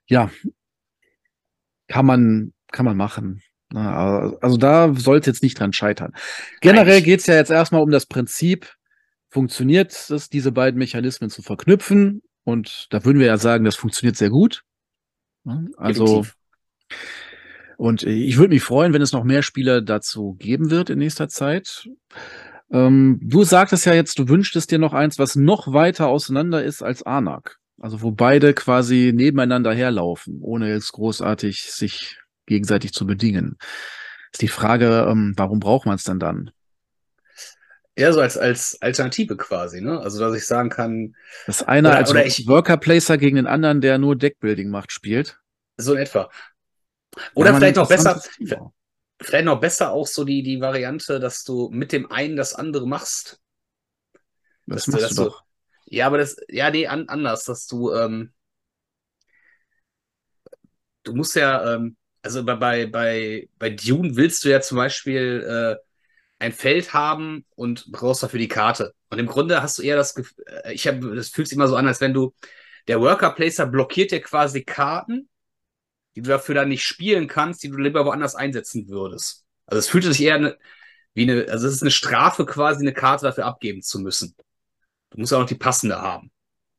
Ja, 0.06 0.30
kann 1.88 2.06
man, 2.06 2.52
kann 2.70 2.84
man 2.84 2.96
machen. 2.96 3.42
Also 3.74 4.56
da 4.56 4.92
sollte 4.94 5.30
jetzt 5.30 5.42
nicht 5.42 5.58
dran 5.58 5.72
scheitern. 5.72 6.12
Generell 6.60 7.00
geht 7.00 7.20
es 7.20 7.26
ja 7.26 7.34
jetzt 7.34 7.50
erstmal 7.50 7.82
um 7.82 7.90
das 7.90 8.06
Prinzip, 8.06 8.74
funktioniert 9.30 9.92
es, 10.10 10.28
diese 10.28 10.52
beiden 10.52 10.78
Mechanismen 10.78 11.30
zu 11.30 11.42
verknüpfen? 11.42 12.22
Und 12.44 12.88
da 12.90 13.04
würden 13.04 13.18
wir 13.18 13.26
ja 13.26 13.38
sagen, 13.38 13.64
das 13.64 13.76
funktioniert 13.76 14.16
sehr 14.16 14.30
gut. 14.30 14.62
Also, 15.76 16.04
Definitiv. 16.04 16.36
Und 17.82 18.04
ich 18.04 18.36
würde 18.36 18.54
mich 18.54 18.62
freuen, 18.62 18.92
wenn 18.92 19.02
es 19.02 19.10
noch 19.10 19.24
mehr 19.24 19.42
Spieler 19.42 19.82
dazu 19.82 20.36
geben 20.38 20.70
wird 20.70 20.88
in 20.88 21.00
nächster 21.00 21.28
Zeit. 21.28 21.88
Ähm, 22.70 23.18
du 23.20 23.42
sagtest 23.42 23.86
ja 23.86 23.92
jetzt, 23.92 24.20
du 24.20 24.28
wünschtest 24.28 24.70
dir 24.70 24.78
noch 24.78 24.92
eins, 24.92 25.18
was 25.18 25.34
noch 25.34 25.72
weiter 25.72 26.06
auseinander 26.06 26.62
ist 26.62 26.84
als 26.84 27.02
Anak. 27.02 27.58
Also 27.80 28.00
wo 28.00 28.12
beide 28.12 28.54
quasi 28.54 29.10
nebeneinander 29.12 29.74
herlaufen, 29.74 30.38
ohne 30.42 30.70
jetzt 30.70 30.92
großartig 30.92 31.72
sich 31.72 32.20
gegenseitig 32.46 32.92
zu 32.92 33.04
bedingen. 33.04 33.58
Ist 34.32 34.42
die 34.42 34.46
Frage, 34.46 35.08
ähm, 35.10 35.34
warum 35.36 35.58
braucht 35.58 35.84
man 35.84 35.96
es 35.96 36.04
denn 36.04 36.20
dann? 36.20 36.52
Ja, 37.98 38.12
so 38.12 38.20
als, 38.20 38.38
als 38.38 38.80
Alternative 38.80 39.36
quasi, 39.36 39.80
ne? 39.80 39.98
Also, 39.98 40.20
dass 40.20 40.36
ich 40.36 40.46
sagen 40.46 40.70
kann. 40.70 41.16
Dass 41.46 41.64
einer 41.64 41.88
oder, 41.88 41.98
als 41.98 42.10
oder 42.12 42.24
ich, 42.24 42.46
Worker 42.46 42.76
Placer 42.76 43.18
gegen 43.18 43.34
den 43.34 43.48
anderen, 43.48 43.80
der 43.80 43.98
nur 43.98 44.14
Deckbuilding 44.14 44.70
macht, 44.70 44.92
spielt. 44.92 45.40
So 45.78 45.94
in 45.94 45.98
etwa. 46.02 46.30
Oder 47.34 47.54
vielleicht 47.54 47.76
noch 47.76 47.88
besser, 47.88 48.22
vielleicht 49.20 49.44
noch 49.44 49.60
besser 49.60 49.92
auch 49.92 50.06
so 50.06 50.24
die, 50.24 50.42
die 50.42 50.60
Variante, 50.60 51.20
dass 51.20 51.44
du 51.44 51.68
mit 51.70 51.92
dem 51.92 52.10
einen 52.10 52.36
das 52.36 52.54
andere 52.54 52.86
machst. 52.86 53.40
Das 54.66 54.86
dass 54.86 54.94
machst 54.94 55.18
du, 55.18 55.24
du 55.24 55.28
doch. 55.30 55.44
ja, 55.86 56.06
aber 56.06 56.18
das, 56.18 56.36
ja, 56.48 56.70
nee, 56.70 56.86
an, 56.86 57.08
anders, 57.08 57.44
dass 57.44 57.66
du, 57.66 57.92
ähm, 57.92 58.32
du 61.02 61.14
musst 61.14 61.36
ja, 61.36 61.74
ähm, 61.74 61.96
also 62.22 62.44
bei, 62.44 62.54
bei, 62.54 62.86
bei, 62.86 63.48
bei 63.58 63.70
Dune 63.70 64.16
willst 64.16 64.44
du 64.44 64.50
ja 64.50 64.60
zum 64.60 64.76
Beispiel 64.76 65.44
äh, 65.46 65.82
ein 66.38 66.52
Feld 66.52 66.92
haben 66.92 67.44
und 67.54 67.90
brauchst 67.92 68.22
dafür 68.22 68.38
die 68.38 68.48
Karte. 68.48 68.94
Und 69.10 69.18
im 69.18 69.26
Grunde 69.26 69.62
hast 69.62 69.78
du 69.78 69.82
eher 69.82 69.96
das 69.96 70.14
Gefühl, 70.14 70.44
äh, 70.64 70.72
ich 70.72 70.86
habe, 70.86 71.14
das 71.14 71.28
fühlt 71.28 71.48
sich 71.48 71.56
immer 71.56 71.68
so 71.68 71.76
an, 71.76 71.86
als 71.86 72.00
wenn 72.00 72.14
du, 72.14 72.34
der 72.88 73.00
Worker 73.00 73.30
Placer 73.30 73.66
blockiert 73.66 74.10
dir 74.10 74.20
quasi 74.20 74.64
Karten 74.64 75.28
die 76.14 76.22
du 76.22 76.28
dafür 76.28 76.54
dann 76.54 76.68
nicht 76.68 76.84
spielen 76.84 77.28
kannst, 77.28 77.62
die 77.62 77.68
du 77.68 77.76
lieber 77.76 78.04
woanders 78.04 78.34
einsetzen 78.34 78.88
würdest. 78.88 79.44
Also 79.66 79.78
es 79.78 79.88
fühlte 79.88 80.12
sich 80.12 80.22
eher 80.22 80.36
eine, 80.36 80.58
wie 81.14 81.22
eine, 81.22 81.46
also 81.50 81.66
es 81.66 81.74
ist 81.74 81.82
eine 81.82 81.90
Strafe 81.90 82.46
quasi, 82.46 82.80
eine 82.80 82.92
Karte 82.92 83.26
dafür 83.26 83.46
abgeben 83.46 83.82
zu 83.82 84.00
müssen. 84.00 84.34
Du 85.10 85.20
musst 85.20 85.32
auch 85.32 85.40
noch 85.40 85.46
die 85.46 85.54
passende 85.54 86.00
haben. 86.00 86.30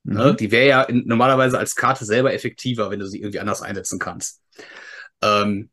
Ne? 0.03 0.13
Mhm. 0.13 0.25
Ne? 0.25 0.35
Die 0.35 0.51
wäre 0.51 0.67
ja 0.67 0.81
in, 0.83 1.03
normalerweise 1.05 1.57
als 1.57 1.75
Karte 1.75 2.05
selber 2.05 2.33
effektiver, 2.33 2.89
wenn 2.89 2.99
du 2.99 3.07
sie 3.07 3.19
irgendwie 3.19 3.39
anders 3.39 3.61
einsetzen 3.61 3.99
kannst. 3.99 4.41
Ähm, 5.21 5.69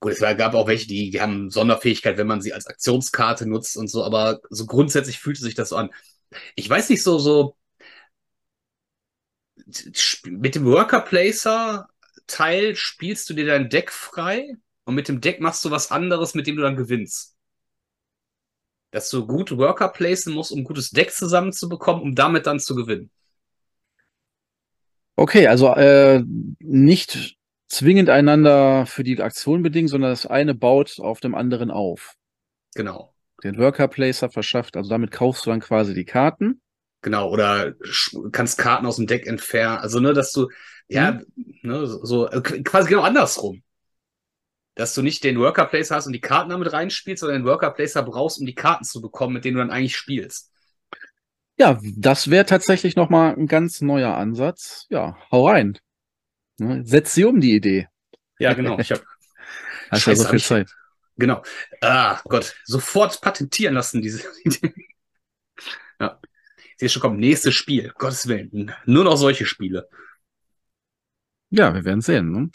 gut, 0.00 0.12
es 0.12 0.20
gab 0.20 0.54
auch 0.54 0.66
welche, 0.66 0.86
die, 0.86 1.10
die 1.10 1.20
haben 1.20 1.50
Sonderfähigkeit, 1.50 2.16
wenn 2.18 2.26
man 2.26 2.40
sie 2.40 2.52
als 2.52 2.66
Aktionskarte 2.66 3.46
nutzt 3.46 3.76
und 3.76 3.88
so, 3.88 4.04
aber 4.04 4.40
so 4.50 4.66
grundsätzlich 4.66 5.18
fühlte 5.18 5.42
sich 5.42 5.54
das 5.54 5.70
so 5.70 5.76
an. 5.76 5.90
Ich 6.56 6.68
weiß 6.68 6.88
nicht 6.88 7.02
so, 7.02 7.18
so, 7.18 7.56
mit 10.24 10.54
dem 10.54 10.64
Worker 10.64 11.00
Placer 11.00 11.88
Teil 12.26 12.76
spielst 12.76 13.28
du 13.28 13.34
dir 13.34 13.46
dein 13.46 13.68
Deck 13.68 13.90
frei 13.90 14.56
und 14.84 14.94
mit 14.94 15.08
dem 15.08 15.20
Deck 15.20 15.40
machst 15.40 15.64
du 15.64 15.70
was 15.70 15.90
anderes, 15.90 16.34
mit 16.34 16.46
dem 16.46 16.56
du 16.56 16.62
dann 16.62 16.76
gewinnst. 16.76 17.36
Dass 18.90 19.10
du 19.10 19.26
gut 19.26 19.56
Worker 19.56 19.88
placen 19.88 20.34
musst, 20.34 20.52
um 20.52 20.60
ein 20.60 20.64
gutes 20.64 20.90
Deck 20.90 21.12
zusammenzubekommen, 21.12 22.02
um 22.02 22.14
damit 22.14 22.46
dann 22.46 22.60
zu 22.60 22.74
gewinnen. 22.74 23.10
Okay, 25.16 25.46
also 25.46 25.74
äh, 25.74 26.22
nicht 26.58 27.36
zwingend 27.68 28.10
einander 28.10 28.86
für 28.86 29.02
die 29.02 29.20
Aktion 29.20 29.62
bedingen, 29.62 29.88
sondern 29.88 30.10
das 30.10 30.26
eine 30.26 30.54
baut 30.54 30.98
auf 31.00 31.20
dem 31.20 31.34
anderen 31.34 31.70
auf. 31.70 32.16
Genau. 32.74 33.14
Den 33.42 33.58
Worker 33.58 33.88
Placer 33.88 34.30
verschafft, 34.30 34.76
also 34.76 34.90
damit 34.90 35.10
kaufst 35.10 35.46
du 35.46 35.50
dann 35.50 35.60
quasi 35.60 35.94
die 35.94 36.04
Karten. 36.04 36.60
Genau, 37.02 37.30
oder 37.30 37.74
kannst 38.30 38.58
Karten 38.58 38.86
aus 38.86 38.96
dem 38.96 39.08
Deck 39.08 39.26
entfernen. 39.26 39.78
Also, 39.78 39.98
ne, 39.98 40.14
dass 40.14 40.32
du, 40.32 40.48
ja, 40.86 41.20
mhm. 41.34 41.56
ne, 41.62 41.86
so, 41.86 42.28
äh, 42.30 42.40
quasi 42.40 42.88
genau 42.88 43.02
andersrum. 43.02 43.62
Dass 44.76 44.94
du 44.94 45.02
nicht 45.02 45.22
den 45.24 45.38
Worker 45.38 45.66
Placer 45.66 45.96
hast 45.96 46.06
und 46.06 46.12
die 46.12 46.20
Karten 46.20 46.50
damit 46.50 46.72
reinspielst, 46.72 47.20
sondern 47.20 47.42
den 47.42 47.46
Worker 47.46 47.72
Placer 47.72 48.04
brauchst, 48.04 48.38
um 48.38 48.46
die 48.46 48.54
Karten 48.54 48.84
zu 48.84 49.02
bekommen, 49.02 49.34
mit 49.34 49.44
denen 49.44 49.56
du 49.56 49.62
dann 49.62 49.70
eigentlich 49.70 49.96
spielst. 49.96 50.50
Ja, 51.58 51.78
das 51.96 52.30
wäre 52.30 52.46
tatsächlich 52.46 52.96
nochmal 52.96 53.34
ein 53.34 53.48
ganz 53.48 53.80
neuer 53.80 54.14
Ansatz. 54.14 54.86
Ja, 54.88 55.18
hau 55.30 55.48
rein. 55.48 55.78
Ne, 56.58 56.82
setz 56.86 57.14
sie 57.14 57.24
um, 57.24 57.40
die 57.40 57.54
Idee. 57.54 57.88
Ja, 58.38 58.54
genau. 58.54 58.78
Ich 58.78 58.92
hab, 58.92 59.02
Hast 59.90 60.06
ja 60.06 60.14
so 60.14 60.28
viel 60.28 60.40
Zeit. 60.40 60.70
Genau. 61.16 61.42
Ah, 61.80 62.20
Gott. 62.24 62.54
Sofort 62.64 63.20
patentieren 63.20 63.74
lassen, 63.74 64.00
diese 64.00 64.22
Idee. 64.44 64.72
ja 65.98 66.20
sehe 66.82 66.88
schon 66.88 67.02
kommt, 67.02 67.20
nächstes 67.20 67.54
Spiel. 67.54 67.92
Gottes 67.96 68.26
Willen. 68.26 68.72
Nur 68.86 69.04
noch 69.04 69.16
solche 69.16 69.46
Spiele. 69.46 69.88
Ja, 71.50 71.74
wir 71.74 71.84
werden 71.84 72.00
sehen. 72.00 72.32
Ne? 72.32 72.50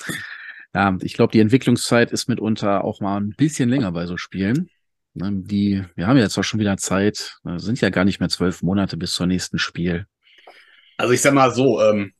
Ja, 0.73 0.97
ich 1.01 1.13
glaube, 1.13 1.31
die 1.31 1.39
Entwicklungszeit 1.39 2.11
ist 2.11 2.27
mitunter 2.27 2.83
auch 2.83 2.99
mal 2.99 3.21
ein 3.21 3.29
bisschen 3.37 3.69
länger 3.69 3.93
bei 3.93 4.05
so 4.05 4.17
Spielen. 4.17 4.69
Ne, 5.13 5.31
die, 5.33 5.83
wir 5.95 6.07
haben 6.07 6.17
jetzt 6.17 6.37
auch 6.37 6.43
schon 6.43 6.59
wieder 6.59 6.77
Zeit, 6.77 7.37
ne, 7.43 7.59
sind 7.59 7.79
ja 7.79 7.89
gar 7.89 8.03
nicht 8.03 8.19
mehr 8.19 8.29
zwölf 8.29 8.61
Monate 8.61 8.97
bis 8.97 9.13
zur 9.13 9.27
nächsten 9.27 9.59
Spiel. 9.59 10.05
Also 10.97 11.13
ich 11.13 11.21
sag 11.21 11.33
mal 11.33 11.51
so, 11.51 11.81
ähm, 11.81 12.13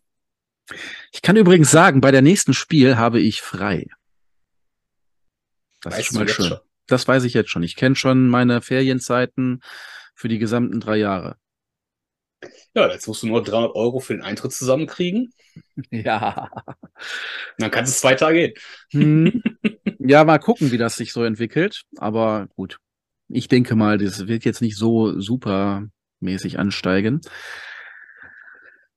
ich 1.12 1.22
kann 1.22 1.36
übrigens 1.36 1.70
sagen, 1.70 2.00
bei 2.00 2.12
der 2.12 2.22
nächsten 2.22 2.54
Spiel 2.54 2.98
habe 2.98 3.20
ich 3.20 3.42
frei. 3.42 3.88
Das 5.82 6.00
ist 6.00 6.08
schon 6.08 6.20
mal 6.20 6.28
schön. 6.28 6.46
Schon? 6.46 6.60
Das 6.88 7.08
weiß 7.08 7.26
ich 7.26 7.34
jetzt 7.34 7.50
schon. 7.50 7.64
Ich 7.64 7.76
kenne 7.76 7.96
schon 7.96 8.30
meine 8.30 8.62
Ferienzeiten 8.62 9.62
für 10.16 10.30
die 10.30 10.40
gesamten 10.40 10.80
drei 10.80 10.98
Jahre. 10.98 11.38
Ja, 12.74 12.90
jetzt 12.92 13.08
musst 13.08 13.24
du 13.24 13.28
nur 13.28 13.44
300 13.44 13.76
Euro 13.76 14.00
für 14.00 14.14
den 14.14 14.22
Eintritt 14.22 14.54
zusammenkriegen. 14.54 15.34
Ja. 15.92 16.52
Dann 17.58 17.72
kannst 17.72 17.94
es 17.94 18.02
zwei 18.02 18.16
Tage 18.16 18.40
gehen. 18.40 18.54
Hm. 18.92 19.44
Ja, 20.00 20.24
mal 20.24 20.38
gucken, 20.38 20.72
wie 20.72 20.78
das 20.78 20.96
sich 20.96 21.12
so 21.12 21.24
entwickelt. 21.24 21.84
Aber 21.98 22.48
gut. 22.56 22.78
Ich 23.28 23.50
denke 23.50 23.76
mal, 23.76 23.98
das 23.98 24.28
wird 24.28 24.46
jetzt 24.46 24.62
nicht 24.62 24.78
so 24.78 25.20
supermäßig 25.20 26.60
ansteigen. 26.60 27.20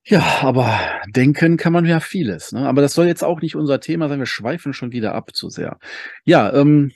Ja, 0.05 0.41
aber 0.41 0.79
denken 1.07 1.57
kann 1.57 1.73
man 1.73 1.85
ja 1.85 1.99
vieles. 1.99 2.53
Ne? 2.53 2.67
Aber 2.67 2.81
das 2.81 2.93
soll 2.93 3.07
jetzt 3.07 3.23
auch 3.23 3.41
nicht 3.41 3.55
unser 3.55 3.79
Thema 3.81 4.07
sein. 4.07 4.19
Wir 4.19 4.25
schweifen 4.25 4.73
schon 4.73 4.91
wieder 4.93 5.13
ab 5.13 5.35
zu 5.35 5.49
sehr. 5.49 5.79
Ja, 6.23 6.53
ähm, 6.53 6.93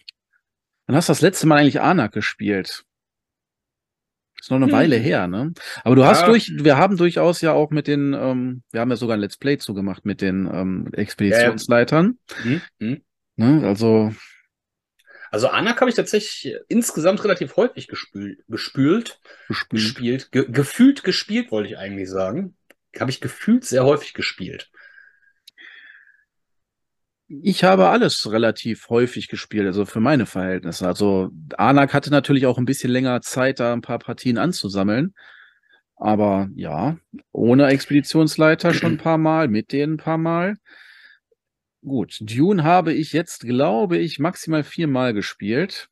dann 0.87 0.95
hast 0.95 1.09
du 1.09 1.11
das 1.11 1.21
letzte 1.21 1.47
Mal 1.47 1.57
eigentlich 1.57 1.81
Anak 1.81 2.13
gespielt. 2.13 2.85
Ist 4.45 4.51
noch 4.51 4.57
eine 4.57 4.67
Hm. 4.67 4.73
Weile 4.73 4.95
her, 4.97 5.25
ne? 5.27 5.53
Aber 5.83 5.95
du 5.95 6.05
hast 6.05 6.21
Ja. 6.21 6.27
durch, 6.27 6.51
wir 6.55 6.77
haben 6.77 6.97
durchaus 6.97 7.41
ja 7.41 7.53
auch 7.53 7.71
mit 7.71 7.87
den, 7.87 8.13
ähm, 8.13 8.61
wir 8.71 8.79
haben 8.79 8.91
ja 8.91 8.95
sogar 8.95 9.17
ein 9.17 9.19
Let's 9.19 9.37
Play 9.37 9.57
zugemacht 9.57 10.05
mit 10.05 10.21
den 10.21 10.47
ähm, 10.53 10.89
Expeditionsleitern. 10.93 12.19
Hm? 12.43 12.61
Hm? 12.79 13.01
Ne? 13.37 13.67
Also, 13.67 14.11
Also 15.31 15.47
Anak 15.47 15.81
habe 15.81 15.89
ich 15.89 15.95
tatsächlich 15.95 16.55
insgesamt 16.67 17.23
relativ 17.23 17.55
häufig 17.57 17.87
gespült, 17.87 18.37
gespült, 18.47 19.19
gespielt. 19.47 19.71
gespielt, 19.71 20.31
ge 20.31 20.45
gefühlt 20.49 21.03
gespielt, 21.03 21.51
wollte 21.51 21.69
ich 21.69 21.77
eigentlich 21.79 22.07
sagen. 22.07 22.55
Habe 22.99 23.09
ich 23.09 23.19
gefühlt 23.19 23.65
sehr 23.65 23.83
häufig 23.83 24.13
gespielt. 24.13 24.69
Ich 27.41 27.63
habe 27.63 27.89
alles 27.89 28.31
relativ 28.31 28.89
häufig 28.89 29.27
gespielt, 29.27 29.65
also 29.65 29.85
für 29.85 29.99
meine 29.99 30.25
Verhältnisse. 30.25 30.87
Also 30.87 31.29
Anak 31.57 31.93
hatte 31.93 32.11
natürlich 32.11 32.45
auch 32.45 32.57
ein 32.57 32.65
bisschen 32.65 32.91
länger 32.91 33.21
Zeit, 33.21 33.59
da 33.59 33.73
ein 33.73 33.81
paar 33.81 33.99
Partien 33.99 34.37
anzusammeln. 34.37 35.13
Aber 35.95 36.49
ja, 36.55 36.97
ohne 37.31 37.67
Expeditionsleiter 37.67 38.73
schon 38.73 38.93
ein 38.93 38.97
paar 38.97 39.17
Mal, 39.17 39.47
mit 39.47 39.71
denen 39.71 39.93
ein 39.93 39.97
paar 39.97 40.17
Mal. 40.17 40.57
Gut, 41.83 42.17
Dune 42.21 42.63
habe 42.63 42.93
ich 42.93 43.13
jetzt, 43.13 43.41
glaube 43.41 43.97
ich, 43.97 44.19
maximal 44.19 44.63
viermal 44.63 45.13
gespielt. 45.13 45.89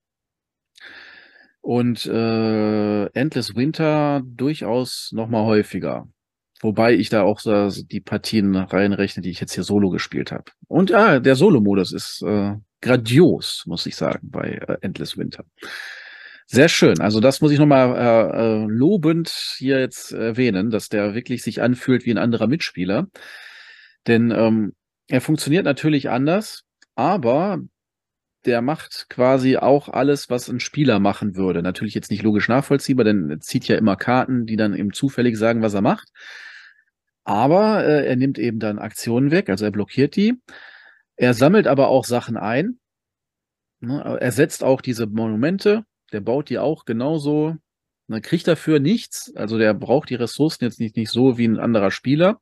Und 1.61 2.05
äh, 2.05 3.05
Endless 3.13 3.55
Winter 3.55 4.21
durchaus 4.25 5.11
noch 5.13 5.29
mal 5.29 5.45
häufiger. 5.45 6.07
Wobei 6.63 6.93
ich 6.93 7.09
da 7.09 7.23
auch 7.23 7.39
so 7.39 7.69
die 7.69 7.99
Partien 7.99 8.55
reinrechne, 8.55 9.21
die 9.21 9.29
ich 9.29 9.41
jetzt 9.41 9.53
hier 9.53 9.63
solo 9.63 9.89
gespielt 9.89 10.31
habe. 10.31 10.45
Und 10.67 10.89
ja, 10.91 11.19
der 11.19 11.35
Solo-Modus 11.35 11.91
ist 11.91 12.23
äh, 12.23 12.53
grandios, 12.81 13.63
muss 13.65 13.85
ich 13.85 13.95
sagen, 13.95 14.29
bei 14.31 14.61
äh, 14.67 14.77
Endless 14.81 15.17
Winter. 15.17 15.43
Sehr 16.45 16.69
schön. 16.69 17.01
Also 17.01 17.19
das 17.19 17.41
muss 17.41 17.51
ich 17.51 17.59
nochmal 17.59 17.95
äh, 17.97 18.63
äh, 18.63 18.65
lobend 18.67 19.29
hier 19.57 19.79
jetzt 19.79 20.13
erwähnen, 20.13 20.69
dass 20.69 20.87
der 20.87 21.13
wirklich 21.13 21.43
sich 21.43 21.61
anfühlt 21.61 22.05
wie 22.05 22.11
ein 22.11 22.17
anderer 22.17 22.47
Mitspieler. 22.47 23.07
Denn 24.07 24.31
ähm, 24.31 24.73
er 25.07 25.21
funktioniert 25.21 25.65
natürlich 25.65 26.09
anders, 26.09 26.63
aber 26.95 27.59
der 28.45 28.61
macht 28.61 29.07
quasi 29.09 29.57
auch 29.57 29.89
alles, 29.89 30.29
was 30.29 30.49
ein 30.49 30.59
Spieler 30.59 30.99
machen 30.99 31.35
würde. 31.35 31.61
Natürlich 31.61 31.93
jetzt 31.93 32.11
nicht 32.11 32.23
logisch 32.23 32.47
nachvollziehbar, 32.47 33.05
denn 33.05 33.29
er 33.29 33.39
zieht 33.39 33.67
ja 33.67 33.77
immer 33.77 33.95
Karten, 33.95 34.45
die 34.45 34.57
dann 34.57 34.75
eben 34.75 34.93
zufällig 34.93 35.37
sagen, 35.37 35.61
was 35.61 35.73
er 35.73 35.81
macht. 35.81 36.09
Aber 37.23 37.85
äh, 37.85 38.05
er 38.05 38.15
nimmt 38.15 38.37
eben 38.37 38.59
dann 38.59 38.79
Aktionen 38.79 39.31
weg, 39.31 39.49
also 39.49 39.65
er 39.65 39.71
blockiert 39.71 40.15
die. 40.15 40.35
Er 41.15 41.33
sammelt 41.33 41.67
aber 41.67 41.87
auch 41.89 42.05
Sachen 42.05 42.37
ein. 42.37 42.79
Ne? 43.79 44.17
Er 44.19 44.31
setzt 44.31 44.63
auch 44.63 44.81
diese 44.81 45.07
Monumente, 45.07 45.85
der 46.11 46.21
baut 46.21 46.49
die 46.49 46.59
auch 46.59 46.85
genauso. 46.85 47.55
Ne? 48.07 48.21
Kriegt 48.21 48.47
dafür 48.47 48.79
nichts, 48.79 49.33
also 49.35 49.57
der 49.57 49.73
braucht 49.73 50.09
die 50.09 50.15
Ressourcen 50.15 50.63
jetzt 50.63 50.79
nicht, 50.79 50.95
nicht 50.97 51.11
so 51.11 51.37
wie 51.37 51.45
ein 51.45 51.59
anderer 51.59 51.91
Spieler. 51.91 52.39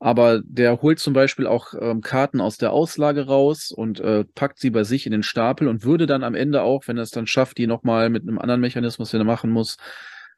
Aber 0.00 0.40
der 0.44 0.80
holt 0.80 1.00
zum 1.00 1.12
Beispiel 1.12 1.46
auch 1.46 1.74
ähm, 1.80 2.00
Karten 2.00 2.40
aus 2.40 2.56
der 2.56 2.72
Auslage 2.72 3.26
raus 3.26 3.72
und 3.72 3.98
äh, 4.00 4.24
packt 4.24 4.60
sie 4.60 4.70
bei 4.70 4.84
sich 4.84 5.06
in 5.06 5.12
den 5.12 5.24
Stapel 5.24 5.66
und 5.66 5.84
würde 5.84 6.06
dann 6.06 6.22
am 6.22 6.34
Ende 6.34 6.62
auch, 6.62 6.86
wenn 6.86 6.96
er 6.96 7.02
es 7.02 7.10
dann 7.10 7.26
schafft, 7.26 7.58
die 7.58 7.66
nochmal 7.66 8.08
mit 8.08 8.22
einem 8.22 8.38
anderen 8.38 8.60
Mechanismus, 8.60 9.10
den 9.10 9.20
er 9.20 9.24
machen 9.24 9.50
muss, 9.50 9.76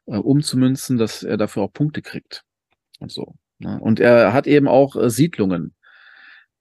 äh, 0.06 0.16
umzumünzen, 0.16 0.96
dass 0.96 1.22
er 1.22 1.36
dafür 1.36 1.64
auch 1.64 1.72
Punkte 1.72 2.00
kriegt. 2.00 2.42
Und 3.00 3.12
so. 3.12 3.34
Ne? 3.60 3.78
Und 3.78 4.00
er 4.00 4.32
hat 4.32 4.46
eben 4.46 4.66
auch 4.66 4.96
äh, 4.96 5.10
Siedlungen. 5.10 5.74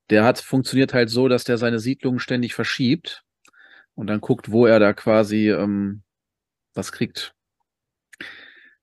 Der 0.10 0.24
hat 0.24 0.40
funktioniert 0.40 0.94
halt 0.94 1.10
so, 1.10 1.28
dass 1.28 1.44
der 1.44 1.58
seine 1.58 1.80
Siedlungen 1.80 2.20
ständig 2.20 2.54
verschiebt 2.54 3.24
und 3.96 4.08
dann 4.08 4.22
guckt, 4.22 4.52
wo 4.52 4.66
er 4.66 4.80
da 4.80 4.94
quasi 4.94 5.50
ähm, 5.50 6.04
was 6.74 6.92
kriegt. 6.92 7.34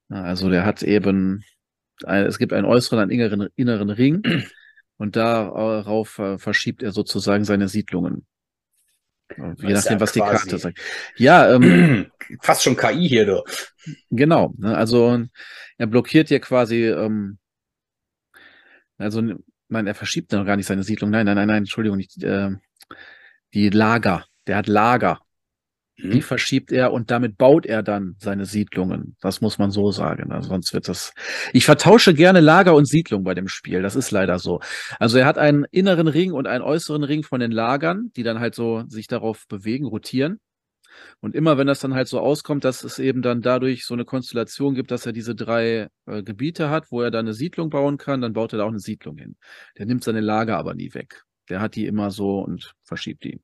Also 0.09 0.49
der 0.51 0.65
hat 0.65 0.83
eben, 0.83 1.45
ein, 2.05 2.27
es 2.27 2.39
gibt 2.39 2.53
einen 2.53 2.67
äußeren, 2.67 3.01
einen 3.01 3.11
inneren, 3.11 3.49
inneren 3.57 3.91
Ring 3.91 4.23
und 4.99 5.17
darauf 5.17 6.19
äh, 6.19 6.39
verschiebt 6.39 6.83
er 6.83 6.93
sozusagen 6.93 7.45
seine 7.45 7.69
Siedlungen. 7.69 8.27
Und 9.37 9.61
Je 9.61 9.73
nachdem, 9.73 9.99
was 9.99 10.13
die 10.13 10.21
Karte 10.21 10.57
sagt. 10.57 10.79
Ja, 11.17 11.53
ähm, 11.53 12.07
Fast 12.41 12.63
schon 12.63 12.77
KI 12.77 13.09
hier, 13.09 13.27
du. 13.27 13.45
Genau, 14.11 14.55
ne, 14.59 14.77
also 14.77 15.25
er 15.79 15.87
blockiert 15.87 16.29
hier 16.29 16.41
quasi, 16.41 16.87
ähm, 16.87 17.39
also 18.99 19.21
nein, 19.69 19.87
er 19.87 19.95
verschiebt 19.95 20.33
noch 20.33 20.45
gar 20.45 20.57
nicht 20.57 20.67
seine 20.67 20.83
Siedlung. 20.83 21.11
Nein, 21.11 21.27
nein, 21.27 21.37
nein, 21.37 21.49
nein, 21.49 21.59
Entschuldigung, 21.59 21.97
nicht, 21.99 22.23
äh, 22.23 22.51
die 23.55 23.71
Lager. 23.71 24.25
Der 24.47 24.57
hat 24.57 24.67
Lager. 24.69 25.21
Die 25.99 26.13
Hm? 26.17 26.23
verschiebt 26.23 26.73
er 26.73 26.93
und 26.93 27.11
damit 27.11 27.39
baut 27.39 27.65
er 27.65 27.83
dann 27.83 28.17
seine 28.19 28.45
Siedlungen. 28.45 29.17
Das 29.23 29.41
muss 29.41 29.57
man 29.59 29.71
so 29.71 29.91
sagen. 29.93 30.31
Also 30.31 30.51
sonst 30.51 30.75
wird 30.75 30.89
das. 30.89 31.15
Ich 31.55 31.65
vertausche 31.65 32.13
gerne 32.13 32.41
Lager 32.41 32.75
und 32.75 32.87
Siedlung 32.87 33.25
bei 33.25 33.33
dem 33.33 33.49
Spiel. 33.49 33.81
Das 33.81 33.97
ist 33.97 34.11
leider 34.11 34.39
so. 34.39 34.61
Also 35.01 35.17
er 35.17 35.25
hat 35.25 35.39
einen 35.39 35.65
inneren 35.71 36.07
Ring 36.07 36.33
und 36.33 36.47
einen 36.47 36.63
äußeren 36.63 37.03
Ring 37.03 37.23
von 37.23 37.41
den 37.41 37.51
Lagern, 37.51 38.11
die 38.15 38.25
dann 38.25 38.41
halt 38.41 38.55
so 38.55 38.85
sich 38.89 39.07
darauf 39.07 39.47
bewegen, 39.49 39.87
rotieren. 39.87 40.39
Und 41.21 41.35
immer 41.35 41.59
wenn 41.59 41.67
das 41.67 41.81
dann 41.81 41.95
halt 41.95 42.09
so 42.09 42.21
auskommt, 42.21 42.65
dass 42.65 42.85
es 42.85 42.99
eben 42.99 43.23
dann 43.23 43.43
dadurch 43.43 43.85
so 43.85 43.95
eine 43.95 44.05
Konstellation 44.05 44.75
gibt, 44.75 44.91
dass 44.91 45.07
er 45.07 45.13
diese 45.13 45.35
drei 45.35 45.89
äh, 46.07 46.23
Gebiete 46.23 46.71
hat, 46.71 46.91
wo 46.91 47.03
er 47.03 47.11
dann 47.11 47.27
eine 47.27 47.35
Siedlung 47.35 47.71
bauen 47.71 47.99
kann, 47.99 48.21
dann 48.21 48.33
baut 48.33 48.53
er 48.53 48.59
da 48.59 48.65
auch 48.65 48.69
eine 48.69 48.81
Siedlung 48.81 49.19
hin. 49.19 49.37
Der 49.79 49.87
nimmt 49.87 50.05
seine 50.05 50.21
Lager 50.21 50.57
aber 50.57 50.75
nie 50.75 50.95
weg. 50.95 51.23
Der 51.49 51.61
hat 51.61 51.77
die 51.77 51.87
immer 51.87 52.11
so 52.11 52.41
und 52.41 52.75
verschiebt 52.85 53.25
die. 53.25 53.41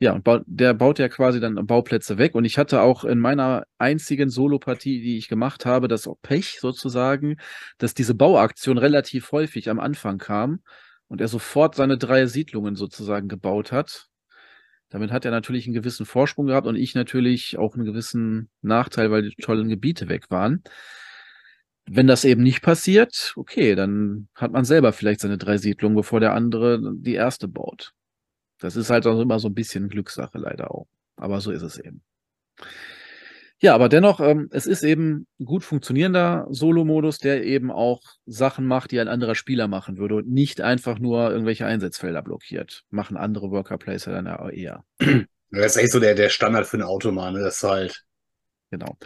Ja, 0.00 0.12
und 0.12 0.22
baut, 0.22 0.44
der 0.46 0.74
baut 0.74 1.00
ja 1.00 1.08
quasi 1.08 1.40
dann 1.40 1.66
Bauplätze 1.66 2.18
weg. 2.18 2.34
Und 2.36 2.44
ich 2.44 2.56
hatte 2.56 2.82
auch 2.82 3.04
in 3.04 3.18
meiner 3.18 3.64
einzigen 3.78 4.30
Solo-Partie, 4.30 5.00
die 5.00 5.18
ich 5.18 5.28
gemacht 5.28 5.66
habe, 5.66 5.88
das 5.88 6.08
Pech 6.22 6.58
sozusagen, 6.60 7.36
dass 7.78 7.94
diese 7.94 8.14
Bauaktion 8.14 8.78
relativ 8.78 9.32
häufig 9.32 9.68
am 9.68 9.80
Anfang 9.80 10.18
kam 10.18 10.60
und 11.08 11.20
er 11.20 11.28
sofort 11.28 11.74
seine 11.74 11.98
drei 11.98 12.26
Siedlungen 12.26 12.76
sozusagen 12.76 13.28
gebaut 13.28 13.72
hat. 13.72 14.07
Damit 14.90 15.10
hat 15.10 15.24
er 15.24 15.30
natürlich 15.30 15.66
einen 15.66 15.74
gewissen 15.74 16.06
Vorsprung 16.06 16.46
gehabt 16.46 16.66
und 16.66 16.76
ich 16.76 16.94
natürlich 16.94 17.58
auch 17.58 17.74
einen 17.74 17.84
gewissen 17.84 18.48
Nachteil, 18.62 19.10
weil 19.10 19.22
die 19.22 19.34
tollen 19.42 19.68
Gebiete 19.68 20.08
weg 20.08 20.30
waren. 20.30 20.62
Wenn 21.90 22.06
das 22.06 22.24
eben 22.24 22.42
nicht 22.42 22.62
passiert, 22.62 23.32
okay, 23.36 23.74
dann 23.74 24.28
hat 24.34 24.52
man 24.52 24.64
selber 24.64 24.92
vielleicht 24.92 25.20
seine 25.20 25.38
drei 25.38 25.56
Siedlungen, 25.58 25.96
bevor 25.96 26.20
der 26.20 26.34
andere 26.34 26.80
die 26.96 27.14
erste 27.14 27.48
baut. 27.48 27.92
Das 28.58 28.76
ist 28.76 28.90
halt 28.90 29.06
auch 29.06 29.20
immer 29.20 29.38
so 29.38 29.48
ein 29.48 29.54
bisschen 29.54 29.88
Glückssache 29.88 30.38
leider 30.38 30.70
auch. 30.70 30.86
Aber 31.16 31.40
so 31.40 31.50
ist 31.50 31.62
es 31.62 31.78
eben. 31.78 32.02
Ja, 33.60 33.74
aber 33.74 33.88
dennoch, 33.88 34.20
ähm, 34.20 34.48
es 34.52 34.66
ist 34.66 34.84
eben 34.84 35.26
ein 35.40 35.44
gut 35.44 35.64
funktionierender 35.64 36.46
Solo-Modus, 36.50 37.18
der 37.18 37.42
eben 37.44 37.72
auch 37.72 38.00
Sachen 38.24 38.66
macht, 38.66 38.92
die 38.92 39.00
ein 39.00 39.08
anderer 39.08 39.34
Spieler 39.34 39.66
machen 39.66 39.98
würde 39.98 40.14
und 40.16 40.28
nicht 40.28 40.60
einfach 40.60 41.00
nur 41.00 41.30
irgendwelche 41.30 41.66
Einsatzfelder 41.66 42.22
blockiert. 42.22 42.84
Machen 42.90 43.16
andere 43.16 43.50
Worker 43.50 43.76
Placer 43.78 44.12
dann 44.12 44.26
ja 44.26 44.48
eher. 44.48 44.84
Das 45.50 45.76
ist 45.76 45.82
echt 45.82 45.92
so 45.92 46.00
der, 46.00 46.14
der 46.14 46.28
Standard 46.28 46.66
für 46.66 46.76
einen 46.76 46.84
Automan, 46.86 47.34
ne? 47.34 47.40
Das 47.40 47.56
ist 47.56 47.62
halt 47.64 48.04
Genau. 48.70 48.96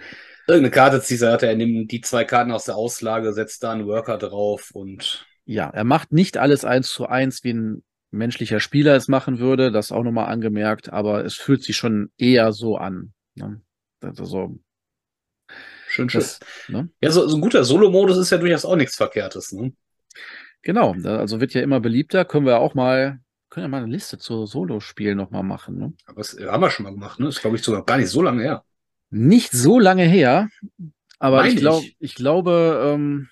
irgendeine 0.46 0.70
Karte 0.70 1.00
ziehst, 1.00 1.22
er 1.22 1.32
hat 1.32 1.42
er 1.42 1.54
nimmt 1.54 1.90
die 1.92 2.00
zwei 2.00 2.24
Karten 2.24 2.52
aus 2.52 2.64
der 2.64 2.76
Auslage, 2.76 3.32
setzt 3.32 3.62
da 3.62 3.72
einen 3.72 3.86
Worker 3.86 4.18
drauf 4.18 4.70
und 4.72 5.24
Ja, 5.44 5.70
er 5.70 5.84
macht 5.84 6.12
nicht 6.12 6.36
alles 6.36 6.64
eins 6.64 6.90
zu 6.90 7.06
eins, 7.06 7.44
wie 7.44 7.52
ein 7.52 7.84
menschlicher 8.10 8.60
Spieler 8.60 8.94
es 8.96 9.08
machen 9.08 9.38
würde, 9.38 9.70
das 9.72 9.92
auch 9.92 10.02
nochmal 10.02 10.26
angemerkt, 10.26 10.92
aber 10.92 11.24
es 11.24 11.34
fühlt 11.34 11.62
sich 11.62 11.76
schon 11.76 12.10
eher 12.18 12.52
so 12.52 12.76
an. 12.76 13.12
Ne? 13.34 13.62
Also, 14.02 14.58
schön, 15.88 16.10
schön. 16.10 16.20
das, 16.20 16.40
ne? 16.68 16.90
Ja, 17.00 17.10
so, 17.10 17.26
so 17.28 17.36
ein 17.36 17.40
guter 17.40 17.64
Solo-Modus 17.64 18.18
ist 18.18 18.30
ja 18.30 18.38
durchaus 18.38 18.64
auch 18.64 18.76
nichts 18.76 18.96
Verkehrtes, 18.96 19.52
ne? 19.52 19.72
Genau, 20.62 20.92
also 21.04 21.40
wird 21.40 21.54
ja 21.54 21.62
immer 21.62 21.80
beliebter. 21.80 22.24
Können 22.24 22.46
wir 22.46 22.60
auch 22.60 22.74
mal, 22.74 23.20
können 23.50 23.64
ja 23.64 23.68
mal 23.68 23.82
eine 23.82 23.92
Liste 23.92 24.18
zu 24.18 24.46
Solo-Spielen 24.46 25.16
nochmal 25.16 25.42
machen. 25.42 25.78
Ne? 25.78 25.92
Aber 26.06 26.18
das 26.20 26.36
haben 26.38 26.62
wir 26.62 26.70
schon 26.70 26.84
mal 26.84 26.92
gemacht, 26.92 27.18
ne? 27.18 27.28
Ist, 27.28 27.40
glaube 27.40 27.56
ich, 27.56 27.62
sogar 27.62 27.84
gar 27.84 27.98
nicht 27.98 28.10
so 28.10 28.22
lange 28.22 28.42
her. 28.42 28.64
Nicht 29.10 29.52
so 29.52 29.78
lange 29.78 30.04
her, 30.04 30.48
aber 31.18 31.38
Meine 31.38 31.50
ich, 31.50 31.56
glaub, 31.56 31.82
ich. 31.82 31.96
ich 32.00 32.14
glaube, 32.14 32.94
ähm, 32.94 33.28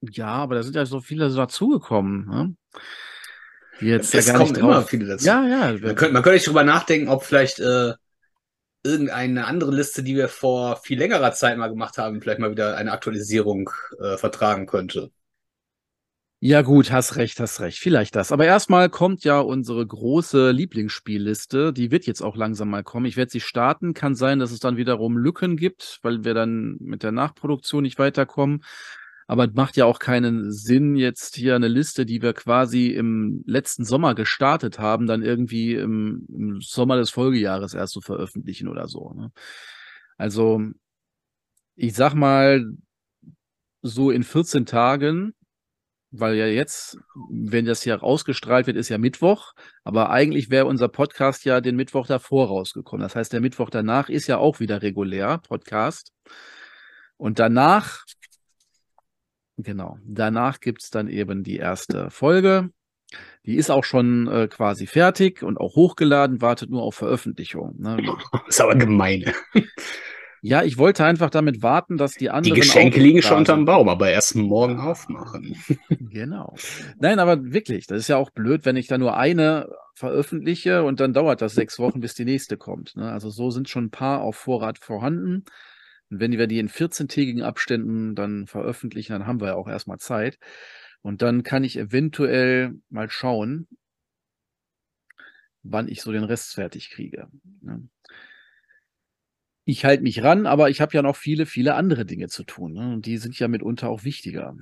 ja, 0.00 0.26
aber 0.26 0.56
da 0.56 0.62
sind 0.62 0.76
ja 0.76 0.84
so 0.84 1.00
viele 1.00 1.32
dazugekommen, 1.32 2.26
ne? 2.26 2.56
Die 3.80 3.86
jetzt 3.86 4.14
Es 4.14 4.26
ja 4.26 4.32
gar 4.32 4.40
kommen 4.40 4.52
nicht 4.52 4.60
immer 4.60 4.82
viele 4.82 5.06
dazu. 5.06 5.26
Ja, 5.26 5.46
ja. 5.46 5.72
Man 5.72 5.94
könnte, 5.94 6.12
man 6.12 6.22
könnte 6.22 6.36
nicht 6.36 6.46
drüber 6.46 6.64
nachdenken, 6.64 7.08
ob 7.08 7.24
vielleicht 7.24 7.60
äh, 7.60 7.94
irgendeine 8.84 9.46
andere 9.46 9.74
Liste, 9.74 10.02
die 10.02 10.14
wir 10.14 10.28
vor 10.28 10.76
viel 10.76 10.98
längerer 10.98 11.32
Zeit 11.32 11.56
mal 11.56 11.68
gemacht 11.68 11.98
haben, 11.98 12.20
vielleicht 12.20 12.38
mal 12.38 12.50
wieder 12.50 12.76
eine 12.76 12.92
Aktualisierung 12.92 13.70
äh, 14.00 14.16
vertragen 14.16 14.66
könnte. 14.66 15.10
Ja, 16.46 16.60
gut, 16.60 16.92
hast 16.92 17.16
recht, 17.16 17.40
hast 17.40 17.60
recht. 17.60 17.78
Vielleicht 17.78 18.14
das. 18.16 18.30
Aber 18.30 18.44
erstmal 18.44 18.90
kommt 18.90 19.24
ja 19.24 19.40
unsere 19.40 19.86
große 19.86 20.50
Lieblingsspielliste. 20.50 21.72
Die 21.72 21.90
wird 21.90 22.04
jetzt 22.04 22.20
auch 22.20 22.36
langsam 22.36 22.68
mal 22.68 22.84
kommen. 22.84 23.06
Ich 23.06 23.16
werde 23.16 23.30
sie 23.30 23.40
starten. 23.40 23.94
Kann 23.94 24.14
sein, 24.14 24.40
dass 24.40 24.50
es 24.50 24.60
dann 24.60 24.76
wiederum 24.76 25.16
Lücken 25.16 25.56
gibt, 25.56 26.00
weil 26.02 26.22
wir 26.22 26.34
dann 26.34 26.76
mit 26.80 27.02
der 27.02 27.12
Nachproduktion 27.12 27.82
nicht 27.82 27.98
weiterkommen. 27.98 28.62
Aber 29.26 29.46
es 29.46 29.54
macht 29.54 29.76
ja 29.76 29.86
auch 29.86 29.98
keinen 29.98 30.52
Sinn, 30.52 30.96
jetzt 30.96 31.36
hier 31.36 31.54
eine 31.56 31.68
Liste, 31.68 32.04
die 32.06 32.22
wir 32.22 32.34
quasi 32.34 32.88
im 32.88 33.42
letzten 33.46 33.84
Sommer 33.84 34.14
gestartet 34.14 34.78
haben, 34.78 35.06
dann 35.06 35.22
irgendwie 35.22 35.74
im, 35.74 36.26
im 36.28 36.60
Sommer 36.60 36.96
des 36.96 37.10
Folgejahres 37.10 37.74
erst 37.74 37.94
zu 37.94 38.00
veröffentlichen 38.00 38.68
oder 38.68 38.88
so. 38.88 39.12
Ne? 39.14 39.32
Also, 40.18 40.60
ich 41.76 41.94
sag 41.94 42.14
mal, 42.14 42.64
so 43.82 44.10
in 44.10 44.22
14 44.22 44.66
Tagen, 44.66 45.34
weil 46.10 46.36
ja 46.36 46.46
jetzt, 46.46 46.98
wenn 47.28 47.66
das 47.66 47.82
hier 47.82 48.02
ausgestrahlt 48.02 48.66
wird, 48.66 48.76
ist 48.76 48.88
ja 48.88 48.98
Mittwoch, 48.98 49.52
aber 49.82 50.10
eigentlich 50.10 50.48
wäre 50.48 50.66
unser 50.66 50.88
Podcast 50.88 51.44
ja 51.44 51.60
den 51.60 51.76
Mittwoch 51.76 52.06
davor 52.06 52.48
rausgekommen. 52.48 53.02
Das 53.02 53.16
heißt, 53.16 53.32
der 53.32 53.40
Mittwoch 53.40 53.68
danach 53.70 54.08
ist 54.08 54.26
ja 54.26 54.38
auch 54.38 54.60
wieder 54.60 54.80
regulär 54.82 55.38
Podcast. 55.38 56.12
Und 57.16 57.38
danach 57.38 58.04
Genau. 59.56 59.98
Danach 60.04 60.60
gibt 60.60 60.82
es 60.82 60.90
dann 60.90 61.08
eben 61.08 61.42
die 61.42 61.56
erste 61.56 62.10
Folge. 62.10 62.70
Die 63.46 63.56
ist 63.56 63.70
auch 63.70 63.84
schon 63.84 64.26
äh, 64.26 64.48
quasi 64.48 64.86
fertig 64.86 65.42
und 65.42 65.58
auch 65.58 65.76
hochgeladen, 65.76 66.40
wartet 66.40 66.70
nur 66.70 66.82
auf 66.82 66.96
Veröffentlichung. 66.96 67.76
Ne? 67.78 67.98
Ist 68.48 68.60
aber 68.60 68.74
gemein. 68.74 69.32
Ja, 70.46 70.62
ich 70.62 70.76
wollte 70.76 71.06
einfach 71.06 71.30
damit 71.30 71.62
warten, 71.62 71.96
dass 71.96 72.16
die 72.16 72.28
anderen. 72.28 72.54
Die 72.54 72.60
Geschenke 72.60 73.00
liegen 73.00 73.22
schon 73.22 73.38
unterm 73.38 73.64
Baum, 73.64 73.88
aber 73.88 74.10
erst 74.10 74.36
morgen 74.36 74.78
aufmachen. 74.78 75.56
Genau. 75.88 76.54
Nein, 77.00 77.18
aber 77.18 77.42
wirklich, 77.54 77.86
das 77.86 78.00
ist 78.00 78.08
ja 78.08 78.18
auch 78.18 78.28
blöd, 78.28 78.66
wenn 78.66 78.76
ich 78.76 78.86
da 78.86 78.98
nur 78.98 79.16
eine 79.16 79.70
veröffentliche 79.94 80.84
und 80.84 81.00
dann 81.00 81.14
dauert 81.14 81.40
das 81.40 81.54
sechs 81.54 81.78
Wochen, 81.78 82.00
bis 82.00 82.12
die 82.12 82.26
nächste 82.26 82.58
kommt. 82.58 82.94
Ne? 82.94 83.10
Also 83.10 83.30
so 83.30 83.50
sind 83.50 83.70
schon 83.70 83.84
ein 83.84 83.90
paar 83.90 84.20
auf 84.20 84.36
Vorrat 84.36 84.78
vorhanden. 84.78 85.44
Und 86.14 86.20
wenn 86.20 86.30
wir 86.30 86.46
die 86.46 86.60
in 86.60 86.68
14-tägigen 86.68 87.42
Abständen 87.42 88.14
dann 88.14 88.46
veröffentlichen, 88.46 89.14
dann 89.14 89.26
haben 89.26 89.40
wir 89.40 89.48
ja 89.48 89.54
auch 89.56 89.66
erstmal 89.66 89.98
Zeit. 89.98 90.38
Und 91.02 91.22
dann 91.22 91.42
kann 91.42 91.64
ich 91.64 91.76
eventuell 91.76 92.74
mal 92.88 93.10
schauen, 93.10 93.66
wann 95.64 95.88
ich 95.88 96.02
so 96.02 96.12
den 96.12 96.22
Rest 96.22 96.54
fertig 96.54 96.90
kriege. 96.90 97.26
Ne? 97.62 97.88
Ich 99.64 99.84
halte 99.84 100.04
mich 100.04 100.22
ran, 100.22 100.46
aber 100.46 100.70
ich 100.70 100.80
habe 100.80 100.94
ja 100.94 101.02
noch 101.02 101.16
viele, 101.16 101.46
viele 101.46 101.74
andere 101.74 102.06
Dinge 102.06 102.28
zu 102.28 102.44
tun. 102.44 102.74
Ne? 102.74 102.92
Und 102.92 103.06
die 103.06 103.18
sind 103.18 103.36
ja 103.36 103.48
mitunter 103.48 103.88
auch 103.88 104.04
wichtiger. 104.04 104.54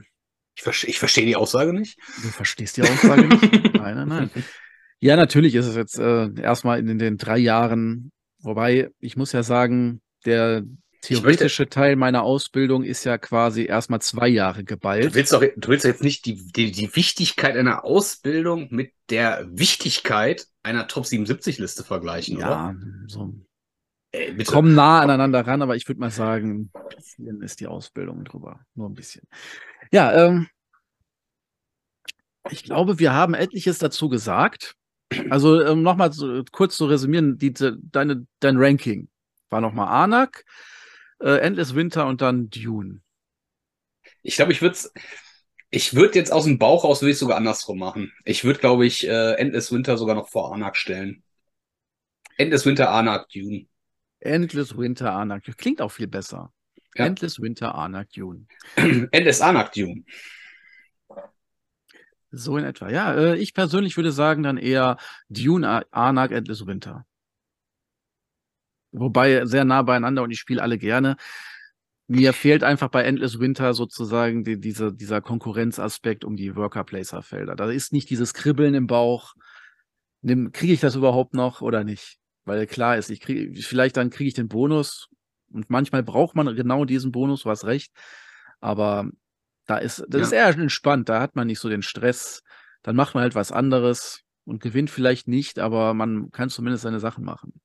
Ich, 0.56 0.62
verste 0.62 0.86
ich 0.86 0.98
verstehe 0.98 1.26
die 1.26 1.36
Aussage 1.36 1.74
nicht. 1.74 1.98
Du 2.22 2.28
verstehst 2.28 2.78
die 2.78 2.82
Aussage 2.82 3.28
nicht? 3.28 3.42
Nein, 3.74 3.96
nein, 3.96 4.08
nein. 4.08 4.30
Ja, 5.00 5.16
natürlich 5.16 5.54
ist 5.54 5.66
es 5.66 5.76
jetzt 5.76 5.98
äh, 5.98 6.32
erstmal 6.40 6.78
in 6.78 6.98
den 6.98 7.18
drei 7.18 7.36
Jahren, 7.36 8.10
wobei 8.38 8.88
ich 9.00 9.16
muss 9.18 9.32
ja 9.32 9.42
sagen, 9.42 10.00
der 10.24 10.62
theoretische 11.02 11.68
Teil 11.68 11.96
meiner 11.96 12.22
Ausbildung 12.22 12.84
ist 12.84 13.04
ja 13.04 13.18
quasi 13.18 13.64
erstmal 13.66 14.00
zwei 14.00 14.28
Jahre 14.28 14.64
geballt. 14.64 15.04
Du 15.04 15.14
willst 15.14 15.32
doch, 15.32 15.42
du 15.42 15.68
willst 15.68 15.84
jetzt 15.84 16.02
nicht 16.02 16.24
die, 16.24 16.36
die, 16.36 16.70
die 16.70 16.94
Wichtigkeit 16.96 17.56
einer 17.56 17.84
Ausbildung 17.84 18.68
mit 18.70 18.92
der 19.10 19.46
Wichtigkeit 19.50 20.46
einer 20.62 20.88
Top 20.88 21.04
77 21.06 21.58
Liste 21.58 21.84
vergleichen, 21.84 22.38
ja, 22.38 22.70
oder? 22.70 22.76
so. 23.08 23.34
Äh, 24.12 24.44
Kommen 24.44 24.74
nah 24.74 25.00
aneinander 25.00 25.46
ran, 25.46 25.60
aber 25.62 25.74
ich 25.74 25.88
würde 25.88 26.00
mal 26.00 26.10
sagen, 26.10 26.70
ein 26.72 26.96
bisschen 26.96 27.42
ist 27.42 27.60
die 27.60 27.66
Ausbildung 27.66 28.24
drüber. 28.24 28.60
Nur 28.74 28.88
ein 28.88 28.94
bisschen. 28.94 29.26
Ja, 29.90 30.26
ähm, 30.26 30.46
ich 32.50 32.62
glaube, 32.62 32.98
wir 32.98 33.12
haben 33.12 33.34
etliches 33.34 33.78
dazu 33.78 34.08
gesagt. 34.08 34.76
Also 35.30 35.62
ähm, 35.62 35.82
nochmal 35.82 36.12
so, 36.12 36.42
kurz 36.52 36.76
zu 36.76 36.86
resümieren, 36.86 37.38
die, 37.38 37.52
deine, 37.52 38.26
dein 38.40 38.56
Ranking 38.56 39.08
war 39.50 39.60
nochmal 39.60 39.88
Anak, 39.88 40.44
äh, 41.22 41.38
Endless 41.38 41.74
Winter 41.74 42.06
und 42.06 42.20
dann 42.20 42.50
Dune. 42.50 43.00
Ich 44.22 44.36
glaube, 44.36 44.52
ich 44.52 44.62
würde 44.62 44.76
ich 45.70 45.94
würde 45.94 46.18
jetzt 46.18 46.32
aus 46.32 46.44
dem 46.44 46.58
Bauch 46.58 46.84
raus, 46.84 47.00
würde 47.00 47.12
ich 47.12 47.18
sogar 47.18 47.38
andersrum 47.38 47.78
machen. 47.78 48.12
Ich 48.24 48.44
würde, 48.44 48.60
glaube 48.60 48.84
ich, 48.84 49.08
äh, 49.08 49.34
Endless 49.34 49.72
Winter 49.72 49.96
sogar 49.96 50.14
noch 50.14 50.28
vor 50.28 50.54
Anak 50.54 50.76
stellen. 50.76 51.22
Endless 52.36 52.66
Winter, 52.66 52.90
Anak, 52.90 53.28
Dune. 53.30 53.66
Endless 54.20 54.76
Winter, 54.76 55.12
Anak. 55.12 55.44
Klingt 55.56 55.80
auch 55.80 55.90
viel 55.90 56.08
besser. 56.08 56.52
Ja. 56.94 57.06
Endless 57.06 57.40
Winter, 57.40 57.74
Anak, 57.74 58.10
Dune. 58.12 58.46
Endless 58.76 59.40
Anak, 59.40 59.72
Dune. 59.72 60.04
So 62.30 62.56
in 62.56 62.64
etwa. 62.64 62.90
Ja, 62.90 63.14
äh, 63.14 63.36
ich 63.36 63.54
persönlich 63.54 63.96
würde 63.96 64.12
sagen 64.12 64.42
dann 64.42 64.58
eher 64.58 64.98
Dune, 65.28 65.86
Anak, 65.90 66.32
Endless 66.32 66.66
Winter. 66.66 67.06
Wobei 68.92 69.44
sehr 69.46 69.64
nah 69.64 69.82
beieinander 69.82 70.22
und 70.22 70.30
ich 70.30 70.38
spiele 70.38 70.62
alle 70.62 70.78
gerne. 70.78 71.16
Mir 72.08 72.32
fehlt 72.32 72.62
einfach 72.62 72.88
bei 72.88 73.04
Endless 73.04 73.40
Winter 73.40 73.72
sozusagen 73.74 74.44
die, 74.44 74.60
diese, 74.60 74.92
dieser 74.92 75.20
Konkurrenzaspekt 75.20 76.24
um 76.24 76.36
die 76.36 76.54
Worker-Placer-Felder. 76.54 77.56
Da 77.56 77.70
ist 77.70 77.92
nicht 77.92 78.10
dieses 78.10 78.34
Kribbeln 78.34 78.74
im 78.74 78.86
Bauch. 78.86 79.34
Kriege 80.22 80.72
ich 80.72 80.80
das 80.80 80.94
überhaupt 80.94 81.34
noch 81.34 81.62
oder 81.62 81.84
nicht? 81.84 82.18
Weil 82.44 82.66
klar 82.66 82.96
ist, 82.96 83.10
ich 83.10 83.20
kriege, 83.20 83.60
vielleicht 83.62 83.96
dann 83.96 84.10
kriege 84.10 84.28
ich 84.28 84.34
den 84.34 84.48
Bonus 84.48 85.08
und 85.52 85.70
manchmal 85.70 86.02
braucht 86.02 86.34
man 86.34 86.54
genau 86.54 86.84
diesen 86.84 87.12
Bonus, 87.12 87.42
du 87.42 87.50
hast 87.50 87.64
recht. 87.64 87.92
Aber 88.60 89.08
da 89.66 89.78
ist, 89.78 90.04
das 90.08 90.20
ja. 90.20 90.26
ist 90.26 90.32
eher 90.32 90.62
entspannt, 90.62 91.08
da 91.08 91.20
hat 91.20 91.36
man 91.36 91.46
nicht 91.46 91.60
so 91.60 91.68
den 91.68 91.82
Stress. 91.82 92.42
Dann 92.82 92.96
macht 92.96 93.14
man 93.14 93.22
halt 93.22 93.34
was 93.34 93.52
anderes 93.52 94.22
und 94.44 94.60
gewinnt 94.60 94.90
vielleicht 94.90 95.28
nicht, 95.28 95.58
aber 95.58 95.94
man 95.94 96.30
kann 96.30 96.50
zumindest 96.50 96.82
seine 96.82 97.00
Sachen 97.00 97.24
machen. 97.24 97.60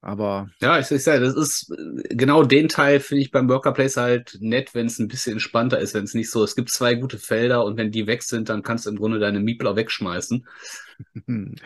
Aber. 0.00 0.50
Ja, 0.60 0.78
ich, 0.78 0.90
ich 0.90 1.02
sage, 1.02 1.20
das 1.20 1.34
ist 1.34 1.70
äh, 1.70 2.14
genau 2.14 2.44
den 2.44 2.68
Teil, 2.68 3.00
finde 3.00 3.22
ich 3.22 3.30
beim 3.30 3.48
Worker 3.48 3.72
Place 3.72 3.96
halt 3.96 4.36
nett, 4.40 4.74
wenn 4.74 4.86
es 4.86 4.98
ein 4.98 5.08
bisschen 5.08 5.32
entspannter 5.32 5.78
ist, 5.80 5.94
wenn 5.94 6.04
es 6.04 6.14
nicht 6.14 6.30
so, 6.30 6.44
es 6.44 6.54
gibt 6.54 6.70
zwei 6.70 6.94
gute 6.94 7.18
Felder 7.18 7.64
und 7.64 7.76
wenn 7.76 7.90
die 7.90 8.06
weg 8.06 8.22
sind, 8.22 8.48
dann 8.48 8.62
kannst 8.62 8.86
du 8.86 8.90
im 8.90 8.96
Grunde 8.96 9.18
deine 9.18 9.40
Miepler 9.40 9.76
wegschmeißen. 9.76 10.46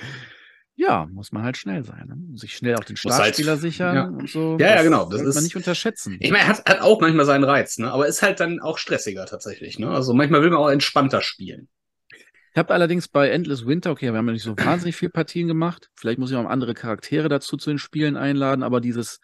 Ja, 0.75 1.07
muss 1.13 1.33
man 1.33 1.45
halt 1.45 1.59
schnell 1.59 1.85
sein. 1.85 2.07
Ne? 2.09 2.39
Sich 2.39 2.57
schnell 2.57 2.77
auf 2.77 2.85
den 2.87 2.97
Startspieler 2.97 3.53
halt, 3.53 3.61
sichern 3.61 3.95
ja. 3.95 4.05
und 4.05 4.29
so. 4.29 4.57
Ja, 4.59 4.75
ja, 4.75 4.83
genau. 4.83 5.05
Das 5.05 5.21
sollte 5.21 5.35
man 5.35 5.45
nicht 5.45 5.55
unterschätzen. 5.55 6.17
Ich 6.19 6.31
meine, 6.31 6.49
hat, 6.49 6.65
hat 6.67 6.81
auch 6.81 7.01
manchmal 7.01 7.27
seinen 7.27 7.45
Reiz, 7.45 7.79
ne? 7.79 7.93
aber 7.93 8.07
ist 8.07 8.23
halt 8.23 8.41
dann 8.41 8.59
auch 8.59 8.79
stressiger 8.79 9.27
tatsächlich. 9.27 9.79
Ne? 9.79 9.91
Also 9.91 10.15
manchmal 10.15 10.43
will 10.43 10.51
man 10.51 10.59
auch 10.59 10.71
entspannter 10.71 11.21
spielen. 11.21 11.69
Ich 12.55 12.59
habe 12.59 12.75
allerdings 12.75 13.09
bei 13.09 13.31
Endless 13.31 13.67
Winter, 13.67 13.91
okay, 13.91 14.13
wir 14.13 14.19
haben 14.19 14.27
ja 14.27 14.35
nicht 14.35 14.43
so 14.43 14.57
wahnsinnig 14.59 14.95
viele 14.95 15.11
Partien 15.11 15.49
gemacht. 15.49 15.89
Vielleicht 15.95 16.19
muss 16.19 16.31
ich 16.31 16.37
auch 16.37 16.45
andere 16.45 16.75
Charaktere 16.75 17.31
dazu 17.31 17.57
zu 17.57 17.71
den 17.71 17.79
Spielen 17.79 18.19
einladen, 18.19 18.63
aber 18.63 18.83
dieses 18.83 19.21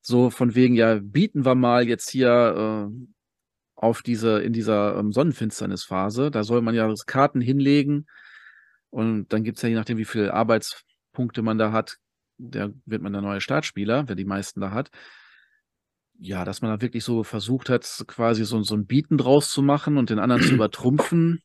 so 0.00 0.30
von 0.30 0.56
wegen, 0.56 0.74
ja, 0.74 0.98
bieten 1.00 1.44
wir 1.44 1.54
mal 1.54 1.86
jetzt 1.86 2.10
hier 2.10 2.90
äh, 2.90 3.06
auf 3.76 4.02
diese, 4.02 4.40
in 4.40 4.52
dieser 4.52 4.96
ähm, 4.96 5.12
Sonnenfinsternisphase, 5.12 6.32
da 6.32 6.42
soll 6.42 6.60
man 6.60 6.74
ja 6.74 6.92
Karten 7.06 7.40
hinlegen 7.40 8.06
und 8.88 9.28
dann 9.32 9.44
gibt's 9.44 9.62
ja 9.62 9.68
je 9.68 9.76
nachdem, 9.76 9.98
wie 9.98 10.04
viele 10.04 10.34
Arbeitspunkte 10.34 11.42
man 11.42 11.56
da 11.56 11.70
hat, 11.70 11.98
der 12.36 12.72
wird 12.84 13.02
man 13.02 13.12
der 13.12 13.22
neue 13.22 13.40
Startspieler, 13.40 14.08
wer 14.08 14.16
die 14.16 14.24
meisten 14.24 14.60
da 14.60 14.72
hat. 14.72 14.90
Ja, 16.18 16.44
dass 16.44 16.62
man 16.62 16.72
da 16.72 16.80
wirklich 16.82 17.04
so 17.04 17.22
versucht 17.22 17.68
hat, 17.68 18.04
quasi 18.08 18.44
so, 18.44 18.60
so 18.62 18.74
ein 18.74 18.86
Bieten 18.86 19.18
draus 19.18 19.50
zu 19.50 19.62
machen 19.62 19.98
und 19.98 20.10
den 20.10 20.18
anderen 20.18 20.42
zu 20.42 20.54
übertrumpfen 20.54 21.42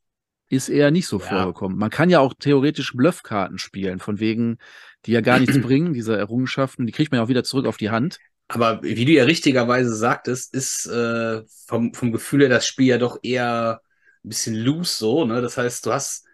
ist 0.55 0.69
eher 0.69 0.91
nicht 0.91 1.07
so 1.07 1.19
ja. 1.19 1.25
vorgekommen. 1.25 1.77
Man 1.77 1.89
kann 1.89 2.09
ja 2.09 2.19
auch 2.19 2.33
theoretisch 2.33 2.93
Bluffkarten 2.93 3.57
spielen, 3.57 3.99
von 3.99 4.19
wegen, 4.19 4.57
die 5.05 5.11
ja 5.11 5.21
gar 5.21 5.39
nichts 5.39 5.59
bringen, 5.61 5.93
diese 5.93 6.17
Errungenschaften, 6.17 6.85
die 6.85 6.91
kriegt 6.91 7.11
man 7.11 7.19
ja 7.19 7.23
auch 7.25 7.29
wieder 7.29 7.43
zurück 7.43 7.65
auf 7.65 7.77
die 7.77 7.89
Hand. 7.89 8.19
Aber 8.47 8.83
wie 8.83 9.05
du 9.05 9.11
ja 9.11 9.23
richtigerweise 9.23 9.95
sagtest, 9.95 10.53
ist 10.53 10.85
äh, 10.87 11.41
vom, 11.67 11.93
vom 11.93 12.11
Gefühl 12.11 12.41
her 12.41 12.49
das 12.49 12.67
Spiel 12.67 12.87
ja 12.87 12.97
doch 12.97 13.19
eher 13.23 13.81
ein 14.23 14.29
bisschen 14.29 14.55
loose 14.55 14.97
so, 14.97 15.25
ne? 15.25 15.41
Das 15.41 15.57
heißt, 15.57 15.85
du 15.85 15.93
hast. 15.93 16.25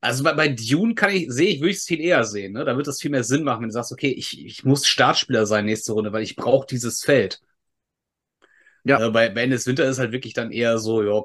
Also 0.00 0.22
bei, 0.22 0.34
bei 0.34 0.48
Dune 0.48 0.94
kann 0.94 1.10
ich, 1.10 1.26
sehe 1.30 1.48
ich, 1.48 1.60
würde 1.60 1.70
ich 1.70 1.78
es 1.78 1.86
viel 1.86 2.00
eher 2.00 2.24
sehen, 2.24 2.52
ne? 2.52 2.64
Da 2.64 2.76
wird 2.76 2.86
es 2.86 3.00
viel 3.00 3.10
mehr 3.10 3.24
Sinn 3.24 3.44
machen, 3.44 3.62
wenn 3.62 3.68
du 3.70 3.72
sagst, 3.72 3.92
okay, 3.92 4.10
ich, 4.10 4.44
ich 4.44 4.64
muss 4.64 4.86
Startspieler 4.86 5.46
sein 5.46 5.64
nächste 5.64 5.92
Runde, 5.92 6.12
weil 6.12 6.22
ich 6.22 6.36
brauche 6.36 6.66
dieses 6.66 7.02
Feld. 7.02 7.40
Ja. 8.84 9.06
Äh, 9.06 9.10
bei, 9.10 9.30
bei 9.30 9.42
Endes 9.42 9.66
Winter 9.66 9.84
ist 9.88 9.98
halt 9.98 10.12
wirklich 10.12 10.34
dann 10.34 10.52
eher 10.52 10.78
so, 10.78 11.02
ja, 11.02 11.22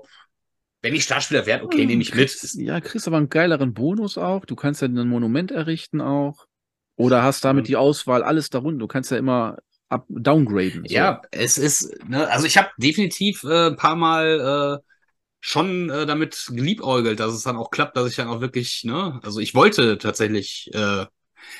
wenn 0.82 0.96
ich 0.96 1.04
Startspieler 1.04 1.46
werde, 1.46 1.64
okay, 1.64 1.86
nehme 1.86 2.02
ich 2.02 2.14
mit. 2.14 2.36
Ja, 2.54 2.82
kriegst 2.82 3.08
aber 3.08 3.18
einen 3.18 3.30
geileren 3.30 3.74
Bonus 3.74 4.18
auch. 4.18 4.46
Du 4.46 4.56
kannst 4.56 4.82
ja 4.82 4.88
ein 4.88 5.08
Monument 5.08 5.52
errichten 5.52 6.02
auch. 6.02 6.48
Oder 6.96 7.24
hast 7.24 7.46
damit 7.46 7.68
die 7.68 7.78
Auswahl, 7.78 8.24
alles 8.24 8.50
darunter. 8.50 8.80
Du 8.80 8.88
kannst 8.88 9.12
ja 9.12 9.18
immer 9.18 9.58
up, 9.90 10.06
downgraden. 10.10 10.86
So. 10.88 10.94
Ja, 10.94 11.22
es 11.32 11.58
ist, 11.58 11.98
ne, 12.08 12.28
also 12.30 12.46
ich 12.46 12.58
habe 12.58 12.70
definitiv 12.78 13.44
äh, 13.44 13.68
ein 13.68 13.76
paar 13.76 13.96
Mal 13.96 14.80
äh, 14.80 14.92
schon 15.40 15.90
äh, 15.90 16.06
damit 16.06 16.48
geliebäugelt, 16.50 17.20
dass 17.20 17.34
es 17.34 17.44
dann 17.44 17.58
auch 17.58 17.72
klappt, 17.72 17.98
dass 17.98 18.10
ich 18.10 18.16
dann 18.16 18.28
auch 18.28 18.42
wirklich, 18.42 18.84
ne, 18.84 19.20
also 19.24 19.40
ich 19.40 19.56
wollte 19.56 19.98
tatsächlich, 19.98 20.70
äh, 20.74 21.06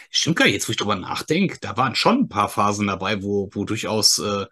stimmt 0.10 0.38
gar 0.38 0.46
nicht, 0.46 0.54
jetzt 0.54 0.68
wo 0.68 0.72
ich 0.72 0.78
drüber 0.78 0.96
nachdenke, 0.96 1.58
da 1.60 1.76
waren 1.78 1.96
schon 1.96 2.22
ein 2.22 2.30
paar 2.30 2.50
Phasen 2.50 2.88
dabei, 2.88 3.24
wo, 3.24 3.50
wo 3.52 3.66
durchaus 3.66 4.20
äh, 4.20 4.46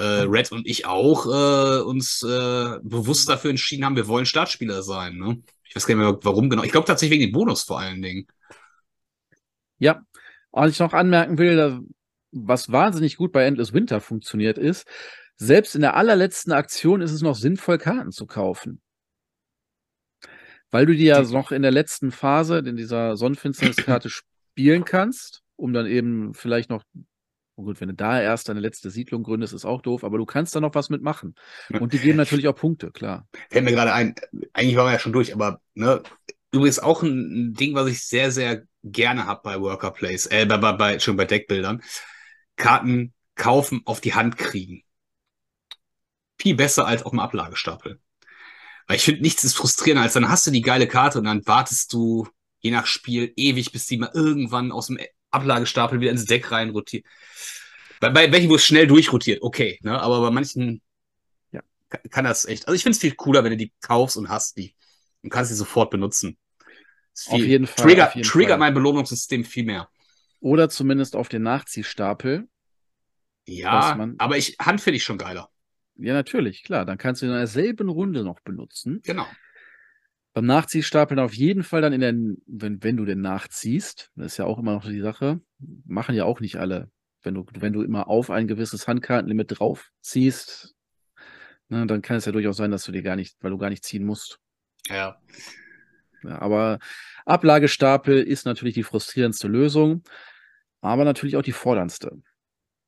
äh, 0.00 0.22
Red 0.22 0.50
und 0.52 0.66
ich 0.66 0.86
auch 0.86 1.26
äh, 1.26 1.82
uns 1.82 2.22
äh, 2.22 2.78
bewusst 2.82 3.28
dafür 3.28 3.50
entschieden 3.50 3.84
haben, 3.84 3.96
wir 3.96 4.08
wollen 4.08 4.26
Startspieler 4.26 4.82
sein. 4.82 5.16
Ne? 5.16 5.42
Ich 5.64 5.76
weiß 5.76 5.86
gar 5.86 5.94
nicht 5.94 6.04
mehr, 6.04 6.18
warum 6.22 6.50
genau. 6.50 6.62
Ich 6.64 6.72
glaube 6.72 6.86
tatsächlich 6.86 7.18
wegen 7.18 7.30
dem 7.30 7.32
Bonus 7.32 7.62
vor 7.62 7.78
allen 7.80 8.02
Dingen. 8.02 8.26
Ja, 9.78 10.02
was 10.50 10.72
ich 10.72 10.80
noch 10.80 10.92
anmerken 10.92 11.38
will, 11.38 11.80
was 12.32 12.72
wahnsinnig 12.72 13.16
gut 13.16 13.32
bei 13.32 13.44
Endless 13.44 13.72
Winter 13.72 14.00
funktioniert 14.00 14.58
ist, 14.58 14.86
selbst 15.36 15.74
in 15.74 15.80
der 15.80 15.96
allerletzten 15.96 16.52
Aktion 16.52 17.00
ist 17.00 17.12
es 17.12 17.22
noch 17.22 17.34
sinnvoll, 17.34 17.78
Karten 17.78 18.12
zu 18.12 18.26
kaufen. 18.26 18.80
Weil 20.70 20.86
du 20.86 20.94
die 20.94 21.04
ja 21.04 21.22
noch 21.22 21.50
in 21.50 21.62
der 21.62 21.70
letzten 21.70 22.12
Phase, 22.12 22.58
in 22.58 22.76
dieser 22.76 23.16
Sonnenfinsterniskarte 23.16 24.10
spielen 24.10 24.84
kannst, 24.84 25.42
um 25.56 25.72
dann 25.72 25.86
eben 25.86 26.34
vielleicht 26.34 26.70
noch, 26.70 26.84
oh 27.60 27.64
gut, 27.64 27.80
wenn 27.80 27.88
du 27.88 27.94
da 27.94 28.20
erst 28.20 28.48
deine 28.48 28.60
letzte 28.60 28.90
Siedlung 28.90 29.22
gründest, 29.22 29.52
ist 29.52 29.64
auch 29.64 29.82
doof, 29.82 30.04
aber 30.04 30.18
du 30.18 30.24
kannst 30.24 30.54
da 30.54 30.60
noch 30.60 30.74
was 30.74 30.88
mitmachen. 30.88 31.34
Und 31.78 31.92
die 31.92 31.98
geben 31.98 32.16
natürlich 32.16 32.48
auch 32.48 32.54
Punkte, 32.54 32.90
klar. 32.90 33.28
Fällt 33.50 33.64
mir 33.64 33.72
gerade 33.72 33.92
ein, 33.92 34.14
eigentlich 34.52 34.76
waren 34.76 34.86
wir 34.86 34.92
ja 34.92 34.98
schon 34.98 35.12
durch, 35.12 35.34
aber 35.34 35.60
ne, 35.74 36.02
übrigens 36.52 36.78
auch 36.78 37.02
ein, 37.02 37.54
Ding, 37.54 37.74
was 37.74 37.88
ich 37.88 38.04
sehr, 38.04 38.30
sehr 38.30 38.62
gerne 38.82 39.26
habe 39.26 39.40
bei 39.44 39.60
Worker 39.60 39.90
Plays, 39.90 40.26
äh, 40.26 40.46
bei, 40.46 40.56
bei, 40.56 40.72
bei, 40.72 40.98
schon 40.98 41.16
bei 41.16 41.26
Deckbildern. 41.26 41.82
Karten 42.56 43.12
kaufen, 43.34 43.82
auf 43.84 44.00
die 44.00 44.14
Hand 44.14 44.38
kriegen. 44.38 44.82
Viel 46.38 46.54
besser 46.54 46.86
als 46.86 47.02
auf 47.02 47.10
dem 47.10 47.20
Ablagestapel. 47.20 48.00
Weil 48.86 48.96
ich 48.96 49.04
finde, 49.04 49.22
nichts 49.22 49.44
ist 49.44 49.54
frustrierender, 49.54 50.02
als 50.02 50.14
dann 50.14 50.28
hast 50.28 50.46
du 50.46 50.50
die 50.50 50.62
geile 50.62 50.88
Karte 50.88 51.18
und 51.18 51.24
dann 51.24 51.46
wartest 51.46 51.92
du 51.92 52.26
je 52.58 52.70
nach 52.70 52.86
Spiel 52.86 53.32
ewig, 53.36 53.72
bis 53.72 53.86
die 53.86 53.98
mal 53.98 54.10
irgendwann 54.14 54.72
aus 54.72 54.88
dem 54.88 54.98
Ablagestapel 55.30 56.00
wieder 56.00 56.10
ins 56.10 56.24
Deck 56.24 56.50
rein 56.50 56.70
rotiert. 56.70 57.04
Bei, 58.00 58.10
bei 58.10 58.32
welchen, 58.32 58.48
wo 58.48 58.54
es 58.56 58.64
schnell 58.64 58.86
durchrotiert, 58.86 59.42
okay, 59.42 59.78
ne? 59.82 60.00
Aber 60.00 60.20
bei 60.20 60.30
manchen 60.30 60.80
Ja. 61.52 61.62
kann, 61.88 62.00
kann 62.10 62.24
das 62.24 62.44
echt. 62.46 62.66
Also 62.66 62.74
ich 62.74 62.82
finde 62.82 62.94
es 62.94 63.00
viel 63.00 63.14
cooler, 63.14 63.44
wenn 63.44 63.50
du 63.50 63.56
die 63.56 63.72
kaufst 63.80 64.16
und 64.16 64.28
hast 64.28 64.56
die 64.56 64.74
und 65.22 65.30
kannst 65.30 65.50
sie 65.50 65.56
sofort 65.56 65.90
benutzen. 65.90 66.38
Auf 67.26 67.38
jeden 67.40 67.66
Fall, 67.66 67.86
Trigger, 67.86 68.08
auf 68.08 68.14
jeden 68.14 68.28
triggert 68.28 68.50
Fall. 68.52 68.58
mein 68.58 68.74
Belohnungssystem 68.74 69.44
viel 69.44 69.64
mehr. 69.64 69.88
Oder 70.40 70.68
zumindest 70.68 71.16
auf 71.16 71.28
den 71.28 71.42
Nachziehstapel. 71.42 72.48
Ja, 73.46 73.98
aber 74.18 74.38
ich 74.38 74.56
Hand 74.58 74.80
finde 74.80 74.96
ich 74.96 75.04
schon 75.04 75.18
geiler. 75.18 75.50
Ja, 75.96 76.14
natürlich, 76.14 76.62
klar. 76.62 76.86
Dann 76.86 76.96
kannst 76.96 77.20
du 77.20 77.26
in 77.26 77.32
derselben 77.32 77.88
Runde 77.88 78.24
noch 78.24 78.40
benutzen. 78.40 79.00
Genau. 79.04 79.26
Beim 80.32 80.46
Nachziehstapeln 80.46 81.18
auf 81.18 81.34
jeden 81.34 81.64
Fall 81.64 81.82
dann 81.82 81.92
in 81.92 82.00
der, 82.00 82.12
wenn, 82.46 82.82
wenn 82.82 82.96
du 82.96 83.04
den 83.04 83.20
nachziehst, 83.20 84.10
das 84.14 84.32
ist 84.32 84.36
ja 84.38 84.44
auch 84.44 84.58
immer 84.58 84.74
noch 84.74 84.84
die 84.84 85.00
Sache, 85.00 85.40
machen 85.84 86.14
ja 86.14 86.24
auch 86.24 86.40
nicht 86.40 86.56
alle. 86.56 86.90
Wenn 87.22 87.34
du, 87.34 87.44
wenn 87.52 87.72
du 87.72 87.82
immer 87.82 88.08
auf 88.08 88.30
ein 88.30 88.46
gewisses 88.46 88.86
Handkartenlimit 88.86 89.58
draufziehst, 89.58 90.74
ne, 91.68 91.86
dann 91.86 92.00
kann 92.00 92.16
es 92.16 92.24
ja 92.24 92.32
durchaus 92.32 92.56
sein, 92.56 92.70
dass 92.70 92.84
du 92.84 92.92
dir 92.92 93.02
gar 93.02 93.16
nicht, 93.16 93.36
weil 93.40 93.50
du 93.50 93.58
gar 93.58 93.70
nicht 93.70 93.84
ziehen 93.84 94.04
musst. 94.04 94.38
Ja. 94.88 95.20
Ja, 96.22 96.38
aber 96.40 96.78
Ablagestapel 97.24 98.22
ist 98.22 98.44
natürlich 98.46 98.74
die 98.74 98.82
frustrierendste 98.82 99.48
Lösung, 99.48 100.02
aber 100.80 101.04
natürlich 101.04 101.36
auch 101.36 101.42
die 101.42 101.52
forderndste. 101.52 102.22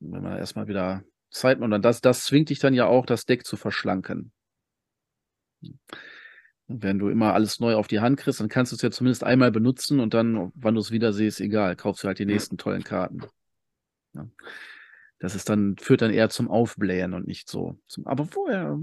Wenn 0.00 0.22
man 0.22 0.38
erstmal 0.38 0.68
wieder 0.68 1.04
Zeit 1.30 1.58
und 1.60 1.70
dann 1.70 1.82
das, 1.82 2.00
das 2.00 2.24
zwingt 2.24 2.50
dich 2.50 2.58
dann 2.58 2.74
ja 2.74 2.86
auch, 2.86 3.06
das 3.06 3.24
Deck 3.24 3.46
zu 3.46 3.56
verschlanken. 3.56 4.32
Und 5.62 5.78
Wenn 6.80 6.98
du 6.98 7.08
immer 7.08 7.34
alles 7.34 7.60
neu 7.60 7.74
auf 7.74 7.88
die 7.88 8.00
Hand 8.00 8.18
kriegst, 8.18 8.40
dann 8.40 8.48
kannst 8.48 8.72
du 8.72 8.76
es 8.76 8.82
ja 8.82 8.90
zumindest 8.90 9.24
einmal 9.24 9.50
benutzen 9.50 10.00
und 10.00 10.14
dann, 10.14 10.52
wann 10.54 10.74
du 10.74 10.80
es 10.80 10.90
wieder 10.90 11.12
siehst, 11.12 11.40
egal, 11.40 11.76
kaufst 11.76 12.02
du 12.02 12.08
halt 12.08 12.18
die 12.18 12.26
nächsten 12.26 12.58
tollen 12.58 12.84
Karten. 12.84 13.22
Ja. 14.14 14.26
Das 15.18 15.34
ist 15.34 15.48
dann, 15.48 15.76
führt 15.78 16.02
dann 16.02 16.10
eher 16.10 16.30
zum 16.30 16.50
Aufblähen 16.50 17.14
und 17.14 17.26
nicht 17.26 17.48
so. 17.48 17.78
Zum, 17.86 18.06
aber 18.06 18.26
vorher, 18.26 18.78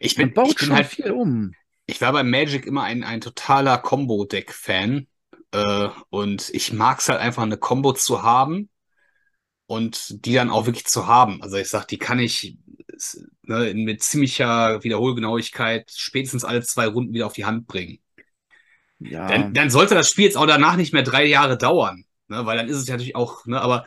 Ich 0.00 0.16
man 0.16 0.28
bin, 0.28 0.34
baut 0.34 0.48
ich 0.48 0.56
bin 0.56 0.66
schon 0.68 0.76
halt 0.76 0.86
viel 0.86 1.10
um. 1.10 1.52
Ich 1.86 2.00
war 2.00 2.12
bei 2.12 2.22
Magic 2.22 2.66
immer 2.66 2.84
ein, 2.84 3.04
ein 3.04 3.20
totaler 3.20 3.78
Combo-Deck-Fan. 3.78 5.06
Äh, 5.52 5.88
und 6.08 6.50
ich 6.52 6.72
mag 6.72 7.00
es 7.00 7.08
halt 7.08 7.20
einfach, 7.20 7.42
eine 7.42 7.58
Combo 7.58 7.92
zu 7.92 8.22
haben 8.22 8.70
und 9.66 10.24
die 10.24 10.34
dann 10.34 10.50
auch 10.50 10.66
wirklich 10.66 10.86
zu 10.86 11.06
haben. 11.06 11.42
Also 11.42 11.56
ich 11.56 11.68
sag, 11.68 11.86
die 11.86 11.98
kann 11.98 12.18
ich 12.18 12.56
ne, 13.42 13.74
mit 13.74 14.02
ziemlicher 14.02 14.82
Wiederholgenauigkeit 14.84 15.90
spätestens 15.94 16.44
alle 16.44 16.62
zwei 16.62 16.86
Runden 16.86 17.14
wieder 17.14 17.26
auf 17.26 17.32
die 17.34 17.44
Hand 17.46 17.66
bringen. 17.66 17.98
Ja, 18.98 19.26
Dann, 19.26 19.54
dann 19.54 19.70
sollte 19.70 19.94
das 19.94 20.10
Spiel 20.10 20.24
jetzt 20.26 20.36
auch 20.36 20.46
danach 20.46 20.76
nicht 20.76 20.92
mehr 20.92 21.02
drei 21.02 21.24
Jahre 21.24 21.56
dauern. 21.56 22.04
Ne, 22.28 22.44
weil 22.46 22.56
dann 22.56 22.68
ist 22.68 22.76
es 22.78 22.86
ja 22.88 22.94
natürlich 22.94 23.16
auch, 23.16 23.44
ne, 23.46 23.60
aber 23.60 23.86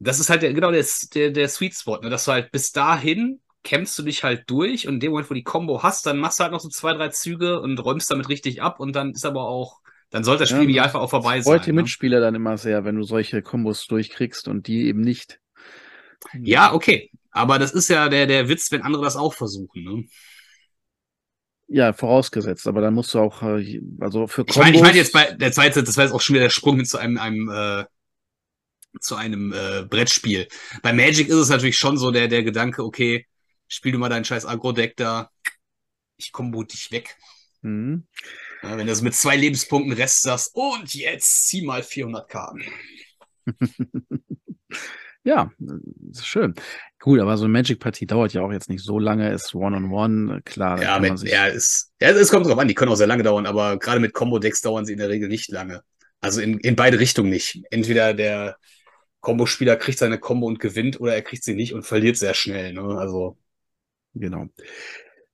das 0.00 0.20
ist 0.20 0.30
halt 0.30 0.42
der, 0.42 0.54
genau 0.54 0.72
der, 0.72 0.84
der, 1.14 1.30
der 1.32 1.48
Sweet 1.48 1.74
Spot, 1.76 1.98
ne, 1.98 2.10
dass 2.10 2.24
du 2.26 2.32
halt 2.32 2.52
bis 2.52 2.72
dahin 2.72 3.40
kämpfst 3.64 3.98
du 3.98 4.04
dich 4.04 4.24
halt 4.24 4.50
durch 4.50 4.88
und 4.88 4.94
in 4.96 5.00
dem 5.00 5.12
Moment, 5.12 5.30
wo 5.30 5.34
du 5.34 5.40
die 5.40 5.44
Combo 5.44 5.82
hast, 5.82 6.06
dann 6.06 6.18
machst 6.18 6.40
du 6.40 6.44
halt 6.44 6.52
noch 6.52 6.60
so 6.60 6.68
zwei, 6.70 6.94
drei 6.94 7.08
Züge 7.10 7.60
und 7.60 7.78
räumst 7.84 8.10
damit 8.10 8.28
richtig 8.30 8.62
ab 8.62 8.80
und 8.80 8.94
dann 8.96 9.12
ist 9.12 9.26
aber 9.26 9.48
auch, 9.48 9.80
dann 10.10 10.24
sollte 10.24 10.42
das 10.44 10.50
Ja, 10.50 10.50
Spiel 10.50 10.64
im 10.64 10.70
das 10.70 10.70
Idealfall 10.70 11.02
auch 11.02 11.10
vorbei 11.10 11.40
freut 11.42 11.64
sein. 11.64 11.66
die 11.66 11.72
Ne? 11.72 11.72
Mitspieler 11.72 12.20
dann 12.20 12.34
immer 12.34 12.56
sehr, 12.58 12.84
wenn 12.84 12.96
du 12.96 13.02
solche 13.04 13.40
Kombos 13.42 13.86
durchkriegst 13.86 14.48
und 14.48 14.66
die 14.66 14.86
eben 14.86 15.00
nicht. 15.00 15.40
Ja, 16.42 16.72
okay. 16.72 17.10
Aber 17.30 17.58
das 17.58 17.72
ist 17.72 17.88
ja 17.88 18.08
der, 18.08 18.26
der 18.26 18.48
Witz, 18.48 18.70
wenn 18.72 18.82
andere 18.82 19.04
das 19.04 19.16
auch 19.16 19.34
versuchen. 19.34 19.84
Ne? 19.84 20.04
Ja, 21.68 21.92
vorausgesetzt, 21.92 22.66
aber 22.66 22.80
dann 22.80 22.94
musst 22.94 23.12
du 23.12 23.18
auch, 23.18 23.42
äh, 23.42 23.80
also 24.00 24.26
für 24.26 24.44
Ich 24.48 24.56
meine, 24.56 24.70
ich 24.76 24.80
Kombos- 24.80 24.86
meine 24.86 24.96
jetzt 24.98 25.12
bei 25.12 25.32
der 25.32 25.52
zweite, 25.52 25.82
das 25.84 25.96
war 25.96 26.04
jetzt 26.04 26.14
auch 26.14 26.20
schon 26.20 26.34
wieder 26.34 26.44
der 26.44 26.50
Sprung 26.50 26.76
hin 26.76 26.86
zu 26.86 26.96
einem, 26.96 27.18
einem 27.18 27.50
äh, 27.50 27.84
zu 29.00 29.16
einem 29.16 29.52
äh, 29.52 29.84
Brettspiel. 29.84 30.48
Bei 30.82 30.92
Magic 30.92 31.28
ist 31.28 31.36
es 31.36 31.48
natürlich 31.50 31.76
schon 31.78 31.98
so 31.98 32.10
der, 32.10 32.26
der 32.28 32.42
Gedanke, 32.42 32.82
okay, 32.82 33.26
spiel 33.68 33.92
du 33.92 33.98
mal 33.98 34.08
deinen 34.08 34.24
scheiß 34.24 34.46
Agro-Deck 34.46 34.96
da, 34.96 35.30
ich 36.16 36.32
kombo 36.32 36.62
dich 36.64 36.90
weg. 36.90 37.16
Mhm. 37.60 38.06
Ja, 38.62 38.76
wenn 38.76 38.86
du 38.86 38.94
so 38.94 39.04
mit 39.04 39.14
zwei 39.14 39.36
Lebenspunkten 39.36 39.92
Rest 39.92 40.22
sagst, 40.22 40.54
und 40.54 40.94
jetzt 40.94 41.48
zieh 41.48 41.62
mal 41.62 41.82
400 41.82 42.28
Karten. 42.28 42.64
Ja, 45.28 45.52
das 45.58 46.20
ist 46.20 46.26
schön. 46.26 46.54
Gut, 46.98 47.20
aber 47.20 47.36
so 47.36 47.44
eine 47.44 47.52
Magic-Partie 47.52 48.06
dauert 48.06 48.32
ja 48.32 48.40
auch 48.40 48.50
jetzt 48.50 48.70
nicht 48.70 48.82
so 48.82 48.98
lange, 48.98 49.30
ist 49.30 49.54
One-on-One, 49.54 50.40
klar. 50.42 50.76
da 50.76 50.82
Ja, 50.82 50.92
kann 50.94 51.02
man 51.02 51.12
mit, 51.20 51.22
ja, 51.30 51.46
es, 51.48 51.92
ja, 52.00 52.08
es 52.08 52.30
kommt 52.30 52.46
drauf 52.46 52.58
an, 52.58 52.66
die 52.66 52.74
können 52.74 52.90
auch 52.90 52.96
sehr 52.96 53.06
lange 53.06 53.24
dauern, 53.24 53.44
aber 53.44 53.78
gerade 53.78 54.00
mit 54.00 54.14
Combo-Decks 54.14 54.62
dauern 54.62 54.86
sie 54.86 54.92
in 54.92 54.98
der 54.98 55.10
Regel 55.10 55.28
nicht 55.28 55.50
lange. 55.50 55.82
Also 56.22 56.40
in, 56.40 56.58
in 56.60 56.76
beide 56.76 56.98
Richtungen 56.98 57.28
nicht. 57.28 57.60
Entweder 57.70 58.14
der 58.14 58.56
Combo-Spieler 59.20 59.76
kriegt 59.76 59.98
seine 59.98 60.18
Combo 60.18 60.46
und 60.46 60.60
gewinnt 60.60 60.98
oder 60.98 61.14
er 61.14 61.20
kriegt 61.20 61.44
sie 61.44 61.54
nicht 61.54 61.74
und 61.74 61.84
verliert 61.84 62.16
sehr 62.16 62.32
schnell. 62.32 62.72
Ne? 62.72 62.80
Also 62.80 63.36
genau. 64.14 64.46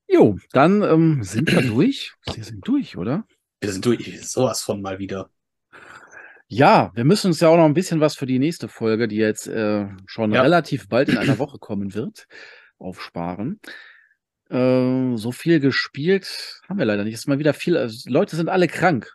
Jo, 0.08 0.38
dann 0.50 0.82
ähm, 0.82 1.22
sind 1.22 1.52
wir 1.52 1.62
durch. 1.62 2.14
Wir 2.34 2.42
sind 2.42 2.66
durch, 2.66 2.96
oder? 2.96 3.28
wir 3.60 3.72
sind 3.72 3.86
durch. 3.86 4.28
Sowas 4.28 4.60
von 4.62 4.82
mal 4.82 4.98
wieder. 4.98 5.30
Ja, 6.54 6.92
wir 6.94 7.04
müssen 7.04 7.28
uns 7.28 7.40
ja 7.40 7.48
auch 7.48 7.56
noch 7.56 7.64
ein 7.64 7.74
bisschen 7.74 8.00
was 8.00 8.14
für 8.14 8.26
die 8.26 8.38
nächste 8.38 8.68
Folge, 8.68 9.08
die 9.08 9.16
jetzt 9.16 9.48
äh, 9.48 9.88
schon 10.06 10.32
Ja. 10.32 10.42
relativ 10.42 10.88
bald 10.88 11.08
in 11.08 11.18
einer 11.18 11.38
Woche 11.38 11.58
kommen 11.58 11.94
wird, 11.94 12.26
aufsparen. 12.78 13.60
Äh, 14.50 15.16
so 15.16 15.32
viel 15.32 15.58
gespielt 15.58 16.60
haben 16.68 16.78
wir 16.78 16.84
leider 16.84 17.02
nicht. 17.04 17.14
Es 17.14 17.20
ist 17.20 17.26
mal 17.26 17.38
wieder 17.40 17.54
viel. 17.54 17.76
Also 17.76 18.08
Leute 18.08 18.36
sind 18.36 18.48
alle 18.48 18.68
krank. 18.68 19.12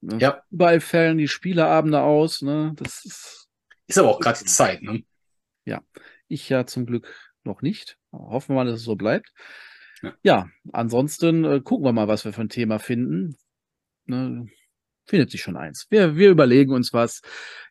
Ne? 0.00 0.18
Ja. 0.18 0.42
Überall 0.50 0.80
fällen 0.80 1.18
die 1.18 1.28
Spieleabende 1.28 2.00
aus. 2.00 2.42
Ne? 2.42 2.72
Das 2.76 3.04
ist 3.04 3.48
Ist 3.86 3.98
aber 3.98 4.08
auch 4.08 4.20
gerade 4.20 4.38
die 4.40 4.46
Zeit. 4.46 4.82
Ne? 4.82 5.02
ich 6.32 6.48
ja 6.48 6.64
zum 6.64 6.86
Glück 6.86 7.12
noch 7.42 7.60
nicht. 7.60 7.98
Hoffen 8.12 8.50
wir 8.54 8.62
mal, 8.62 8.64
dass 8.64 8.78
es 8.80 8.84
so 8.84 8.94
bleibt. 8.94 9.32
Ja. 10.00 10.14
Ja, 10.22 10.48
ansonsten 10.72 11.44
äh, 11.44 11.60
gucken 11.60 11.84
wir 11.84 11.92
mal, 11.92 12.06
was 12.08 12.24
wir 12.24 12.32
für 12.32 12.42
ein 12.42 12.48
Thema 12.48 12.78
finden. 12.78 13.36
Ne? 14.06 14.46
Findet 15.06 15.30
sich 15.30 15.42
schon 15.42 15.56
eins. 15.56 15.86
Wir, 15.90 16.16
wir 16.16 16.30
überlegen 16.30 16.72
uns 16.72 16.92
was. 16.92 17.22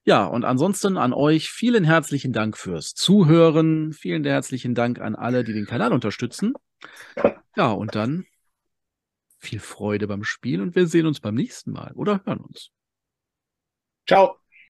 Ja, 0.03 0.25
und 0.25 0.43
ansonsten 0.43 0.97
an 0.97 1.13
euch 1.13 1.49
vielen 1.49 1.83
herzlichen 1.83 2.33
Dank 2.33 2.57
fürs 2.57 2.93
Zuhören. 2.93 3.93
Vielen 3.93 4.25
herzlichen 4.25 4.75
Dank 4.75 4.99
an 4.99 5.15
alle, 5.15 5.43
die 5.43 5.53
den 5.53 5.65
Kanal 5.65 5.93
unterstützen. 5.93 6.53
Ja, 7.55 7.71
und 7.71 7.95
dann 7.95 8.25
viel 9.37 9.59
Freude 9.59 10.07
beim 10.07 10.23
Spiel 10.23 10.61
und 10.61 10.75
wir 10.75 10.87
sehen 10.87 11.05
uns 11.05 11.21
beim 11.21 11.35
nächsten 11.35 11.71
Mal 11.71 11.93
oder 11.93 12.21
hören 12.25 12.39
uns. 12.39 12.71
Ciao. 14.05 14.37